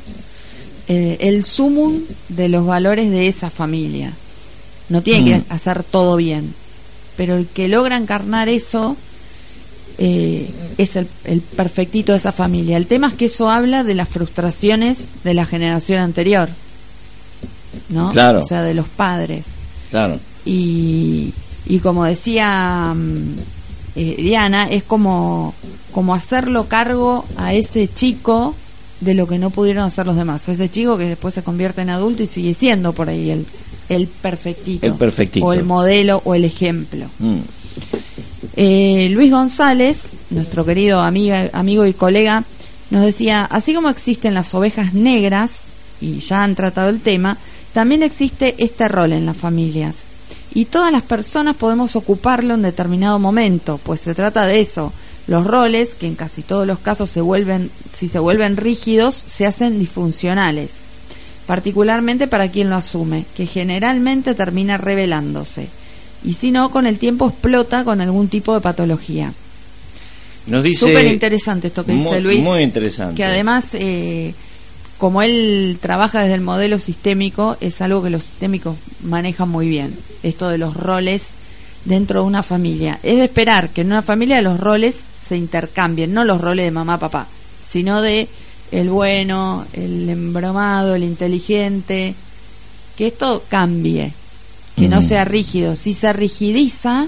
eh, 0.89 1.17
el 1.21 1.45
sumum 1.45 2.01
de 2.29 2.49
los 2.49 2.67
valores 2.67 3.11
de 3.11 3.29
esa 3.29 3.51
familia. 3.51 4.13
No 4.89 5.03
tiene 5.03 5.21
Mm. 5.39 5.43
que 5.43 5.53
hacer 5.53 5.83
todo 5.85 6.17
bien, 6.17 6.55
pero 7.17 7.37
el 7.37 7.47
que 7.47 7.69
logra 7.69 7.97
encarnar 7.97 8.49
eso 8.49 8.97
eh, 9.99 10.49
es 10.79 10.95
el, 10.97 11.09
el 11.25 11.41
perfectito 11.41 12.13
de 12.13 12.19
esa 12.19 12.33
familia. 12.33 12.77
El 12.77 12.87
tema 12.87 13.09
es 13.09 13.15
que 13.15 13.25
eso 13.27 13.51
habla 13.51 13.83
de 13.85 13.95
las 13.95 14.09
frustraciones 14.09 15.07
de 15.25 15.35
la 15.35 15.45
generación 15.45 15.99
anterior, 16.01 16.49
¿no? 17.89 18.11
Claro. 18.13 18.39
O 18.41 18.43
sea, 18.43 18.63
de 18.63 18.75
los 18.75 18.89
padres 18.89 19.47
Claro. 19.91 20.19
y, 20.45 21.33
y 21.67 21.79
como 21.81 22.05
decía 22.05 22.95
mm, 22.95 23.39
eh, 23.97 24.15
Diana, 24.19 24.69
es 24.71 24.85
como, 24.85 25.53
como 25.93 26.15
hacerlo 26.15 26.69
cargo 26.69 27.25
a 27.37 27.53
ese 27.55 27.89
chico 27.93 28.55
de 29.01 29.15
lo 29.15 29.27
que 29.27 29.39
no 29.39 29.51
pudieron 29.51 29.85
hacer 29.85 30.07
los 30.07 30.17
demás. 30.17 30.49
Ese 30.49 30.71
chico 30.71 30.99
que 30.99 31.09
después 31.09 31.35
se 31.35 31.43
convierte 31.43 31.83
en 31.83 31.91
adulto 31.91 32.23
y 32.23 32.27
sigue 32.27 32.55
siendo 32.55 32.93
por 32.93 33.09
ahí 33.09 33.31
el, 33.31 33.47
el 33.89 34.07
perfectito. 34.07 34.87
El 34.87 34.95
perfectito. 34.95 35.47
O 35.47 35.53
el 35.53 35.65
modelo 35.65 36.23
o 36.25 36.35
el 36.35 36.45
ejemplo. 36.45 37.07
Mm. 37.19 37.39
Eh, 38.57 39.09
Luis 39.13 39.31
González, 39.31 40.13
nuestro 40.31 40.65
querido 40.65 41.01
amiga, 41.01 41.49
amigo 41.53 41.87
y 41.87 41.93
colega, 41.93 42.45
nos 42.91 43.05
decía, 43.05 43.45
así 43.45 43.75
como 43.75 43.89
existen 43.89 44.35
las 44.35 44.55
ovejas 44.55 44.95
negras, 44.95 45.67
y 46.01 46.21
ya 46.21 46.43
han 46.43 46.55
tratado 46.55 46.89
el 46.89 47.01
tema, 47.01 47.39
también 47.73 48.03
existe 48.03 48.55
este 48.59 48.89
rol 48.89 49.13
en 49.13 49.27
las 49.27 49.37
familias. 49.37 50.05
Y 50.55 50.65
todas 50.65 50.91
las 50.91 51.03
personas 51.03 51.57
podemos 51.57 51.95
ocuparlo 51.97 52.55
en 52.55 52.63
determinado 52.63 53.19
momento, 53.19 53.79
pues 53.83 54.01
se 54.01 54.15
trata 54.15 54.47
de 54.47 54.61
eso. 54.61 54.93
Los 55.29 55.47
roles, 55.47 55.95
que 55.95 56.09
en 56.09 56.17
casi 56.17 56.43
todos 56.43 56.67
los 56.67 56.81
casos 56.81 57.11
se 57.11 57.21
vuelven, 57.21 57.71
si 57.93 58.09
se 58.09 58.19
vuelven 58.19 58.57
rígidos, 58.57 59.23
se 59.27 59.47
hacen 59.47 59.79
disfuncionales, 59.79 60.73
particularmente 61.47 62.27
para 62.27 62.51
quien 62.51 62.71
lo 62.71 62.77
asume, 62.77 63.25
que 63.37 63.47
generalmente 63.47 64.35
termina 64.35 64.79
revelándose 64.79 65.69
y 66.25 66.33
si 66.33 66.51
no, 66.51 66.71
con 66.71 66.87
el 66.87 66.99
tiempo 66.99 67.29
explota 67.29 67.85
con 67.85 68.01
algún 68.01 68.29
tipo 68.29 68.55
de 68.55 68.61
patología. 68.61 69.33
Nos 70.47 70.65
dice. 70.65 70.87
Súper 70.87 71.07
interesante 71.07 71.69
esto 71.69 71.85
que 71.85 71.93
dice 71.93 72.21
Luis. 72.21 72.41
Muy 72.41 72.63
interesante. 72.63 73.15
Que 73.15 73.25
además, 73.25 73.75
eh, 73.75 74.35
como 74.97 75.23
él 75.23 75.79
trabaja 75.81 76.21
desde 76.21 76.35
el 76.35 76.41
modelo 76.41 76.79
sistémico, 76.79 77.57
es 77.61 77.81
algo 77.81 78.03
que 78.03 78.11
los 78.11 78.25
sistémicos 78.25 78.77
manejan 79.03 79.49
muy 79.49 79.69
bien. 79.69 79.95
Esto 80.23 80.49
de 80.49 80.59
los 80.59 80.75
roles 80.75 81.29
dentro 81.85 82.23
de 82.23 82.27
una 82.27 82.43
familia. 82.43 82.99
Es 83.03 83.17
de 83.17 83.25
esperar 83.25 83.71
que 83.71 83.83
en 83.83 83.89
una 83.89 84.03
familia 84.03 84.43
los 84.43 84.59
roles 84.59 85.03
se 85.29 85.37
intercambien, 85.37 86.13
no 86.15 86.25
los 86.25 86.41
roles 86.41 86.65
de 86.65 86.71
mamá, 86.71 86.99
papá, 86.99 87.27
sino 87.69 88.01
de 88.03 88.29
el 88.71 88.91
bueno, 88.91 89.65
el 89.73 90.09
embromado, 90.09 90.95
el 90.95 91.05
inteligente. 91.05 92.15
Que 92.97 93.07
esto 93.09 93.45
cambie, 93.49 94.13
que 94.77 94.89
no 94.89 95.01
Mm. 95.01 95.05
sea 95.09 95.25
rígido. 95.25 95.77
Si 95.77 95.95
se 95.95 96.13
rigidiza, 96.13 97.07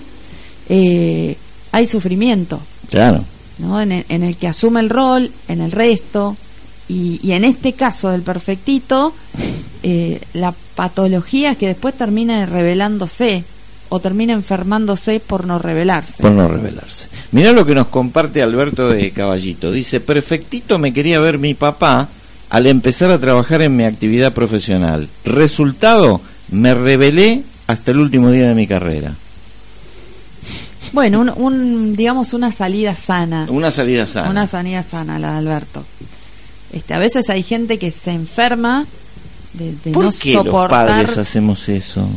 eh, 0.69 1.37
hay 1.73 1.87
sufrimiento. 1.87 2.61
Claro. 2.91 3.25
¿no? 3.59 3.81
En, 3.81 3.93
el, 3.93 4.05
en 4.09 4.23
el 4.23 4.37
que 4.37 4.47
asume 4.49 4.81
el 4.81 4.89
rol, 4.89 5.31
en 5.49 5.61
el 5.61 5.73
resto, 5.73 6.37
y, 6.89 7.21
y 7.23 7.33
en 7.33 7.45
este 7.45 7.73
caso 7.75 8.09
del 8.11 8.23
perfectito, 8.23 9.13
eh, 9.83 10.21
la 10.33 10.55
patología 10.75 11.53
es 11.53 11.59
que 11.59 11.67
después 11.69 11.95
termina 11.95 12.47
revelándose 12.47 13.45
o 13.91 14.01
termina 14.01 14.33
enfermándose 14.33 15.21
por 15.21 15.47
no 15.47 15.59
revelarse. 15.59 16.23
Por 16.23 16.33
no 16.33 16.49
revelarse. 16.49 17.09
Mirá 17.33 17.53
lo 17.53 17.67
que 17.67 17.75
nos 17.75 17.89
comparte 17.89 18.41
Alberto 18.43 18.89
de 18.89 19.11
Caballito. 19.11 19.71
Dice, 19.73 20.01
perfectito 20.01 20.79
me 20.79 20.93
quería 20.95 21.21
ver 21.21 21.39
mi 21.39 21.55
papá 21.55 22.09
al 22.49 22.67
empezar 22.67 23.11
a 23.11 23.19
trabajar 23.19 23.63
en 23.63 23.77
mi 23.77 23.85
actividad 23.85 24.33
profesional. 24.33 25.09
Resultado, 25.25 26.21
me 26.51 26.73
revelé 26.75 27.43
hasta 27.67 27.91
el 27.91 27.99
último 27.99 28.31
día 28.31 28.49
de 28.49 28.55
mi 28.55 28.67
carrera. 28.67 29.13
Bueno, 30.93 31.21
un, 31.21 31.29
un, 31.37 31.97
digamos 31.97 32.33
una 32.33 32.51
salida 32.51 32.95
sana, 32.97 33.47
Una 33.49 33.71
salida 33.71 34.07
sana. 34.07 34.31
una 34.31 34.47
salida 34.47 34.83
sana 34.83 35.19
la 35.19 35.33
de 35.33 35.39
Alberto. 35.39 35.85
Este, 36.73 36.95
a 36.95 36.99
veces 36.99 37.29
hay 37.31 37.43
gente 37.43 37.79
que 37.79 37.91
se 37.91 38.13
enferma 38.13 38.87
de, 39.53 39.73
de 39.85 39.91
¿Por 39.93 40.05
no 40.07 40.11
qué 40.13 40.35
los 40.35 40.45
soportar 40.45 40.87
padres 40.89 41.19
hacemos 41.19 41.69
eso? 41.69 42.09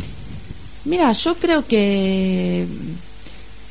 Mira, 0.86 1.12
yo 1.14 1.36
creo 1.36 1.66
que 1.66 2.68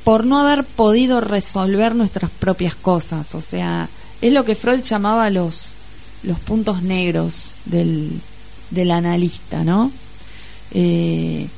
por 0.05 0.25
no 0.25 0.39
haber 0.39 0.65
podido 0.65 1.21
resolver 1.21 1.95
nuestras 1.95 2.31
propias 2.31 2.75
cosas, 2.75 3.35
o 3.35 3.41
sea, 3.41 3.89
es 4.21 4.33
lo 4.33 4.45
que 4.45 4.55
Freud 4.55 4.81
llamaba 4.83 5.31
los, 5.31 5.69
los 6.23 6.39
puntos 6.41 6.83
negros 6.83 7.53
del, 7.67 8.21
del 8.71 8.91
analista, 8.91 9.63
¿no? 9.63 9.93
Eh, 10.73 11.49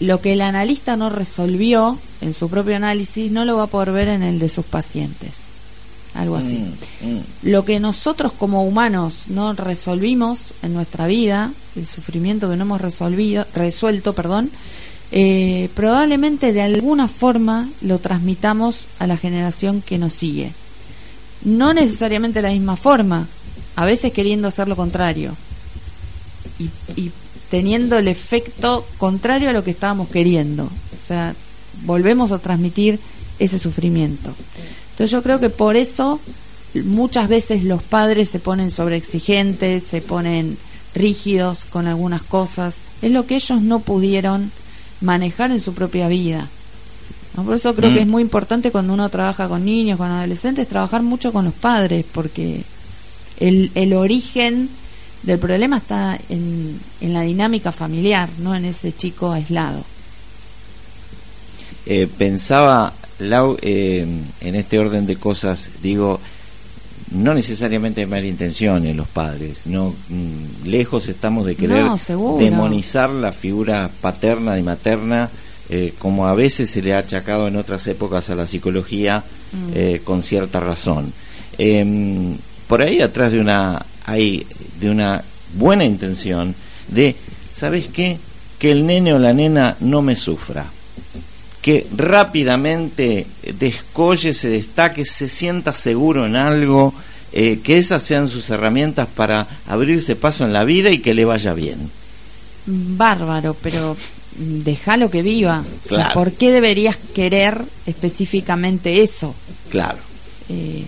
lo 0.00 0.20
que 0.22 0.32
el 0.32 0.40
analista 0.40 0.96
no 0.96 1.10
resolvió 1.10 1.98
en 2.22 2.32
su 2.32 2.48
propio 2.48 2.74
análisis 2.74 3.30
no 3.30 3.44
lo 3.44 3.56
va 3.56 3.64
a 3.64 3.66
poder 3.66 3.92
ver 3.92 4.08
en 4.08 4.22
el 4.22 4.38
de 4.38 4.48
sus 4.48 4.64
pacientes. 4.64 5.42
Algo 6.14 6.36
así 6.36 6.58
Mm, 7.02 7.06
mm. 7.06 7.20
lo 7.44 7.64
que 7.64 7.78
nosotros 7.78 8.32
como 8.32 8.64
humanos 8.64 9.24
no 9.28 9.52
resolvimos 9.52 10.52
en 10.62 10.72
nuestra 10.72 11.06
vida, 11.06 11.52
el 11.76 11.86
sufrimiento 11.86 12.48
que 12.48 12.56
no 12.56 12.62
hemos 12.62 12.80
resolvido, 12.80 13.46
resuelto, 13.54 14.14
perdón, 14.14 14.50
eh, 15.12 15.68
probablemente 15.74 16.52
de 16.52 16.62
alguna 16.62 17.08
forma 17.08 17.68
lo 17.80 17.98
transmitamos 17.98 18.86
a 18.98 19.06
la 19.06 19.16
generación 19.16 19.82
que 19.82 19.98
nos 19.98 20.12
sigue. 20.12 20.52
No 21.42 21.72
necesariamente 21.72 22.40
de 22.40 22.48
la 22.48 22.54
misma 22.54 22.76
forma, 22.76 23.26
a 23.76 23.84
veces 23.84 24.12
queriendo 24.12 24.48
hacer 24.48 24.68
lo 24.68 24.76
contrario 24.76 25.34
y, 26.96 27.10
teniendo 27.48 27.98
el 27.98 28.06
efecto 28.06 28.86
contrario 28.98 29.50
a 29.50 29.52
lo 29.52 29.64
que 29.64 29.72
estábamos 29.72 30.08
queriendo. 30.08 30.64
O 30.64 31.06
sea, 31.06 31.34
volvemos 31.82 32.30
a 32.30 32.38
transmitir 32.38 33.00
ese 33.40 33.58
sufrimiento. 33.58 34.32
Entonces 34.92 35.10
yo 35.10 35.22
creo 35.22 35.40
que 35.40 35.50
por 35.50 35.74
eso 35.74 36.20
muchas 36.74 37.28
veces 37.28 37.64
los 37.64 37.82
padres 37.82 38.28
se 38.28 38.38
ponen 38.38 38.70
sobreexigentes, 38.70 39.82
se 39.82 40.00
ponen 40.00 40.56
rígidos 40.94 41.64
con 41.64 41.86
algunas 41.86 42.22
cosas. 42.22 42.78
Es 43.02 43.10
lo 43.12 43.26
que 43.26 43.36
ellos 43.36 43.60
no 43.62 43.80
pudieron 43.80 44.50
manejar 45.00 45.50
en 45.50 45.60
su 45.60 45.72
propia 45.74 46.08
vida. 46.08 46.48
¿no? 47.36 47.44
Por 47.44 47.56
eso 47.56 47.74
creo 47.74 47.90
Mm. 47.90 47.94
que 47.94 48.00
es 48.00 48.06
muy 48.06 48.22
importante 48.22 48.70
cuando 48.70 48.92
uno 48.92 49.08
trabaja 49.08 49.48
con 49.48 49.64
niños, 49.64 49.98
con 49.98 50.10
adolescentes, 50.10 50.68
trabajar 50.68 51.02
mucho 51.02 51.32
con 51.32 51.44
los 51.44 51.54
padres, 51.54 52.04
porque 52.12 52.62
el, 53.38 53.70
el 53.74 53.92
origen 53.94 54.68
del 55.22 55.38
problema 55.38 55.78
está 55.78 56.18
en, 56.28 56.78
en 57.00 57.12
la 57.12 57.22
dinámica 57.22 57.72
familiar, 57.72 58.28
no 58.38 58.54
en 58.54 58.64
ese 58.64 58.94
chico 58.94 59.30
aislado. 59.30 59.84
Eh, 61.86 62.08
pensaba, 62.18 62.92
Lau, 63.18 63.56
eh, 63.62 64.06
en 64.40 64.54
este 64.54 64.78
orden 64.78 65.06
de 65.06 65.16
cosas, 65.16 65.68
digo, 65.82 66.20
no 67.10 67.34
necesariamente 67.34 68.02
de 68.02 68.06
mala 68.06 68.26
intención 68.26 68.86
en 68.86 68.96
los 68.96 69.08
padres, 69.08 69.66
no 69.66 69.94
mm, 70.08 70.66
lejos 70.68 71.08
estamos 71.08 71.44
de 71.46 71.56
querer 71.56 71.84
No, 71.84 71.98
demonizar 72.38 73.10
la 73.10 73.32
figura 73.32 73.90
paterna 74.00 74.58
y 74.58 74.62
materna, 74.62 75.28
eh, 75.68 75.94
como 75.98 76.26
a 76.26 76.34
veces 76.34 76.70
se 76.70 76.82
le 76.82 76.94
ha 76.94 76.98
achacado 76.98 77.48
en 77.48 77.56
otras 77.56 77.86
épocas 77.86 78.30
a 78.30 78.34
la 78.34 78.46
psicología 78.46 79.22
Mm. 79.52 79.70
eh, 79.74 80.00
con 80.04 80.22
cierta 80.22 80.60
razón. 80.60 81.12
Em, 81.58 82.36
por 82.68 82.82
ahí 82.82 83.00
atrás 83.00 83.32
de 83.32 83.40
una 83.40 83.84
hay 84.06 84.46
de 84.80 84.88
una 84.90 85.22
buena 85.54 85.84
intención 85.84 86.54
de, 86.88 87.16
¿sabes 87.50 87.88
qué? 87.88 88.18
Que 88.60 88.70
el 88.70 88.86
nene 88.86 89.12
o 89.12 89.18
la 89.18 89.32
nena 89.32 89.76
no 89.80 90.02
me 90.02 90.14
sufra 90.14 90.66
que 91.62 91.86
rápidamente 91.94 93.26
descolle, 93.58 94.34
se 94.34 94.48
destaque, 94.48 95.04
se 95.04 95.28
sienta 95.28 95.72
seguro 95.72 96.26
en 96.26 96.36
algo, 96.36 96.94
eh, 97.32 97.60
que 97.62 97.76
esas 97.76 98.02
sean 98.02 98.28
sus 98.28 98.50
herramientas 98.50 99.06
para 99.14 99.46
abrirse 99.66 100.16
paso 100.16 100.44
en 100.44 100.52
la 100.52 100.64
vida 100.64 100.90
y 100.90 100.98
que 100.98 101.14
le 101.14 101.24
vaya 101.24 101.52
bien. 101.52 101.90
Bárbaro, 102.66 103.54
pero 103.62 103.96
déjalo 104.36 105.10
que 105.10 105.22
viva. 105.22 105.62
O 105.84 105.88
sea, 105.88 105.98
Claro. 105.98 106.14
¿Por 106.14 106.32
qué 106.32 106.50
deberías 106.50 106.96
querer 107.14 107.62
específicamente 107.86 109.02
eso? 109.02 109.34
Claro. 109.70 109.98
Eh, 110.48 110.84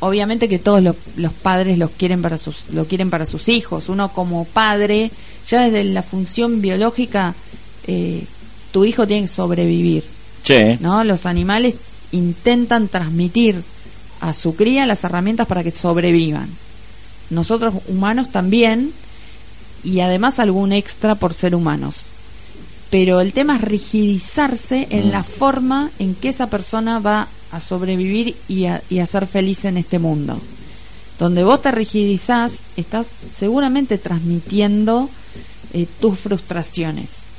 obviamente 0.00 0.48
que 0.48 0.58
todos 0.58 0.82
los, 0.82 0.96
los 1.16 1.32
padres 1.32 1.78
los 1.78 1.90
quieren 1.90 2.20
para 2.20 2.36
sus, 2.36 2.64
lo 2.72 2.86
quieren 2.86 3.10
para 3.10 3.26
sus 3.26 3.48
hijos. 3.48 3.88
Uno 3.88 4.12
como 4.12 4.44
padre, 4.44 5.10
ya 5.48 5.62
desde 5.62 5.84
la 5.84 6.02
función 6.02 6.60
biológica, 6.60 7.34
eh, 7.86 8.24
tu 8.72 8.84
hijo 8.84 9.06
tiene 9.06 9.22
que 9.22 9.28
sobrevivir. 9.32 10.04
¿no? 10.80 11.04
Los 11.04 11.26
animales 11.26 11.76
intentan 12.12 12.88
transmitir 12.88 13.62
a 14.20 14.34
su 14.34 14.54
cría 14.56 14.86
las 14.86 15.04
herramientas 15.04 15.46
para 15.46 15.62
que 15.62 15.70
sobrevivan. 15.70 16.48
Nosotros 17.30 17.74
humanos 17.88 18.30
también 18.32 18.92
y 19.84 20.00
además 20.00 20.38
algún 20.38 20.72
extra 20.72 21.14
por 21.14 21.34
ser 21.34 21.54
humanos. 21.54 22.06
pero 22.90 23.20
el 23.20 23.32
tema 23.32 23.54
es 23.54 23.62
rigidizarse 23.62 24.88
en 24.90 25.08
Mm. 25.08 25.10
la 25.12 25.22
forma 25.22 25.90
en 26.00 26.16
que 26.16 26.28
esa 26.28 26.50
persona 26.50 26.98
va 26.98 27.28
a 27.52 27.60
sobrevivir 27.60 28.34
y 28.48 28.64
a, 28.64 28.82
y 28.90 28.98
a 28.98 29.06
ser 29.06 29.28
feliz 29.28 29.64
en 29.64 29.76
este 29.76 30.00
mundo. 30.00 30.40
Donde 31.16 31.44
vos 31.44 31.62
te 31.62 31.70
rigidizás, 31.70 32.50
estás 32.76 33.06
seguramente 33.32 33.96
transmitiendo 33.96 35.08
eh, 35.72 35.86
tus 36.00 36.18
frustraciones 36.18 37.29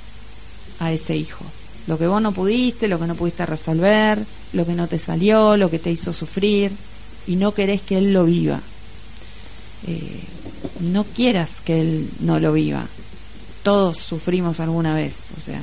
a 0.82 0.92
ese 0.92 1.16
hijo. 1.16 1.46
Lo 1.88 1.98
que 1.98 2.08
vos 2.08 2.22
no 2.22 2.32
pudiste, 2.32 2.88
lo 2.88 3.00
que 3.00 3.06
no 3.06 3.16
pudiste 3.16 3.46
resolver, 3.46 4.20
lo 4.54 4.66
que 4.66 4.74
no 4.74 4.88
te 4.88 4.98
salió, 4.98 5.56
lo 5.56 5.70
que 5.70 5.80
te 5.80 5.92
hizo 5.92 6.12
sufrir, 6.12 6.72
y 7.28 7.36
no 7.36 7.54
querés 7.54 7.82
que 7.82 8.00
él 8.00 8.14
lo 8.14 8.26
viva. 8.26 8.60
Eh, 9.88 10.24
no 10.80 11.04
quieras 11.04 11.62
que 11.64 11.82
él 11.82 12.10
no 12.20 12.40
lo 12.40 12.54
viva. 12.54 12.86
Todos 13.64 13.98
sufrimos 13.98 14.60
alguna 14.60 14.96
vez, 14.96 15.30
o 15.38 15.42
sea, 15.42 15.62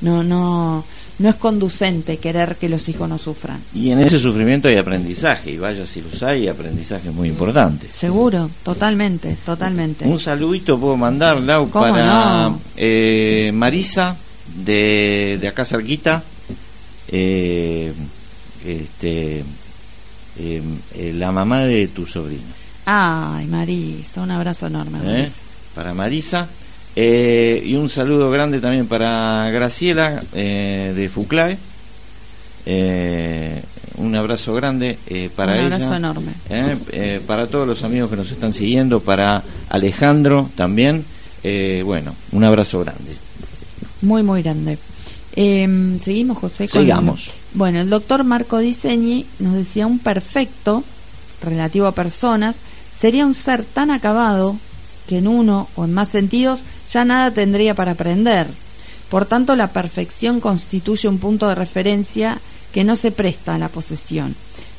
no, 0.00 0.24
no, 0.24 0.84
no 1.18 1.28
es 1.28 1.36
conducente 1.36 2.16
querer 2.18 2.56
que 2.56 2.68
los 2.68 2.88
hijos 2.88 3.08
no 3.08 3.18
sufran. 3.18 3.58
Y 3.74 3.90
en 3.90 4.00
ese 4.00 4.18
sufrimiento 4.18 4.68
hay 4.68 4.76
aprendizaje, 4.76 5.52
y 5.52 5.58
vaya 5.58 5.86
si 5.86 6.00
los 6.02 6.22
hay, 6.22 6.48
aprendizaje 6.48 7.10
muy 7.10 7.28
importante. 7.28 7.86
Seguro, 7.90 8.50
totalmente, 8.62 9.36
totalmente. 9.46 10.04
Un 10.06 10.18
saludito 10.18 10.78
puedo 10.78 10.96
mandar, 10.96 11.40
Lau, 11.40 11.70
¿Cómo 11.70 11.84
para 11.88 12.48
no? 12.48 12.60
eh, 12.76 13.50
Marisa, 13.54 14.16
de, 14.56 15.38
de 15.40 15.48
acá 15.48 15.64
cerquita. 15.64 16.22
eh, 17.08 17.92
este, 18.64 19.44
eh, 20.38 20.62
eh, 20.94 21.12
la 21.16 21.30
mamá 21.30 21.60
de 21.64 21.86
tu 21.88 22.06
sobrino. 22.06 22.42
Ay, 22.86 23.46
Marisa, 23.46 24.22
un 24.22 24.30
abrazo 24.30 24.66
enorme, 24.66 24.98
¿eh? 24.98 25.02
Marisa. 25.04 25.36
Para 25.74 25.94
Marisa. 25.94 26.48
Eh, 26.96 27.62
y 27.64 27.74
un 27.74 27.88
saludo 27.88 28.30
grande 28.30 28.60
también 28.60 28.86
para 28.86 29.50
Graciela 29.50 30.22
eh, 30.32 30.92
de 30.94 31.08
Fuclae. 31.08 31.58
Eh, 32.66 33.62
un 33.96 34.14
abrazo 34.16 34.54
grande 34.54 34.98
eh, 35.06 35.30
para 35.34 35.52
Un 35.52 35.58
ella. 35.58 35.74
abrazo 35.76 35.94
enorme. 35.96 36.32
Eh, 36.50 36.76
eh, 36.92 37.20
para 37.26 37.46
todos 37.46 37.66
los 37.66 37.84
amigos 37.84 38.10
que 38.10 38.16
nos 38.16 38.30
están 38.30 38.52
siguiendo, 38.52 39.00
para 39.00 39.42
Alejandro 39.68 40.50
también. 40.56 41.04
Eh, 41.42 41.82
bueno, 41.84 42.14
un 42.32 42.44
abrazo 42.44 42.80
grande. 42.80 43.16
Muy, 44.02 44.22
muy 44.22 44.42
grande. 44.42 44.78
Eh, 45.36 45.98
seguimos, 46.02 46.38
José. 46.38 46.68
con- 46.68 46.82
Sigamos. 46.82 47.30
Bueno, 47.54 47.80
el 47.80 47.90
doctor 47.90 48.24
Marco 48.24 48.58
Diseñi 48.58 49.26
nos 49.40 49.54
decía 49.54 49.86
un 49.86 49.98
perfecto, 49.98 50.82
relativo 51.42 51.86
a 51.86 51.92
personas, 51.92 52.56
sería 52.98 53.26
un 53.26 53.34
ser 53.34 53.64
tan 53.64 53.90
acabado 53.90 54.56
que 55.08 55.18
en 55.18 55.28
uno 55.28 55.68
o 55.76 55.84
en 55.84 55.92
más 55.92 56.08
sentidos 56.08 56.62
ya 56.90 57.04
nada 57.04 57.30
tendría 57.30 57.74
para 57.74 57.92
aprender. 57.92 58.46
Por 59.10 59.26
tanto, 59.26 59.56
la 59.56 59.68
perfección 59.68 60.40
constituye 60.40 61.08
un 61.08 61.18
punto 61.18 61.48
de 61.48 61.54
referencia 61.54 62.38
que 62.72 62.84
no 62.84 62.96
se 62.96 63.10
presta 63.10 63.54
a 63.54 63.58
la 63.58 63.68
posesión. 63.68 64.34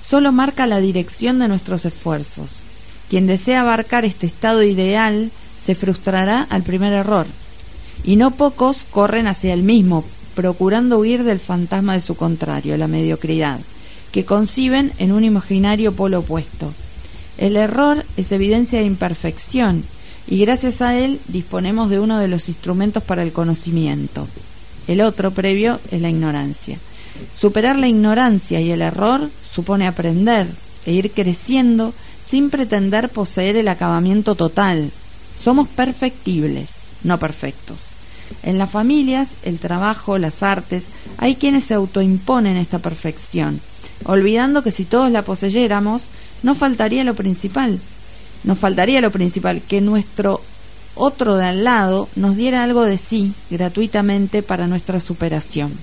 Solo 0.05 0.31
marca 0.31 0.67
la 0.67 0.79
dirección 0.79 1.39
de 1.39 1.47
nuestros 1.47 1.85
esfuerzos. 1.85 2.59
Quien 3.09 3.27
desea 3.27 3.61
abarcar 3.61 4.03
este 4.05 4.27
estado 4.27 4.63
ideal 4.63 5.31
se 5.63 5.75
frustrará 5.75 6.45
al 6.49 6.63
primer 6.63 6.93
error 6.93 7.27
y 8.03 8.17
no 8.17 8.31
pocos 8.31 8.85
corren 8.89 9.27
hacia 9.27 9.53
el 9.53 9.63
mismo, 9.63 10.03
procurando 10.35 10.99
huir 10.99 11.23
del 11.23 11.39
fantasma 11.39 11.93
de 11.93 12.01
su 12.01 12.15
contrario, 12.15 12.77
la 12.77 12.87
mediocridad, 12.87 13.59
que 14.11 14.25
conciben 14.25 14.91
en 14.99 15.11
un 15.11 15.23
imaginario 15.23 15.93
polo 15.93 16.19
opuesto. 16.19 16.73
El 17.37 17.55
error 17.55 18.05
es 18.17 18.31
evidencia 18.31 18.79
de 18.79 18.85
imperfección 18.85 19.83
y 20.27 20.39
gracias 20.39 20.81
a 20.81 20.97
él 20.97 21.19
disponemos 21.27 21.89
de 21.89 21.99
uno 21.99 22.19
de 22.19 22.27
los 22.27 22.49
instrumentos 22.49 23.03
para 23.03 23.23
el 23.23 23.31
conocimiento. 23.31 24.27
El 24.87 25.01
otro 25.01 25.31
previo 25.31 25.79
es 25.91 26.01
la 26.01 26.09
ignorancia. 26.09 26.77
Superar 27.37 27.77
la 27.77 27.87
ignorancia 27.87 28.59
y 28.59 28.71
el 28.71 28.81
error 28.81 29.29
supone 29.49 29.87
aprender 29.87 30.47
e 30.85 30.93
ir 30.93 31.11
creciendo 31.11 31.93
sin 32.27 32.49
pretender 32.49 33.09
poseer 33.09 33.55
el 33.55 33.67
acabamiento 33.67 34.35
total. 34.35 34.91
Somos 35.39 35.67
perfectibles, 35.67 36.69
no 37.03 37.19
perfectos. 37.19 37.91
En 38.43 38.57
las 38.57 38.69
familias, 38.69 39.29
el 39.43 39.59
trabajo, 39.59 40.17
las 40.17 40.41
artes, 40.41 40.85
hay 41.17 41.35
quienes 41.35 41.65
se 41.65 41.75
autoimponen 41.75 42.57
esta 42.57 42.79
perfección, 42.79 43.61
olvidando 44.05 44.63
que 44.63 44.71
si 44.71 44.85
todos 44.85 45.11
la 45.11 45.21
poseyéramos, 45.21 46.07
no 46.41 46.55
faltaría 46.55 47.03
lo 47.03 47.13
principal. 47.13 47.79
Nos 48.45 48.57
faltaría 48.57 49.01
lo 49.01 49.11
principal, 49.11 49.61
que 49.67 49.81
nuestro 49.81 50.41
otro 50.95 51.35
de 51.35 51.45
al 51.45 51.63
lado 51.65 52.07
nos 52.15 52.37
diera 52.37 52.63
algo 52.63 52.83
de 52.85 52.97
sí 52.97 53.33
gratuitamente 53.49 54.41
para 54.43 54.67
nuestra 54.67 54.99
superación. 54.99 55.73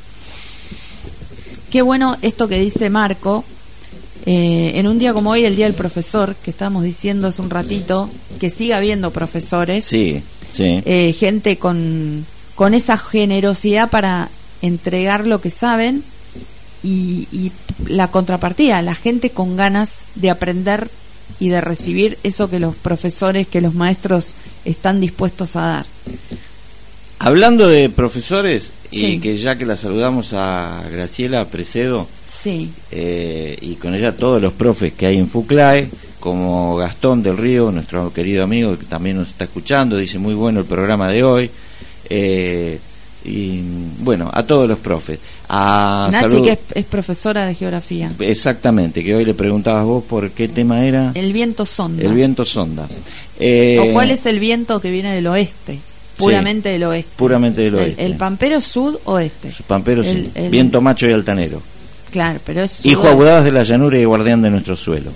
Qué 1.71 1.83
bueno 1.83 2.17
esto 2.23 2.49
que 2.49 2.59
dice 2.59 2.91
Marco. 2.91 3.45
eh, 4.25 4.73
en 4.77 4.87
un 4.87 4.99
día 5.01 5.13
como 5.13 5.31
hoy, 5.31 5.45
el 5.45 5.57
Día 5.57 5.67
del 5.67 5.75
Profesor, 5.75 6.37
que 6.37 6.53
estábamos 6.53 6.85
diciendo 6.85 7.27
hace 7.29 7.43
un 7.43 7.51
ratito, 7.51 8.09
que 8.39 8.51
siga 8.51 8.77
habiendo 8.77 9.11
profesores, 9.11 9.85
Sí, 9.85 10.23
sí. 10.53 10.81
eh, 10.85 11.13
gente 11.13 11.59
con, 11.59 12.25
con 12.55 12.73
esa 12.75 12.97
generosidad 12.97 13.91
para 13.91 14.29
entregar 14.63 15.27
lo 15.27 15.41
que 15.41 15.51
saben 15.51 16.05
y, 16.85 17.27
y 17.33 17.51
la 17.89 18.09
contrapartida, 18.13 18.81
la 18.83 18.95
gente 18.95 19.31
con 19.31 19.57
ganas 19.57 19.97
de 20.15 20.31
aprender 20.31 20.89
y 21.43 21.49
de 21.49 21.61
recibir 21.61 22.19
eso 22.23 22.49
que 22.49 22.61
los 22.61 22.77
profesores, 22.77 23.49
que 23.49 23.61
los 23.61 23.75
maestros 23.75 24.33
están 24.65 25.01
dispuestos 25.01 25.57
a 25.57 25.61
dar. 25.63 25.87
Hablando 27.19 27.69
de 27.69 27.89
profesores, 27.91 28.71
Sí. 28.91 29.07
y 29.15 29.19
que 29.21 29.37
ya 29.39 29.57
que 29.57 29.65
la 29.65 29.75
saludamos 29.77 30.35
a 30.35 30.83
Graciela 30.93 31.45
Precedo, 31.47 32.07
Sí, 32.43 32.71
eh, 32.91 33.57
y 33.61 33.75
con 33.77 33.95
ella 33.95 34.15
todos 34.17 34.41
los 34.43 34.53
profes 34.53 34.93
que 34.95 35.07
hay 35.07 35.19
en 35.19 35.29
FUCLAE, 35.29 35.89
como 36.21 36.77
Gastón 36.77 37.23
del 37.23 37.37
Río, 37.39 37.71
nuestro 37.71 38.13
querido 38.13 38.43
amigo 38.45 38.77
que 38.79 38.85
también 38.87 39.17
nos 39.17 39.29
está 39.29 39.45
escuchando, 39.45 39.97
dice 39.97 40.19
muy 40.19 40.35
bueno 40.35 40.61
el 40.61 40.67
programa 40.67 41.09
de 41.09 41.23
hoy. 41.25 41.51
eh, 42.11 42.79
y 43.25 43.61
bueno, 44.01 44.31
a 44.33 44.43
todos 44.45 44.69
los 44.69 44.79
profes. 44.79 45.19
A 45.49 46.09
Nachi, 46.11 46.31
salud- 46.31 46.45
que 46.45 46.53
es, 46.53 46.59
es 46.75 46.85
profesora 46.87 47.47
de 47.47 47.55
geografía. 47.55 48.11
Exactamente, 48.19 49.05
que 49.05 49.15
hoy 49.15 49.25
le 49.25 49.35
preguntabas 49.35 49.85
vos 49.85 50.03
por 50.05 50.31
qué 50.31 50.49
tema 50.49 50.85
era 50.85 51.13
El 51.15 51.33
viento 51.33 51.65
sonda. 51.67 52.03
el 52.03 52.15
viento 52.15 52.45
sonda. 52.45 52.89
Eh, 53.39 53.79
¿O 53.81 53.93
cuál 53.93 54.11
es 54.11 54.25
el 54.27 54.39
viento 54.39 54.81
que 54.81 54.91
viene 54.91 55.15
del 55.15 55.27
oeste? 55.27 55.79
Puramente 56.17 56.69
del 56.69 56.85
oeste. 56.85 57.13
Puramente 57.17 57.63
del 57.63 57.75
El- 57.75 57.81
oeste. 57.81 58.05
El, 58.07 58.17
pampero 58.17 58.61
sud-oeste. 58.61 59.53
Pampero. 59.67 60.03
El- 60.03 60.31
el- 60.35 60.51
viento 60.51 60.81
macho 60.81 61.09
y 61.09 61.13
altanero. 61.13 61.61
Claro, 62.11 62.39
pero 62.45 62.63
es 62.63 62.85
Hijo 62.85 63.09
audaz 63.09 63.45
de 63.45 63.53
la 63.53 63.63
llanura 63.63 63.99
y 63.99 64.05
guardián 64.05 64.43
de 64.43 64.51
nuestro 64.51 64.77
suelo. 64.77 65.11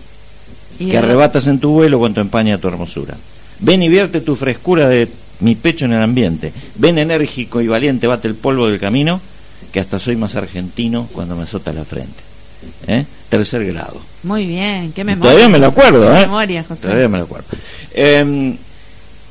Y 0.78 0.86
que 0.86 0.92
de- 0.92 0.98
arrebatas 0.98 1.46
en 1.46 1.58
tu 1.58 1.70
vuelo 1.70 1.98
cuanto 1.98 2.20
empaña 2.20 2.58
tu 2.58 2.68
hermosura. 2.68 3.14
Ven 3.60 3.82
y 3.82 3.88
vierte 3.88 4.20
tu 4.20 4.34
frescura 4.36 4.88
de 4.88 5.08
mi 5.40 5.54
pecho 5.54 5.84
en 5.84 5.92
el 5.92 6.02
ambiente. 6.02 6.52
Ven 6.76 6.98
enérgico 6.98 7.60
y 7.60 7.68
valiente, 7.68 8.06
bate 8.06 8.28
el 8.28 8.34
polvo 8.34 8.68
del 8.68 8.80
camino, 8.80 9.20
que 9.72 9.80
hasta 9.80 9.98
soy 9.98 10.16
más 10.16 10.36
argentino 10.36 11.08
cuando 11.12 11.36
me 11.36 11.44
azota 11.44 11.72
la 11.72 11.84
frente. 11.84 12.22
¿Eh? 12.86 13.04
Tercer 13.28 13.64
grado. 13.66 14.00
Muy 14.22 14.46
bien, 14.46 14.92
qué 14.92 15.04
memoria. 15.04 15.30
Todavía 15.30 15.48
me 15.48 15.58
lo 15.58 15.68
acuerdo, 15.68 16.16
¿eh? 16.16 16.20
memoria, 16.20 16.64
José. 16.66 16.82
Todavía 16.82 17.08
me 17.08 17.18
lo 17.18 17.24
acuerdo. 17.24 17.46
Eh, 17.92 18.56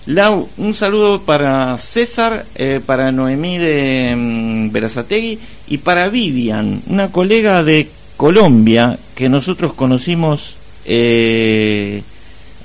Lau, 0.08 0.48
un 0.58 0.74
saludo 0.76 1.24
para 1.24 1.80
César, 1.80 2.46
eh, 2.54 2.80
para 2.86 3.12
Noemí 3.12 3.58
de 3.58 4.70
Berazategui 4.72 5.40
y 5.68 5.80
para 5.80 6.10
Vivian, 6.10 6.84
una 6.88 7.12
colega 7.12 7.64
de 7.64 7.90
Colombia 8.16 9.00
que 9.16 9.30
nosotros 9.30 9.74
conocimos 9.74 10.58
eh, 10.86 12.04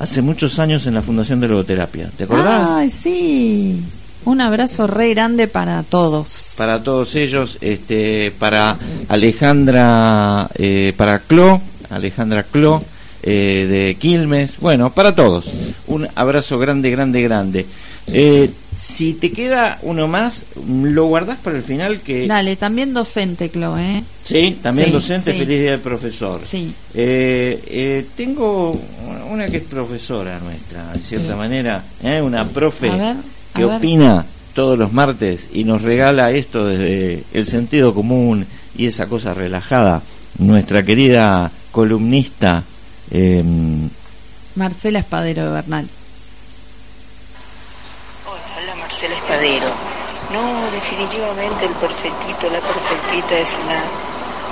hace 0.01 0.23
muchos 0.23 0.59
años 0.59 0.87
en 0.87 0.95
la 0.95 1.03
Fundación 1.03 1.39
de 1.41 1.47
Logoterapia. 1.49 2.11
¿Te 2.17 2.25
acordás? 2.25 2.71
Ay, 2.71 2.91
sí. 2.91 3.81
Un 4.25 4.41
abrazo 4.41 4.87
re 4.87 5.11
grande 5.11 5.47
para 5.47 5.83
todos. 5.83 6.55
para 6.57 6.83
todos 6.83 7.15
ellos, 7.15 7.59
este, 7.61 8.33
para 8.39 8.77
Alejandra, 9.09 10.49
eh, 10.55 10.93
para 10.97 11.21
Clo, 11.21 11.61
Alejandra 11.91 12.43
Clo, 12.43 12.83
eh, 13.23 13.67
de 13.69 13.95
Quilmes, 13.97 14.59
bueno, 14.59 14.91
para 14.91 15.15
todos, 15.15 15.51
un 15.87 16.07
abrazo 16.15 16.59
grande, 16.59 16.91
grande, 16.91 17.23
grande. 17.23 17.67
Eh, 18.07 18.51
si 18.81 19.13
te 19.13 19.31
queda 19.31 19.79
uno 19.83 20.09
más, 20.09 20.43
lo 20.67 21.05
guardás 21.05 21.39
para 21.41 21.59
el 21.59 21.63
final 21.63 22.01
que... 22.01 22.27
Dale, 22.27 22.57
también 22.57 22.95
docente, 22.95 23.51
Chloe, 23.51 23.99
¿eh? 23.99 24.05
Sí, 24.25 24.59
también 24.63 24.87
Sí, 24.87 24.93
docente, 24.93 25.33
sí. 25.33 25.39
feliz 25.39 25.61
día 25.61 25.71
del 25.73 25.81
profesor. 25.81 26.41
Sí. 26.51 26.73
Eh, 26.95 27.63
eh, 27.67 28.07
tengo 28.17 28.81
una 29.31 29.49
que 29.49 29.59
es 29.59 29.65
profesora 29.65 30.39
nuestra, 30.41 30.95
en 30.95 31.03
cierta 31.03 31.37
manera, 31.37 31.85
¿eh? 32.03 32.23
una 32.23 32.49
profe 32.49 32.89
ver, 32.89 33.17
que 33.55 33.67
ver. 33.67 33.77
opina 33.77 34.25
todos 34.55 34.79
los 34.79 34.95
martes 34.95 35.49
y 35.53 35.65
nos 35.65 35.83
regala 35.83 36.31
esto 36.31 36.67
desde 36.67 37.25
el 37.35 37.45
sentido 37.45 37.93
común 37.93 38.47
y 38.75 38.87
esa 38.87 39.07
cosa 39.09 39.35
relajada. 39.35 40.01
Nuestra 40.39 40.83
querida 40.83 41.51
columnista, 41.71 42.65
eh, 43.11 43.45
Marcela 44.55 45.01
Espadero 45.01 45.45
de 45.45 45.51
Bernal. 45.51 45.87
Marcela 48.91 49.15
Espadero. 49.15 49.69
No, 50.33 50.71
definitivamente 50.73 51.67
el 51.67 51.75
perfectito, 51.75 52.51
la 52.51 52.59
perfectita 52.59 53.39
es 53.39 53.57
una 53.65 53.81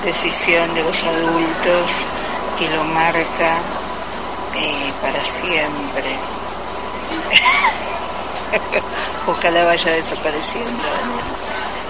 decisión 0.04 0.72
de 0.74 0.84
los 0.84 1.02
adultos 1.02 1.90
que 2.56 2.68
lo 2.68 2.84
marca 2.84 3.56
eh, 4.54 4.92
para 5.02 5.24
siempre. 5.24 6.16
Ojalá 9.26 9.64
vaya 9.64 9.90
desapareciendo 9.90 10.84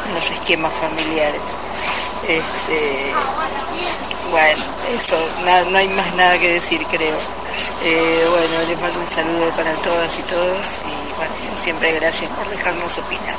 en 0.08 0.14
los 0.14 0.30
esquemas 0.30 0.72
familiares. 0.72 1.42
Este, 2.26 3.12
bueno, 4.30 4.62
eso, 4.96 5.16
no 5.70 5.78
hay 5.78 5.88
más 5.88 6.14
nada 6.16 6.38
que 6.38 6.54
decir, 6.54 6.80
creo. 6.90 7.16
Eh, 7.84 8.24
bueno, 8.30 8.68
les 8.68 8.80
mando 8.80 9.00
un 9.00 9.06
saludo 9.06 9.50
para 9.56 9.72
todas 9.74 10.18
y 10.18 10.22
todos 10.22 10.80
y 10.84 11.16
bueno, 11.16 11.32
siempre 11.56 11.94
gracias 11.94 12.30
por 12.30 12.48
dejarnos 12.48 12.98
opinar. 12.98 13.36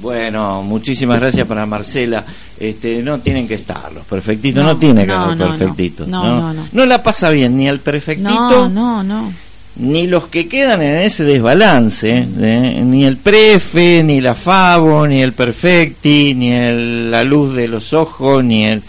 Bueno, 0.00 0.62
muchísimas 0.62 1.20
gracias 1.20 1.46
para 1.46 1.66
Marcela. 1.66 2.24
Este, 2.58 3.02
no 3.02 3.20
tienen 3.20 3.48
que 3.48 3.54
estar 3.54 3.92
los 3.92 4.04
perfectitos, 4.04 4.62
no, 4.62 4.76
tiene 4.76 5.06
que 5.06 5.12
haber 5.12 5.36
no, 5.36 5.48
perfectitos. 5.48 6.08
No, 6.08 6.52
no, 6.52 6.66
no, 6.70 6.86
la 6.86 7.02
pasa 7.02 7.30
bien 7.30 7.56
ni 7.56 7.68
al 7.68 7.80
perfectito. 7.80 8.68
No, 8.68 9.02
no, 9.02 9.32
Ni 9.76 10.06
los 10.06 10.26
que 10.26 10.46
quedan 10.46 10.82
en 10.82 10.96
ese 10.96 11.24
desbalance, 11.24 12.26
¿eh? 12.40 12.82
ni 12.84 13.04
el 13.04 13.16
prefe, 13.16 14.02
ni 14.04 14.20
la 14.20 14.34
favo, 14.34 15.06
ni 15.06 15.22
el 15.22 15.32
perfecti, 15.32 16.34
ni 16.34 16.52
el, 16.52 17.10
la 17.10 17.24
luz 17.24 17.54
de 17.54 17.68
los 17.68 17.92
ojos, 17.92 18.44
ni 18.44 18.66
el... 18.66 18.82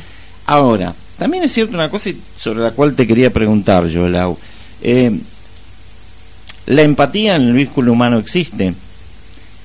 Ahora, 0.47 0.93
también 1.17 1.43
es 1.43 1.53
cierto 1.53 1.75
una 1.75 1.89
cosa 1.89 2.11
sobre 2.37 2.59
la 2.59 2.71
cual 2.71 2.93
te 2.93 3.07
quería 3.07 3.31
preguntar 3.31 3.87
yo, 3.87 4.07
Lau. 4.07 4.37
Eh, 4.81 5.11
la 6.67 6.81
empatía 6.81 7.35
en 7.35 7.43
el 7.43 7.53
vínculo 7.53 7.93
humano 7.93 8.19
existe. 8.19 8.73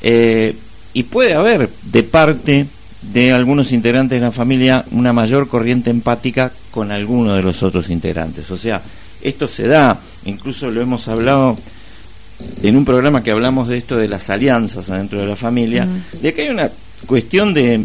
Eh, 0.03 0.55
y 0.93 1.03
puede 1.05 1.35
haber 1.35 1.68
de 1.83 2.03
parte 2.03 2.66
de 3.12 3.33
algunos 3.33 3.72
integrantes 3.72 4.20
de 4.20 4.26
la 4.26 4.33
familia 4.33 4.85
una 4.91 5.12
mayor 5.12 5.49
corriente 5.49 5.91
empática 5.91 6.53
con 6.70 6.93
alguno 6.93 7.35
de 7.35 7.43
los 7.43 7.62
otros 7.62 7.91
integrantes. 7.91 8.51
O 8.51 8.57
sea, 8.57 8.81
esto 9.22 9.49
se 9.49 9.66
da, 9.66 9.99
incluso 10.24 10.70
lo 10.70 10.81
hemos 10.81 11.09
hablado 11.09 11.59
en 12.62 12.76
un 12.76 12.85
programa 12.85 13.22
que 13.22 13.31
hablamos 13.31 13.68
de 13.68 13.78
esto 13.78 13.97
de 13.97 14.09
las 14.09 14.31
alianzas 14.31 14.89
adentro 14.91 15.20
de 15.20 15.26
la 15.26 15.37
familia, 15.37 15.87
de 16.20 16.35
que 16.35 16.43
hay 16.43 16.49
una 16.49 16.70
cuestión 17.07 17.55
de 17.55 17.85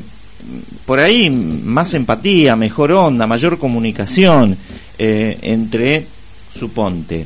por 0.86 1.00
ahí 1.00 1.30
más 1.30 1.94
empatía, 1.94 2.56
mejor 2.56 2.92
onda, 2.92 3.28
mayor 3.28 3.58
comunicación 3.58 4.58
eh, 4.98 5.38
entre, 5.42 6.06
suponte, 6.54 7.26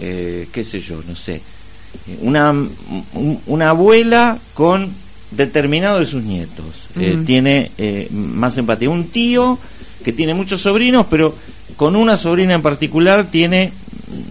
eh, 0.00 0.48
qué 0.52 0.64
sé 0.64 0.80
yo, 0.80 1.02
no 1.06 1.14
sé, 1.14 1.40
una, 2.22 2.54
una 3.46 3.70
abuela 3.70 4.38
con 4.54 4.90
determinado 5.30 5.98
de 5.98 6.06
sus 6.06 6.22
nietos. 6.22 6.88
Eh, 6.98 7.18
tiene 7.26 7.70
eh, 7.78 8.08
más 8.10 8.56
empatía. 8.58 8.90
Un 8.90 9.08
tío 9.08 9.58
que 10.04 10.12
tiene 10.12 10.34
muchos 10.34 10.62
sobrinos, 10.62 11.06
pero 11.10 11.34
con 11.76 11.96
una 11.96 12.16
sobrina 12.16 12.54
en 12.54 12.62
particular 12.62 13.26
tiene 13.30 13.72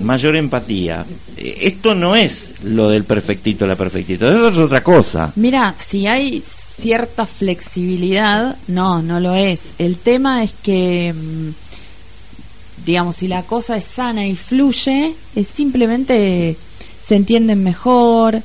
mayor 0.01 0.35
empatía. 0.35 1.05
Eh, 1.37 1.57
esto 1.61 1.93
no 1.93 2.15
es 2.15 2.49
lo 2.63 2.89
del 2.89 3.03
perfectito, 3.03 3.67
la 3.67 3.75
perfectito, 3.75 4.25
eso 4.27 4.49
es 4.49 4.57
otra 4.57 4.81
cosa. 4.81 5.31
Mira, 5.35 5.75
si 5.77 6.07
hay 6.07 6.41
cierta 6.79 7.25
flexibilidad, 7.25 8.57
no, 8.67 9.01
no 9.01 9.19
lo 9.19 9.33
es. 9.33 9.73
El 9.77 9.97
tema 9.97 10.43
es 10.43 10.51
que, 10.51 11.13
mm, 11.13 12.85
digamos, 12.85 13.17
si 13.17 13.27
la 13.27 13.43
cosa 13.43 13.77
es 13.77 13.85
sana 13.85 14.27
y 14.27 14.35
fluye, 14.35 15.15
es 15.35 15.47
simplemente 15.47 16.57
se 17.03 17.15
entienden 17.15 17.63
mejor, 17.63 18.41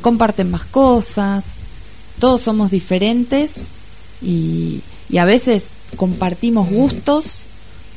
comparten 0.00 0.50
más 0.50 0.64
cosas, 0.64 1.54
todos 2.18 2.42
somos 2.42 2.70
diferentes 2.70 3.66
y, 4.22 4.82
a 5.18 5.24
veces 5.24 5.72
compartimos 5.96 6.70
gustos 6.70 7.42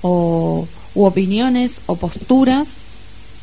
o, 0.01 0.67
u 0.95 1.03
opiniones 1.03 1.81
o 1.85 1.95
posturas 1.95 2.77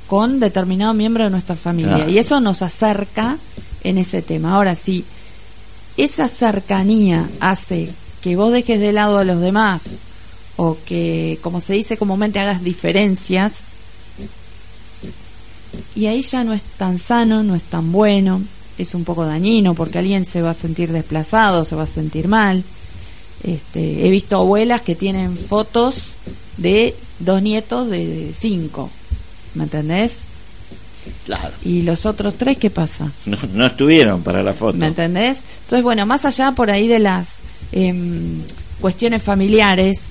con 0.08 0.40
determinado 0.40 0.92
miembro 0.92 1.22
de 1.22 1.30
nuestra 1.30 1.54
familia 1.54 2.08
y 2.08 2.18
eso 2.18 2.40
nos 2.40 2.62
acerca 2.62 3.38
en 3.84 3.98
ese 3.98 4.22
tema. 4.22 4.54
Ahora, 4.54 4.74
si 4.74 5.04
esa 6.04 6.28
cercanía 6.28 7.28
hace 7.40 7.90
que 8.22 8.36
vos 8.36 8.52
dejes 8.52 8.80
de 8.80 8.92
lado 8.92 9.18
a 9.18 9.24
los 9.24 9.40
demás 9.40 9.84
o 10.56 10.76
que, 10.84 11.38
como 11.42 11.60
se 11.60 11.74
dice 11.74 11.96
comúnmente, 11.96 12.38
hagas 12.38 12.62
diferencias, 12.62 13.54
y 15.94 16.06
ahí 16.06 16.22
ya 16.22 16.44
no 16.44 16.52
es 16.52 16.62
tan 16.62 16.98
sano, 16.98 17.42
no 17.42 17.54
es 17.54 17.62
tan 17.62 17.92
bueno 17.92 18.42
es 18.80 18.94
un 18.94 19.04
poco 19.04 19.24
dañino 19.24 19.74
porque 19.74 19.98
alguien 19.98 20.24
se 20.24 20.42
va 20.42 20.50
a 20.50 20.54
sentir 20.54 20.92
desplazado, 20.92 21.64
se 21.64 21.76
va 21.76 21.82
a 21.82 21.86
sentir 21.86 22.28
mal. 22.28 22.64
Este, 23.42 24.06
he 24.06 24.10
visto 24.10 24.36
abuelas 24.36 24.82
que 24.82 24.94
tienen 24.94 25.36
fotos 25.36 26.12
de 26.56 26.94
dos 27.18 27.42
nietos 27.42 27.88
de 27.88 28.32
cinco, 28.34 28.90
¿me 29.54 29.64
entendés? 29.64 30.12
Claro. 31.24 31.52
¿Y 31.64 31.82
los 31.82 32.06
otros 32.06 32.34
tres 32.34 32.58
qué 32.58 32.70
pasa? 32.70 33.10
No, 33.26 33.66
estuvieron 33.66 34.22
para 34.22 34.42
la 34.42 34.52
foto. 34.52 34.76
¿Me 34.76 34.88
entendés? 34.88 35.38
Entonces, 35.62 35.82
bueno, 35.82 36.06
más 36.06 36.24
allá 36.24 36.52
por 36.52 36.70
ahí 36.70 36.88
de 36.88 36.98
las 36.98 37.38
em, 37.72 38.42
cuestiones 38.80 39.22
familiares, 39.22 40.02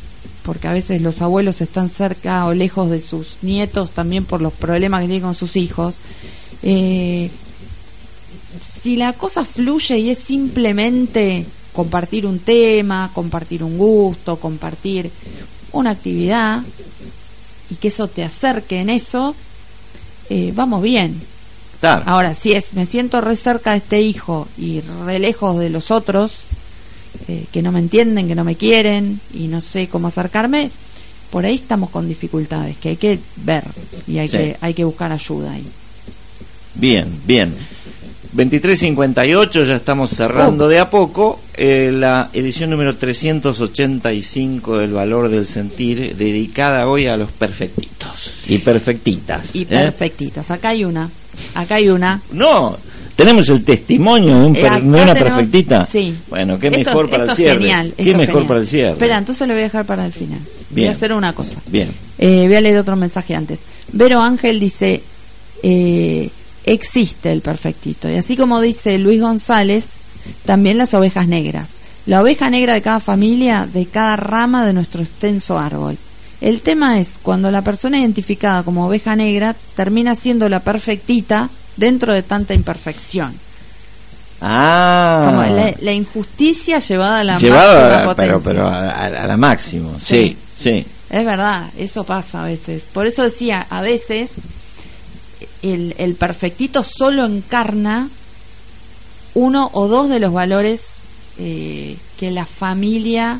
porque 0.43 0.67
a 0.67 0.73
veces 0.73 1.01
los 1.01 1.21
abuelos 1.21 1.61
están 1.61 1.89
cerca 1.89 2.45
o 2.45 2.53
lejos 2.53 2.89
de 2.89 3.01
sus 3.01 3.37
nietos 3.41 3.91
también 3.91 4.25
por 4.25 4.41
los 4.41 4.53
problemas 4.53 5.01
que 5.01 5.07
tienen 5.07 5.23
con 5.23 5.35
sus 5.35 5.55
hijos, 5.55 5.97
eh, 6.63 7.29
si 8.61 8.95
la 8.95 9.13
cosa 9.13 9.45
fluye 9.45 9.97
y 9.97 10.09
es 10.09 10.19
simplemente 10.19 11.45
compartir 11.73 12.25
un 12.25 12.39
tema, 12.39 13.11
compartir 13.13 13.63
un 13.63 13.77
gusto, 13.77 14.37
compartir 14.37 15.09
una 15.71 15.91
actividad 15.91 16.63
y 17.69 17.75
que 17.75 17.89
eso 17.89 18.07
te 18.07 18.23
acerque 18.23 18.81
en 18.81 18.89
eso, 18.89 19.35
eh, 20.29 20.51
vamos 20.55 20.81
bien. 20.81 21.19
Ahora, 21.81 22.35
si 22.35 22.51
es, 22.51 22.73
me 22.73 22.85
siento 22.85 23.21
re 23.21 23.35
cerca 23.35 23.71
de 23.71 23.77
este 23.77 24.01
hijo 24.01 24.47
y 24.57 24.81
re 25.05 25.17
lejos 25.19 25.57
de 25.59 25.69
los 25.69 25.91
otros, 25.91 26.43
eh, 27.27 27.45
que 27.51 27.61
no 27.61 27.71
me 27.71 27.79
entienden, 27.79 28.27
que 28.27 28.35
no 28.35 28.43
me 28.43 28.55
quieren 28.55 29.19
y 29.33 29.47
no 29.47 29.61
sé 29.61 29.87
cómo 29.87 30.09
acercarme, 30.09 30.71
por 31.31 31.45
ahí 31.45 31.55
estamos 31.55 31.89
con 31.89 32.07
dificultades 32.07 32.77
que 32.77 32.89
hay 32.89 32.97
que 32.97 33.19
ver 33.37 33.63
y 34.07 34.17
hay, 34.17 34.27
que, 34.27 34.57
hay 34.59 34.73
que 34.73 34.83
buscar 34.83 35.11
ayuda 35.11 35.53
ahí. 35.53 35.65
Bien, 36.75 37.07
bien. 37.25 37.55
2358, 38.31 39.63
ya 39.65 39.75
estamos 39.75 40.11
cerrando 40.11 40.67
de 40.67 40.77
a 40.77 40.91
poco, 40.91 41.39
eh, 41.57 41.91
la 41.91 42.29
edición 42.31 42.69
número 42.69 42.95
385 42.95 44.77
del 44.77 44.93
Valor 44.93 45.29
del 45.29 45.47
Sentir, 45.47 46.15
dedicada 46.15 46.87
hoy 46.87 47.07
a 47.07 47.17
los 47.17 47.31
perfectitos 47.31 48.43
y 48.47 48.59
perfectitas. 48.59 49.55
Y 49.55 49.63
¿eh? 49.63 49.67
perfectitas, 49.67 50.51
acá 50.51 50.69
hay 50.69 50.85
una, 50.85 51.09
acá 51.55 51.75
hay 51.75 51.89
una. 51.89 52.21
No, 52.31 52.77
tenemos 53.15 53.49
el 53.49 53.63
testimonio 53.63 54.37
de, 54.37 54.45
un 54.45 54.55
eh, 54.55 54.79
una 54.83 55.15
perfectita. 55.15 55.87
Sí. 55.87 56.15
Bueno, 56.29 56.59
qué 56.59 56.69
mejor 56.69 57.09
para 57.09 57.23
el 57.23 57.31
cierre. 57.31 57.61
Genial, 57.61 57.93
qué 57.97 58.15
mejor 58.15 58.45
para 58.45 58.59
el 58.59 58.67
cierre. 58.67 58.91
Espera, 58.91 59.17
entonces 59.17 59.47
lo 59.47 59.55
voy 59.55 59.61
a 59.61 59.65
dejar 59.65 59.85
para 59.85 60.05
el 60.05 60.13
final. 60.13 60.39
Voy 60.69 60.85
a 60.85 60.91
hacer 60.91 61.13
una 61.13 61.33
cosa. 61.33 61.59
Bien. 61.65 61.89
voy 62.19 62.55
a 62.55 62.61
leer 62.61 62.77
otro 62.77 62.95
mensaje 62.95 63.33
antes. 63.33 63.61
Vero 63.91 64.21
Ángel 64.21 64.59
dice, 64.59 65.01
eh, 65.63 66.29
existe 66.73 67.31
el 67.31 67.41
perfectito. 67.41 68.09
Y 68.09 68.15
así 68.15 68.37
como 68.37 68.61
dice 68.61 68.97
Luis 68.97 69.21
González, 69.21 69.93
también 70.45 70.77
las 70.77 70.93
ovejas 70.93 71.27
negras. 71.27 71.71
La 72.05 72.21
oveja 72.21 72.49
negra 72.49 72.73
de 72.73 72.81
cada 72.81 72.99
familia, 72.99 73.67
de 73.71 73.85
cada 73.85 74.15
rama 74.15 74.65
de 74.65 74.73
nuestro 74.73 75.01
extenso 75.01 75.57
árbol. 75.59 75.97
El 76.41 76.61
tema 76.61 76.99
es 76.99 77.19
cuando 77.21 77.51
la 77.51 77.61
persona 77.63 77.99
identificada 77.99 78.63
como 78.63 78.87
oveja 78.87 79.15
negra 79.15 79.55
termina 79.75 80.15
siendo 80.15 80.47
la 80.47 80.61
perfectita 80.61 81.49
dentro 81.75 82.13
de 82.13 82.23
tanta 82.23 82.53
imperfección. 82.53 83.33
Ah. 84.41 85.25
Como 85.29 85.43
la, 85.81 85.91
injusticia 85.91 86.79
llevada 86.79 87.19
a 87.19 87.23
la 87.25 87.33
máxima 87.33 88.03
potencia. 88.05 88.39
Pero, 88.43 88.67
a, 88.67 89.27
la 89.27 89.37
máxima, 89.37 89.89
sí, 89.99 90.37
sí. 90.57 90.85
Es 91.09 91.25
verdad, 91.25 91.65
eso 91.77 92.05
pasa 92.05 92.43
a 92.43 92.45
veces. 92.45 92.83
Por 92.93 93.05
eso 93.05 93.23
decía, 93.23 93.67
a 93.69 93.81
veces 93.81 94.35
el, 95.61 95.95
el 95.97 96.15
perfectito 96.15 96.83
solo 96.83 97.25
encarna 97.25 98.09
uno 99.33 99.69
o 99.73 99.87
dos 99.87 100.09
de 100.09 100.19
los 100.19 100.33
valores 100.33 100.99
eh, 101.37 101.97
que 102.17 102.31
la 102.31 102.45
familia 102.45 103.39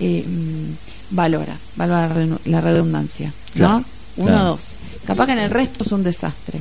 eh, 0.00 0.24
mm, 0.26 1.14
valora, 1.14 1.56
valora 1.76 2.10
la 2.44 2.60
redundancia, 2.60 3.32
¿no? 3.54 3.84
uno 4.16 4.40
o 4.40 4.44
dos. 4.44 4.72
Capaz 5.06 5.26
que 5.26 5.32
en 5.32 5.38
el 5.38 5.50
resto 5.50 5.84
es 5.84 5.92
un 5.92 6.02
desastre. 6.02 6.58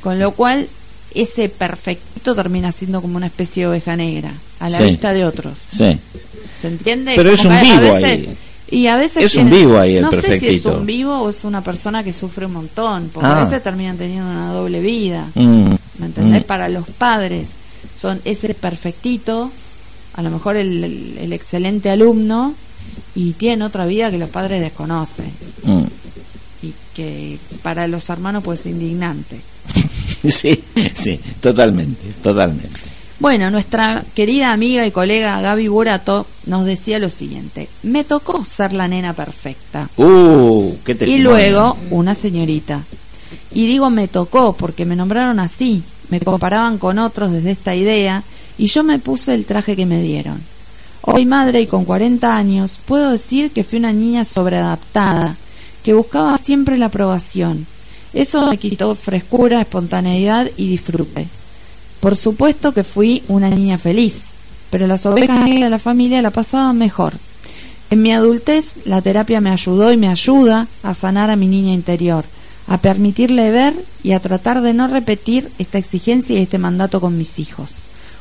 Con 0.00 0.18
lo 0.18 0.32
cual, 0.32 0.68
ese 1.14 1.48
perfectito 1.48 2.34
termina 2.34 2.70
siendo 2.70 3.02
como 3.02 3.16
una 3.16 3.26
especie 3.26 3.64
de 3.64 3.68
oveja 3.70 3.96
negra, 3.96 4.32
a 4.60 4.68
la 4.68 4.80
vista 4.80 5.12
de 5.12 5.24
otros. 5.24 5.58
Sí. 5.58 5.98
¿Se 6.60 6.68
entiende? 6.68 7.14
Pero 7.16 7.32
es 7.32 7.44
un 7.44 7.60
vivo 7.60 7.94
ahí. 7.94 8.36
Y 8.72 8.86
a 8.86 8.96
veces 8.96 9.24
es 9.24 9.34
un 9.36 9.50
vivo 9.50 9.78
ahí 9.78 9.96
el 9.96 10.02
no 10.02 10.10
sé 10.10 10.40
si 10.40 10.46
es 10.48 10.64
un 10.64 10.86
vivo 10.86 11.18
o 11.18 11.30
es 11.30 11.44
una 11.44 11.62
persona 11.62 12.02
que 12.02 12.12
sufre 12.12 12.46
un 12.46 12.54
montón, 12.54 13.10
porque 13.12 13.26
a 13.28 13.40
ah. 13.42 13.44
veces 13.44 13.62
terminan 13.62 13.98
teniendo 13.98 14.30
una 14.30 14.50
doble 14.52 14.80
vida. 14.80 15.28
Mm. 15.34 15.66
¿Me 15.98 16.06
entendés? 16.06 16.42
Mm. 16.42 16.46
Para 16.46 16.68
los 16.70 16.88
padres 16.88 17.50
son 18.00 18.20
ese 18.24 18.54
perfectito, 18.54 19.50
a 20.14 20.22
lo 20.22 20.30
mejor 20.30 20.56
el, 20.56 20.82
el- 20.84 21.18
el 21.20 21.32
excelente 21.34 21.90
alumno, 21.90 22.54
y 23.14 23.32
tienen 23.32 23.62
otra 23.62 23.84
vida 23.86 24.10
que 24.10 24.18
los 24.18 24.30
padres 24.30 24.60
desconocen 24.60 25.30
Mm. 25.64 25.82
y 26.62 26.72
que 26.94 27.38
para 27.62 27.86
los 27.88 28.08
hermanos 28.08 28.42
pues 28.42 28.60
es 28.60 28.66
indignante. 28.66 29.40
Sí, 30.28 30.62
sí, 30.94 31.18
totalmente, 31.40 32.06
totalmente. 32.22 32.70
Bueno, 33.22 33.52
nuestra 33.52 34.04
querida 34.16 34.52
amiga 34.52 34.84
y 34.84 34.90
colega 34.90 35.40
Gaby 35.40 35.68
Burato 35.68 36.26
nos 36.46 36.64
decía 36.64 36.98
lo 36.98 37.08
siguiente, 37.08 37.68
me 37.84 38.02
tocó 38.02 38.44
ser 38.44 38.72
la 38.72 38.88
nena 38.88 39.12
perfecta. 39.12 39.88
Uh, 39.96 40.74
qué 40.84 40.98
Y 41.06 41.18
luego 41.18 41.76
una 41.90 42.16
señorita. 42.16 42.82
Y 43.52 43.66
digo 43.66 43.90
me 43.90 44.08
tocó 44.08 44.54
porque 44.54 44.84
me 44.84 44.96
nombraron 44.96 45.38
así, 45.38 45.84
me 46.08 46.18
comparaban 46.18 46.78
con 46.78 46.98
otros 46.98 47.30
desde 47.30 47.52
esta 47.52 47.76
idea 47.76 48.24
y 48.58 48.66
yo 48.66 48.82
me 48.82 48.98
puse 48.98 49.34
el 49.34 49.44
traje 49.44 49.76
que 49.76 49.86
me 49.86 50.02
dieron. 50.02 50.40
Hoy 51.02 51.24
madre 51.24 51.60
y 51.60 51.68
con 51.68 51.84
40 51.84 52.36
años 52.36 52.80
puedo 52.84 53.12
decir 53.12 53.52
que 53.52 53.62
fui 53.62 53.78
una 53.78 53.92
niña 53.92 54.24
sobreadaptada, 54.24 55.36
que 55.84 55.94
buscaba 55.94 56.36
siempre 56.38 56.76
la 56.76 56.86
aprobación. 56.86 57.68
Eso 58.14 58.48
me 58.48 58.58
quitó 58.58 58.96
frescura, 58.96 59.60
espontaneidad 59.60 60.50
y 60.56 60.66
disfrute. 60.66 61.28
Por 62.02 62.16
supuesto 62.16 62.74
que 62.74 62.82
fui 62.82 63.22
una 63.28 63.48
niña 63.48 63.78
feliz, 63.78 64.24
pero 64.70 64.88
las 64.88 65.06
ovejas 65.06 65.38
negras 65.44 65.64
de 65.64 65.70
la 65.70 65.78
familia 65.78 66.20
la 66.20 66.30
pasaban 66.32 66.76
mejor. 66.76 67.12
En 67.90 68.02
mi 68.02 68.12
adultez, 68.12 68.74
la 68.86 69.00
terapia 69.02 69.40
me 69.40 69.50
ayudó 69.50 69.92
y 69.92 69.96
me 69.96 70.08
ayuda 70.08 70.66
a 70.82 70.94
sanar 70.94 71.30
a 71.30 71.36
mi 71.36 71.46
niña 71.46 71.72
interior, 71.72 72.24
a 72.66 72.78
permitirle 72.78 73.52
ver 73.52 73.74
y 74.02 74.12
a 74.12 74.18
tratar 74.20 74.62
de 74.62 74.74
no 74.74 74.88
repetir 74.88 75.48
esta 75.60 75.78
exigencia 75.78 76.36
y 76.36 76.42
este 76.42 76.58
mandato 76.58 77.00
con 77.00 77.16
mis 77.16 77.38
hijos. 77.38 77.70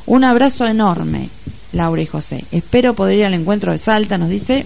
Un 0.06 0.26
abrazo 0.26 0.68
enorme, 0.68 1.30
Laura 1.74 2.04
y 2.04 2.06
José. 2.06 2.46
Espero 2.52 2.94
poder 2.94 3.18
ir 3.18 3.26
al 3.26 3.34
encuentro 3.34 3.72
de 3.72 3.80
Salta, 3.80 4.18
nos 4.20 4.30
dice. 4.30 4.66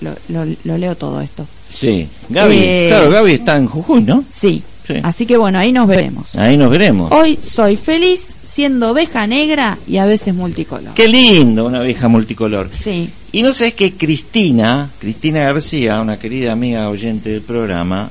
Lo, 0.00 0.10
lo- 0.28 0.56
lo 0.64 0.76
leo 0.76 0.96
todo 0.96 1.20
esto. 1.20 1.46
Sí, 1.70 2.08
Gaby, 2.28 2.54
Eh, 2.58 2.86
claro, 2.90 3.10
Gaby 3.10 3.32
está 3.32 3.56
en 3.58 3.66
Jujuy, 3.68 4.02
¿no? 4.02 4.24
Sí. 4.28 4.60
Sí. 4.86 4.94
Así 5.02 5.26
que 5.26 5.36
bueno, 5.36 5.58
ahí 5.58 5.72
nos 5.72 5.88
veremos. 5.88 6.36
Ahí 6.36 6.56
nos 6.56 6.70
veremos. 6.70 7.10
Hoy 7.12 7.38
soy 7.42 7.76
feliz 7.76 8.28
siendo 8.56 8.92
oveja 8.92 9.26
negra 9.26 9.76
y 9.86 9.98
a 9.98 10.06
veces 10.06 10.34
multicolor. 10.34 10.94
Qué 10.94 11.06
lindo, 11.06 11.66
una 11.66 11.82
vieja 11.82 12.08
multicolor. 12.08 12.70
Sí. 12.72 13.10
Y 13.30 13.42
no 13.42 13.52
sé, 13.52 13.66
es 13.66 13.74
que 13.74 13.92
Cristina, 13.92 14.88
Cristina 14.98 15.40
García, 15.40 16.00
una 16.00 16.18
querida 16.18 16.52
amiga 16.52 16.88
oyente 16.88 17.28
del 17.28 17.42
programa, 17.42 18.08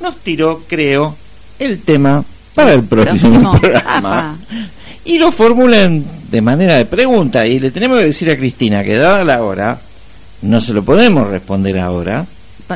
nos 0.00 0.16
tiró, 0.16 0.64
creo, 0.66 1.16
el 1.60 1.78
tema 1.82 2.24
para 2.56 2.72
el 2.72 2.82
próximo, 2.82 3.52
Próximo. 3.52 3.52
programa. 3.60 4.36
Y 5.04 5.16
lo 5.20 5.30
formulan 5.30 6.04
de 6.28 6.42
manera 6.42 6.74
de 6.74 6.84
pregunta. 6.84 7.46
Y 7.46 7.60
le 7.60 7.70
tenemos 7.70 7.98
que 7.98 8.06
decir 8.06 8.28
a 8.32 8.36
Cristina 8.36 8.82
que 8.82 8.96
dada 8.96 9.22
la 9.22 9.44
hora, 9.44 9.80
no 10.42 10.60
se 10.60 10.72
lo 10.72 10.84
podemos 10.84 11.28
responder 11.28 11.78
ahora. 11.78 12.26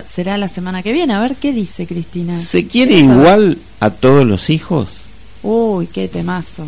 Será 0.06 0.38
la 0.38 0.46
semana 0.46 0.84
que 0.84 0.92
viene. 0.92 1.14
A 1.14 1.20
ver 1.20 1.34
qué 1.34 1.52
dice 1.52 1.84
Cristina. 1.84 2.38
¿Se 2.38 2.68
quiere 2.68 2.94
igual 2.94 3.58
a 3.80 3.90
todos 3.90 4.24
los 4.24 4.50
hijos? 4.50 4.86
Uy, 5.42 5.88
qué 5.88 6.06
temazo. 6.06 6.64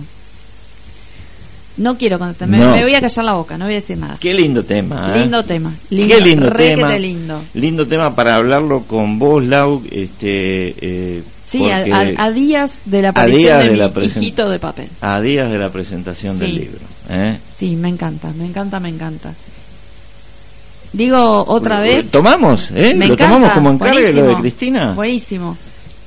No 1.77 1.99
quiero 1.99 2.18
contestar. 2.18 2.49
Me, 2.49 2.59
No. 2.59 2.70
me 2.72 2.83
voy 2.83 2.95
a 2.95 3.01
callar 3.01 3.25
la 3.25 3.33
boca. 3.33 3.59
No 3.59 3.64
voy 3.64 3.75
a 3.75 3.77
decir 3.77 3.99
nada. 3.99 4.16
Qué 4.20 4.33
lindo 4.33 4.64
tema. 4.64 5.12
¿eh? 5.14 5.20
Lindo 5.20 5.45
tema. 5.45 5.75
Lindo, 5.91 6.14
Qué 6.14 6.20
lindo 6.20 6.51
tema. 6.53 6.99
lindo. 6.99 7.43
Lindo 7.55 7.87
tema 7.89 8.14
para 8.14 8.37
hablarlo 8.37 8.83
con 8.85 9.18
vos, 9.18 9.45
Lau. 9.45 9.83
Este, 9.91 10.75
eh, 10.81 11.22
Sí, 11.47 11.68
a, 11.70 11.79
porque 11.85 11.93
a- 11.93 12.25
a 12.25 12.31
días 12.31 12.81
de 12.87 13.03
la 13.03 13.09
aparición 13.11 13.59
de, 13.59 13.77
la 13.77 13.93
hijito 14.03 14.49
de 14.49 14.59
papel. 14.59 14.89
a 15.01 15.20
días 15.20 15.51
de 15.51 15.59
la 15.59 15.70
presentación 15.70 16.39
del 16.39 16.55
libro. 16.55 16.81
¿eh? 17.11 17.39
Sí, 17.55 17.77
me 17.77 17.89
encanta, 17.89 18.33
me 18.37 18.47
encanta, 18.47 18.81
me 18.81 18.89
encanta. 18.89 19.33
Digo 20.93 21.45
otra 21.49 21.81
vez. 21.81 22.11
¿Tomamos? 22.12 22.70
¿eh? 22.70 22.95
Me 22.95 23.09
¿Lo 23.09 23.14
encanta, 23.14 23.35
tomamos 23.35 23.53
como 23.53 23.70
encargue 23.70 24.12
lo 24.14 24.27
de 24.29 24.35
Cristina? 24.37 24.93
Buenísimo. 24.95 25.57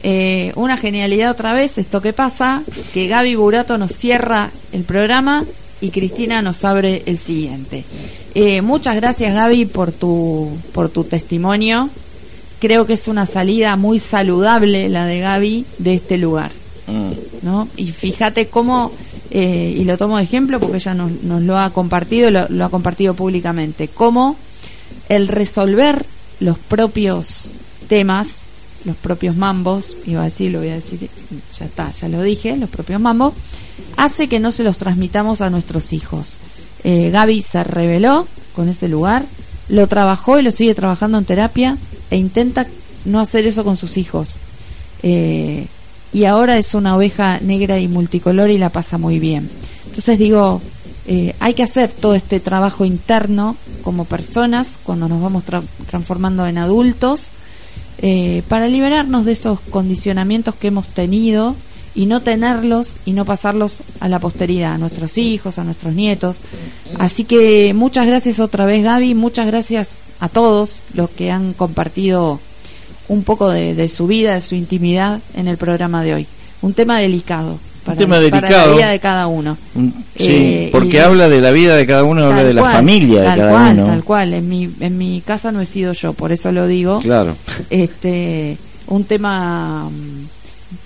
Eh, 0.03 0.51
una 0.55 0.77
genialidad 0.77 1.31
otra 1.31 1.53
vez, 1.53 1.77
esto 1.77 2.01
que 2.01 2.13
pasa, 2.13 2.63
que 2.93 3.07
Gaby 3.07 3.35
Burato 3.35 3.77
nos 3.77 3.93
cierra 3.93 4.51
el 4.71 4.83
programa 4.83 5.45
y 5.81 5.89
Cristina 5.89 6.41
nos 6.41 6.63
abre 6.63 7.03
el 7.05 7.17
siguiente. 7.17 7.83
Eh, 8.35 8.61
muchas 8.61 8.95
gracias 8.95 9.33
Gaby 9.33 9.65
por 9.65 9.91
tu, 9.91 10.49
por 10.71 10.89
tu 10.89 11.03
testimonio. 11.03 11.89
Creo 12.59 12.85
que 12.85 12.93
es 12.93 13.07
una 13.07 13.25
salida 13.25 13.75
muy 13.75 13.99
saludable 13.99 14.89
la 14.89 15.05
de 15.05 15.19
Gaby 15.19 15.65
de 15.77 15.93
este 15.93 16.17
lugar. 16.17 16.51
Mm. 16.87 17.11
¿no? 17.41 17.67
Y 17.75 17.87
fíjate 17.87 18.47
cómo, 18.47 18.91
eh, 19.29 19.75
y 19.77 19.83
lo 19.83 19.97
tomo 19.97 20.17
de 20.17 20.23
ejemplo 20.23 20.59
porque 20.59 20.77
ella 20.77 20.93
nos, 20.93 21.11
nos 21.23 21.41
lo 21.41 21.57
ha 21.57 21.69
compartido, 21.71 22.31
lo, 22.31 22.47
lo 22.49 22.65
ha 22.65 22.69
compartido 22.69 23.13
públicamente, 23.13 23.87
cómo 23.87 24.37
el 25.09 25.27
resolver 25.27 26.05
los 26.39 26.57
propios 26.57 27.51
temas, 27.87 28.46
los 28.88 28.95
propios 28.95 29.35
mambos, 29.35 29.95
iba 30.07 30.21
a 30.21 30.25
decir, 30.25 30.51
lo 30.51 30.59
voy 30.59 30.69
a 30.69 30.75
decir, 30.75 31.09
ya 31.59 31.65
está, 31.65 31.91
ya 31.91 32.09
lo 32.09 32.23
dije, 32.23 32.57
los 32.57 32.69
propios 32.69 32.99
mambos, 32.99 33.33
hace 33.97 34.27
que 34.27 34.39
no 34.39 34.51
se 34.51 34.63
los 34.63 34.77
transmitamos 34.77 35.41
a 35.41 35.51
nuestros 35.51 35.93
hijos. 35.93 36.29
Eh, 36.83 37.11
Gaby 37.11 37.41
se 37.43 37.63
reveló 37.63 38.27
con 38.55 38.69
ese 38.69 38.88
lugar, 38.88 39.25
lo 39.69 39.85
trabajó 39.88 40.39
y 40.39 40.41
lo 40.41 40.51
sigue 40.51 40.73
trabajando 40.73 41.17
en 41.17 41.25
terapia 41.25 41.77
e 42.09 42.17
intenta 42.17 42.65
no 43.05 43.19
hacer 43.19 43.45
eso 43.45 43.63
con 43.63 43.77
sus 43.77 43.97
hijos. 43.97 44.38
Eh, 45.03 45.67
y 46.13 46.25
ahora 46.25 46.57
es 46.57 46.73
una 46.73 46.95
oveja 46.95 47.39
negra 47.41 47.77
y 47.79 47.88
multicolor 47.88 48.49
y 48.49 48.57
la 48.57 48.69
pasa 48.69 48.97
muy 48.97 49.19
bien. 49.19 49.49
Entonces 49.85 50.17
digo, 50.17 50.61
eh, 51.05 51.35
hay 51.39 51.53
que 51.53 51.63
hacer 51.63 51.91
todo 51.91 52.15
este 52.15 52.39
trabajo 52.39 52.85
interno 52.85 53.55
como 53.83 54.05
personas 54.05 54.79
cuando 54.83 55.07
nos 55.07 55.21
vamos 55.21 55.43
tra- 55.45 55.63
transformando 55.89 56.47
en 56.47 56.57
adultos 56.57 57.29
eh, 57.99 58.43
para 58.47 58.67
liberarnos 58.67 59.25
de 59.25 59.33
esos 59.33 59.59
condicionamientos 59.59 60.55
que 60.55 60.67
hemos 60.67 60.87
tenido 60.87 61.55
y 61.95 62.05
no 62.05 62.21
tenerlos 62.21 62.97
y 63.05 63.13
no 63.13 63.25
pasarlos 63.25 63.79
a 63.99 64.07
la 64.07 64.19
posteridad, 64.19 64.73
a 64.73 64.77
nuestros 64.77 65.17
hijos, 65.17 65.57
a 65.57 65.63
nuestros 65.63 65.95
nietos. 65.95 66.37
Así 66.99 67.23
que 67.23 67.73
muchas 67.73 68.05
gracias 68.05 68.39
otra 68.39 68.65
vez 68.65 68.83
Gaby, 68.83 69.15
muchas 69.15 69.47
gracias 69.47 69.97
a 70.19 70.29
todos 70.29 70.81
los 70.93 71.09
que 71.09 71.31
han 71.31 71.53
compartido 71.53 72.39
un 73.07 73.23
poco 73.23 73.49
de, 73.49 73.73
de 73.73 73.89
su 73.89 74.05
vida, 74.05 74.35
de 74.35 74.41
su 74.41 74.53
intimidad 74.53 75.19
en 75.33 75.47
el 75.47 75.57
programa 75.57 76.03
de 76.03 76.13
hoy. 76.13 76.27
Un 76.61 76.73
tema 76.73 76.99
delicado 76.99 77.59
para, 77.88 77.97
tema 77.97 78.15
para 78.17 78.29
la 78.29 78.39
delicado. 78.41 78.75
vida 78.75 78.89
de 78.89 78.99
cada 78.99 79.27
uno. 79.27 79.57
Mm, 79.73 79.88
Sí, 80.17 80.25
Eh, 80.29 80.69
porque 80.71 80.99
habla 81.01 81.29
de 81.29 81.41
la 81.41 81.51
vida 81.51 81.75
de 81.75 81.85
cada 81.85 82.03
uno, 82.03 82.25
habla 82.25 82.43
de 82.43 82.53
la 82.53 82.61
cual, 82.61 82.73
familia 82.73 83.21
de 83.21 83.25
cada 83.38 83.51
cual, 83.51 83.73
uno. 83.79 83.85
Tal 83.88 84.03
cual, 84.03 84.33
en 84.33 84.47
mi, 84.49 84.69
en 84.79 84.97
mi 84.97 85.21
casa 85.21 85.51
no 85.51 85.61
he 85.61 85.65
sido 85.65 85.93
yo, 85.93 86.13
por 86.13 86.31
eso 86.31 86.51
lo 86.51 86.67
digo. 86.67 86.99
Claro. 86.99 87.35
Este, 87.69 88.57
un 88.88 89.03
tema 89.03 89.89
mm, 89.89 90.25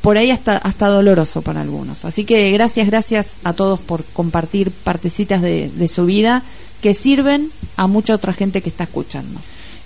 por 0.02 0.18
ahí 0.18 0.32
hasta, 0.32 0.58
hasta 0.58 0.88
doloroso 0.88 1.41
para 1.41 1.62
algunos. 1.62 2.06
Así 2.06 2.24
que 2.26 2.52
gracias, 2.52 2.88
gracias 2.88 3.28
a 3.43 3.54
todos 3.54 3.80
por 3.80 4.04
compartir 4.14 4.72
partecitas 4.72 5.41
de, 5.41 5.70
de 5.74 5.88
su 5.88 6.06
vida 6.06 6.43
que 6.82 6.93
sirven 6.93 7.49
a 7.78 7.88
mucha 7.88 8.16
otra 8.16 8.34
gente 8.34 8.62
que 8.62 8.70
está 8.70 8.84
escuchando. 8.86 9.39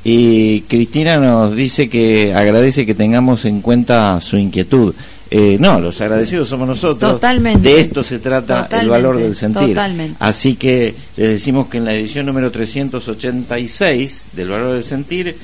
Y 0.04 0.62
Cristina 0.62 1.18
nos 1.18 1.56
dice 1.56 1.90
que 1.90 2.34
agradece 2.34 2.86
que 2.86 2.94
tengamos 2.94 3.44
en 3.46 3.62
cuenta 3.62 4.22
su 4.22 4.38
inquietud. 4.38 4.94
Eh, 5.32 5.58
no, 5.60 5.80
los 5.80 6.00
agradecidos 6.02 6.48
somos 6.48 6.68
nosotros. 6.68 7.14
Totalmente. 7.14 7.68
De 7.68 7.80
esto 7.80 8.04
se 8.04 8.20
trata 8.20 8.68
el 8.80 8.90
valor 8.90 9.18
del 9.18 9.36
sentir. 9.36 9.70
totalmente. 9.70 10.18
Así 10.20 10.56
que 10.56 10.94
les 11.18 11.30
decimos 11.30 11.68
que 11.68 11.78
en 11.78 11.86
la 11.86 11.94
edición 11.94 12.26
número 12.26 12.52
386 12.52 14.28
del 14.34 14.50
valor 14.50 14.74
del 14.74 14.84
sentir, 14.84 15.36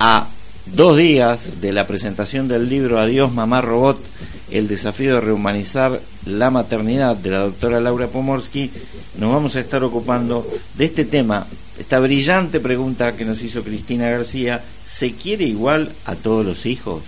a 0.00 0.26
dos 0.74 0.96
días 0.96 1.60
de 1.60 1.72
la 1.72 1.86
presentación 1.86 2.48
del 2.48 2.68
libro 2.68 2.98
Adiós 2.98 3.32
Mamá 3.32 3.60
Robot, 3.60 3.98
el 4.50 4.66
desafío 4.66 5.14
de 5.14 5.20
rehumanizar 5.20 6.00
la 6.26 6.50
maternidad 6.50 7.16
de 7.16 7.30
la 7.30 7.38
doctora 7.40 7.80
Laura 7.80 8.08
Pomorsky, 8.08 8.70
nos 9.18 9.32
vamos 9.32 9.56
a 9.56 9.60
estar 9.60 9.82
ocupando 9.84 10.46
de 10.74 10.84
este 10.84 11.04
tema, 11.04 11.46
esta 11.78 12.00
brillante 12.00 12.60
pregunta 12.60 13.14
que 13.14 13.24
nos 13.24 13.40
hizo 13.42 13.62
Cristina 13.62 14.10
García, 14.10 14.62
¿se 14.84 15.12
quiere 15.12 15.44
igual 15.44 15.92
a 16.06 16.16
todos 16.16 16.44
los 16.44 16.66
hijos? 16.66 17.02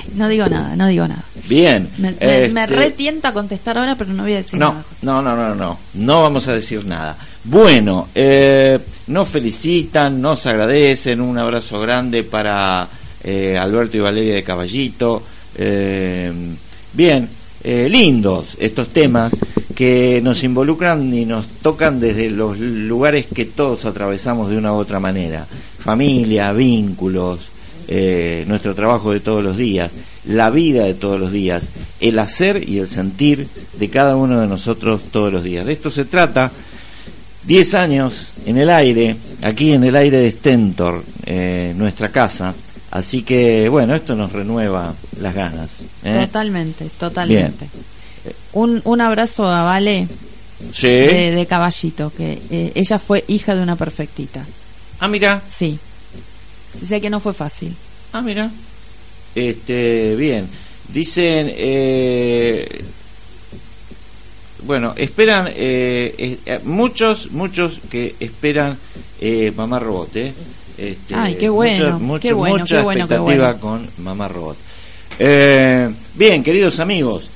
Ay, 0.00 0.10
no 0.14 0.28
digo 0.28 0.46
nada, 0.48 0.76
no 0.76 0.86
digo 0.86 1.06
nada. 1.06 1.24
Bien. 1.48 1.88
Me, 1.98 2.12
me, 2.12 2.48
me 2.48 2.62
este, 2.62 2.66
retienta 2.66 3.32
contestar 3.32 3.78
ahora, 3.78 3.96
pero 3.96 4.12
no 4.12 4.22
voy 4.22 4.34
a 4.34 4.36
decir 4.38 4.58
no, 4.58 4.70
nada. 4.70 4.82
José. 4.82 5.06
no, 5.06 5.22
no, 5.22 5.36
no, 5.36 5.54
no, 5.54 5.78
no 5.94 6.22
vamos 6.22 6.48
a 6.48 6.52
decir 6.52 6.84
nada. 6.84 7.16
Bueno, 7.44 8.08
eh, 8.14 8.78
nos 9.06 9.28
felicitan, 9.28 10.20
nos 10.20 10.46
agradecen, 10.46 11.20
un 11.20 11.38
abrazo 11.38 11.80
grande 11.80 12.22
para 12.22 12.88
eh, 13.22 13.56
Alberto 13.56 13.96
y 13.96 14.00
Valeria 14.00 14.34
de 14.34 14.42
Caballito. 14.42 15.22
Eh, 15.56 16.32
bien, 16.92 17.28
eh, 17.64 17.88
lindos 17.90 18.56
estos 18.58 18.88
temas 18.88 19.36
que 19.74 20.20
nos 20.22 20.44
involucran 20.44 21.12
y 21.12 21.24
nos 21.24 21.46
tocan 21.46 22.00
desde 22.00 22.30
los 22.30 22.58
lugares 22.58 23.26
que 23.26 23.46
todos 23.46 23.84
atravesamos 23.84 24.50
de 24.50 24.56
una 24.56 24.72
u 24.72 24.76
otra 24.76 25.00
manera. 25.00 25.46
Familia, 25.78 26.52
vínculos, 26.52 27.50
eh, 27.88 28.44
nuestro 28.46 28.74
trabajo 28.74 29.12
de 29.12 29.20
todos 29.20 29.42
los 29.42 29.56
días. 29.56 29.92
la 30.24 30.50
vida 30.50 30.84
de 30.84 30.92
todos 30.94 31.18
los 31.18 31.32
días, 31.32 31.70
el 32.00 32.18
hacer 32.18 32.68
y 32.68 32.78
el 32.78 32.86
sentir 32.86 33.48
de 33.78 33.88
cada 33.88 34.14
uno 34.14 34.40
de 34.40 34.46
nosotros 34.46 35.00
todos 35.10 35.32
los 35.32 35.42
días. 35.42 35.64
De 35.66 35.72
esto 35.72 35.88
se 35.90 36.04
trata. 36.04 36.50
Diez 37.44 37.72
años 37.74 38.12
en 38.44 38.58
el 38.58 38.68
aire, 38.68 39.16
aquí 39.42 39.72
en 39.72 39.84
el 39.84 39.96
aire 39.96 40.18
de 40.18 40.30
Stentor, 40.30 41.02
eh, 41.24 41.72
nuestra 41.76 42.10
casa. 42.10 42.54
Así 42.90 43.22
que, 43.22 43.68
bueno, 43.70 43.94
esto 43.94 44.14
nos 44.14 44.32
renueva 44.32 44.94
las 45.20 45.34
ganas. 45.34 45.70
¿eh? 46.04 46.26
Totalmente, 46.26 46.88
totalmente. 46.98 47.66
Un, 48.52 48.82
un 48.84 49.00
abrazo 49.00 49.46
a 49.50 49.62
Vale 49.62 50.08
Sí. 50.72 50.88
de, 50.88 51.30
de 51.30 51.46
Caballito, 51.46 52.12
que 52.14 52.38
eh, 52.50 52.72
ella 52.74 52.98
fue 52.98 53.24
hija 53.28 53.54
de 53.54 53.62
una 53.62 53.76
perfectita. 53.76 54.44
Ah, 55.00 55.08
mira. 55.08 55.40
Sí. 55.48 55.78
Sí, 56.78 56.86
Sé 56.86 57.00
que 57.00 57.10
no 57.10 57.20
fue 57.20 57.34
fácil. 57.34 57.74
Ah, 58.12 58.20
mira. 58.22 58.50
Este, 59.34 60.16
bien. 60.16 60.48
Dicen, 60.92 61.52
eh, 61.54 62.82
bueno, 64.62 64.92
esperan, 64.96 65.48
eh, 65.54 66.38
eh, 66.44 66.60
muchos, 66.64 67.30
muchos 67.30 67.80
que 67.90 68.16
esperan 68.18 68.76
eh, 69.20 69.52
Mamá 69.56 69.78
Robot, 69.78 70.16
¿eh? 70.16 70.32
Este, 70.76 71.14
Ay, 71.14 71.34
qué 71.36 71.48
bueno, 71.48 71.98
mucha- 71.98 72.22
qué 72.22 72.32
bueno, 72.32 72.58
mucha 72.58 72.76
qué 72.78 72.82
bueno, 72.82 73.08
qué 73.08 73.14
expectativa 73.14 73.52
bueno. 73.54 73.60
con 73.60 74.04
Mamá 74.04 74.28
Robot. 74.28 74.56
Eh, 75.18 75.90
bien, 76.14 76.42
queridos 76.42 76.80
amigos, 76.80 77.30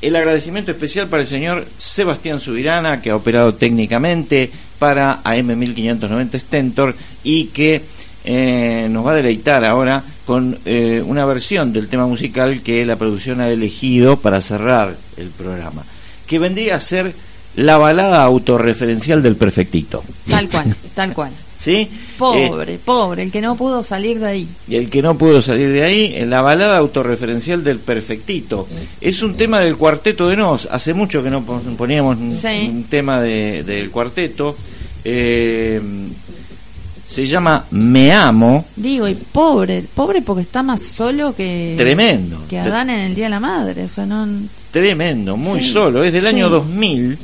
el 0.00 0.14
agradecimiento 0.16 0.70
especial 0.72 1.08
para 1.08 1.22
el 1.22 1.28
señor 1.28 1.66
Sebastián 1.78 2.40
Subirana, 2.40 3.00
que 3.00 3.10
ha 3.10 3.16
operado 3.16 3.54
técnicamente 3.54 4.50
para 4.78 5.22
AM1590 5.22 6.38
Stentor 6.38 6.94
y 7.22 7.46
que 7.46 7.82
eh, 8.24 8.86
nos 8.90 9.06
va 9.06 9.12
a 9.12 9.16
deleitar 9.16 9.64
ahora 9.64 10.02
con 10.24 10.58
eh, 10.64 11.02
una 11.04 11.24
versión 11.24 11.72
del 11.72 11.88
tema 11.88 12.06
musical 12.06 12.60
que 12.62 12.84
la 12.86 12.96
producción 12.96 13.40
ha 13.40 13.48
elegido 13.50 14.16
para 14.18 14.40
cerrar 14.40 14.96
el 15.16 15.28
programa, 15.28 15.82
que 16.26 16.38
vendría 16.38 16.76
a 16.76 16.80
ser 16.80 17.12
la 17.56 17.76
balada 17.78 18.22
autorreferencial 18.22 19.22
del 19.22 19.36
perfectito. 19.36 20.02
Tal 20.30 20.48
cual, 20.48 20.74
tal 20.94 21.12
cual. 21.12 21.32
¿Sí? 21.58 21.88
Pobre, 22.18 22.76
pobre, 22.84 23.22
el 23.22 23.30
que 23.30 23.40
no 23.40 23.54
pudo 23.54 23.84
salir 23.84 24.18
de 24.18 24.26
ahí. 24.26 24.48
Y 24.66 24.74
el 24.74 24.90
que 24.90 25.00
no 25.00 25.16
pudo 25.16 25.40
salir 25.42 25.68
de 25.70 25.84
ahí, 25.84 26.12
en 26.16 26.28
la 26.28 26.40
balada 26.40 26.76
autorreferencial 26.78 27.62
del 27.62 27.78
Perfectito. 27.78 28.66
Es 29.00 29.22
un 29.22 29.36
tema 29.36 29.60
del 29.60 29.76
cuarteto 29.76 30.28
de 30.28 30.36
Nos. 30.36 30.66
Hace 30.66 30.92
mucho 30.92 31.22
que 31.22 31.30
no 31.30 31.44
pon- 31.44 31.76
poníamos 31.76 32.16
Sí. 32.40 32.68
un 32.68 32.82
tema 32.84 33.22
de- 33.22 33.62
del 33.62 33.92
cuarteto. 33.92 34.56
Eh, 35.04 35.80
se 37.12 37.26
llama 37.26 37.64
Me 37.70 38.10
Amo. 38.12 38.64
Digo, 38.74 39.06
y 39.06 39.14
pobre, 39.14 39.84
pobre 39.94 40.22
porque 40.22 40.42
está 40.42 40.62
más 40.62 40.80
solo 40.82 41.34
que 41.36 41.74
Tremendo. 41.76 42.42
que 42.48 42.58
Adán 42.58 42.90
en 42.90 43.00
el 43.00 43.14
Día 43.14 43.26
de 43.26 43.30
la 43.30 43.40
Madre. 43.40 43.84
O 43.84 43.88
sea, 43.88 44.06
no. 44.06 44.26
Tremendo, 44.70 45.36
muy 45.36 45.60
Sí, 45.62 45.68
solo. 45.72 46.02
Es 46.02 46.12
del 46.12 46.26
año 46.26 46.46
sí. 46.46 46.50
2000, 46.52 47.18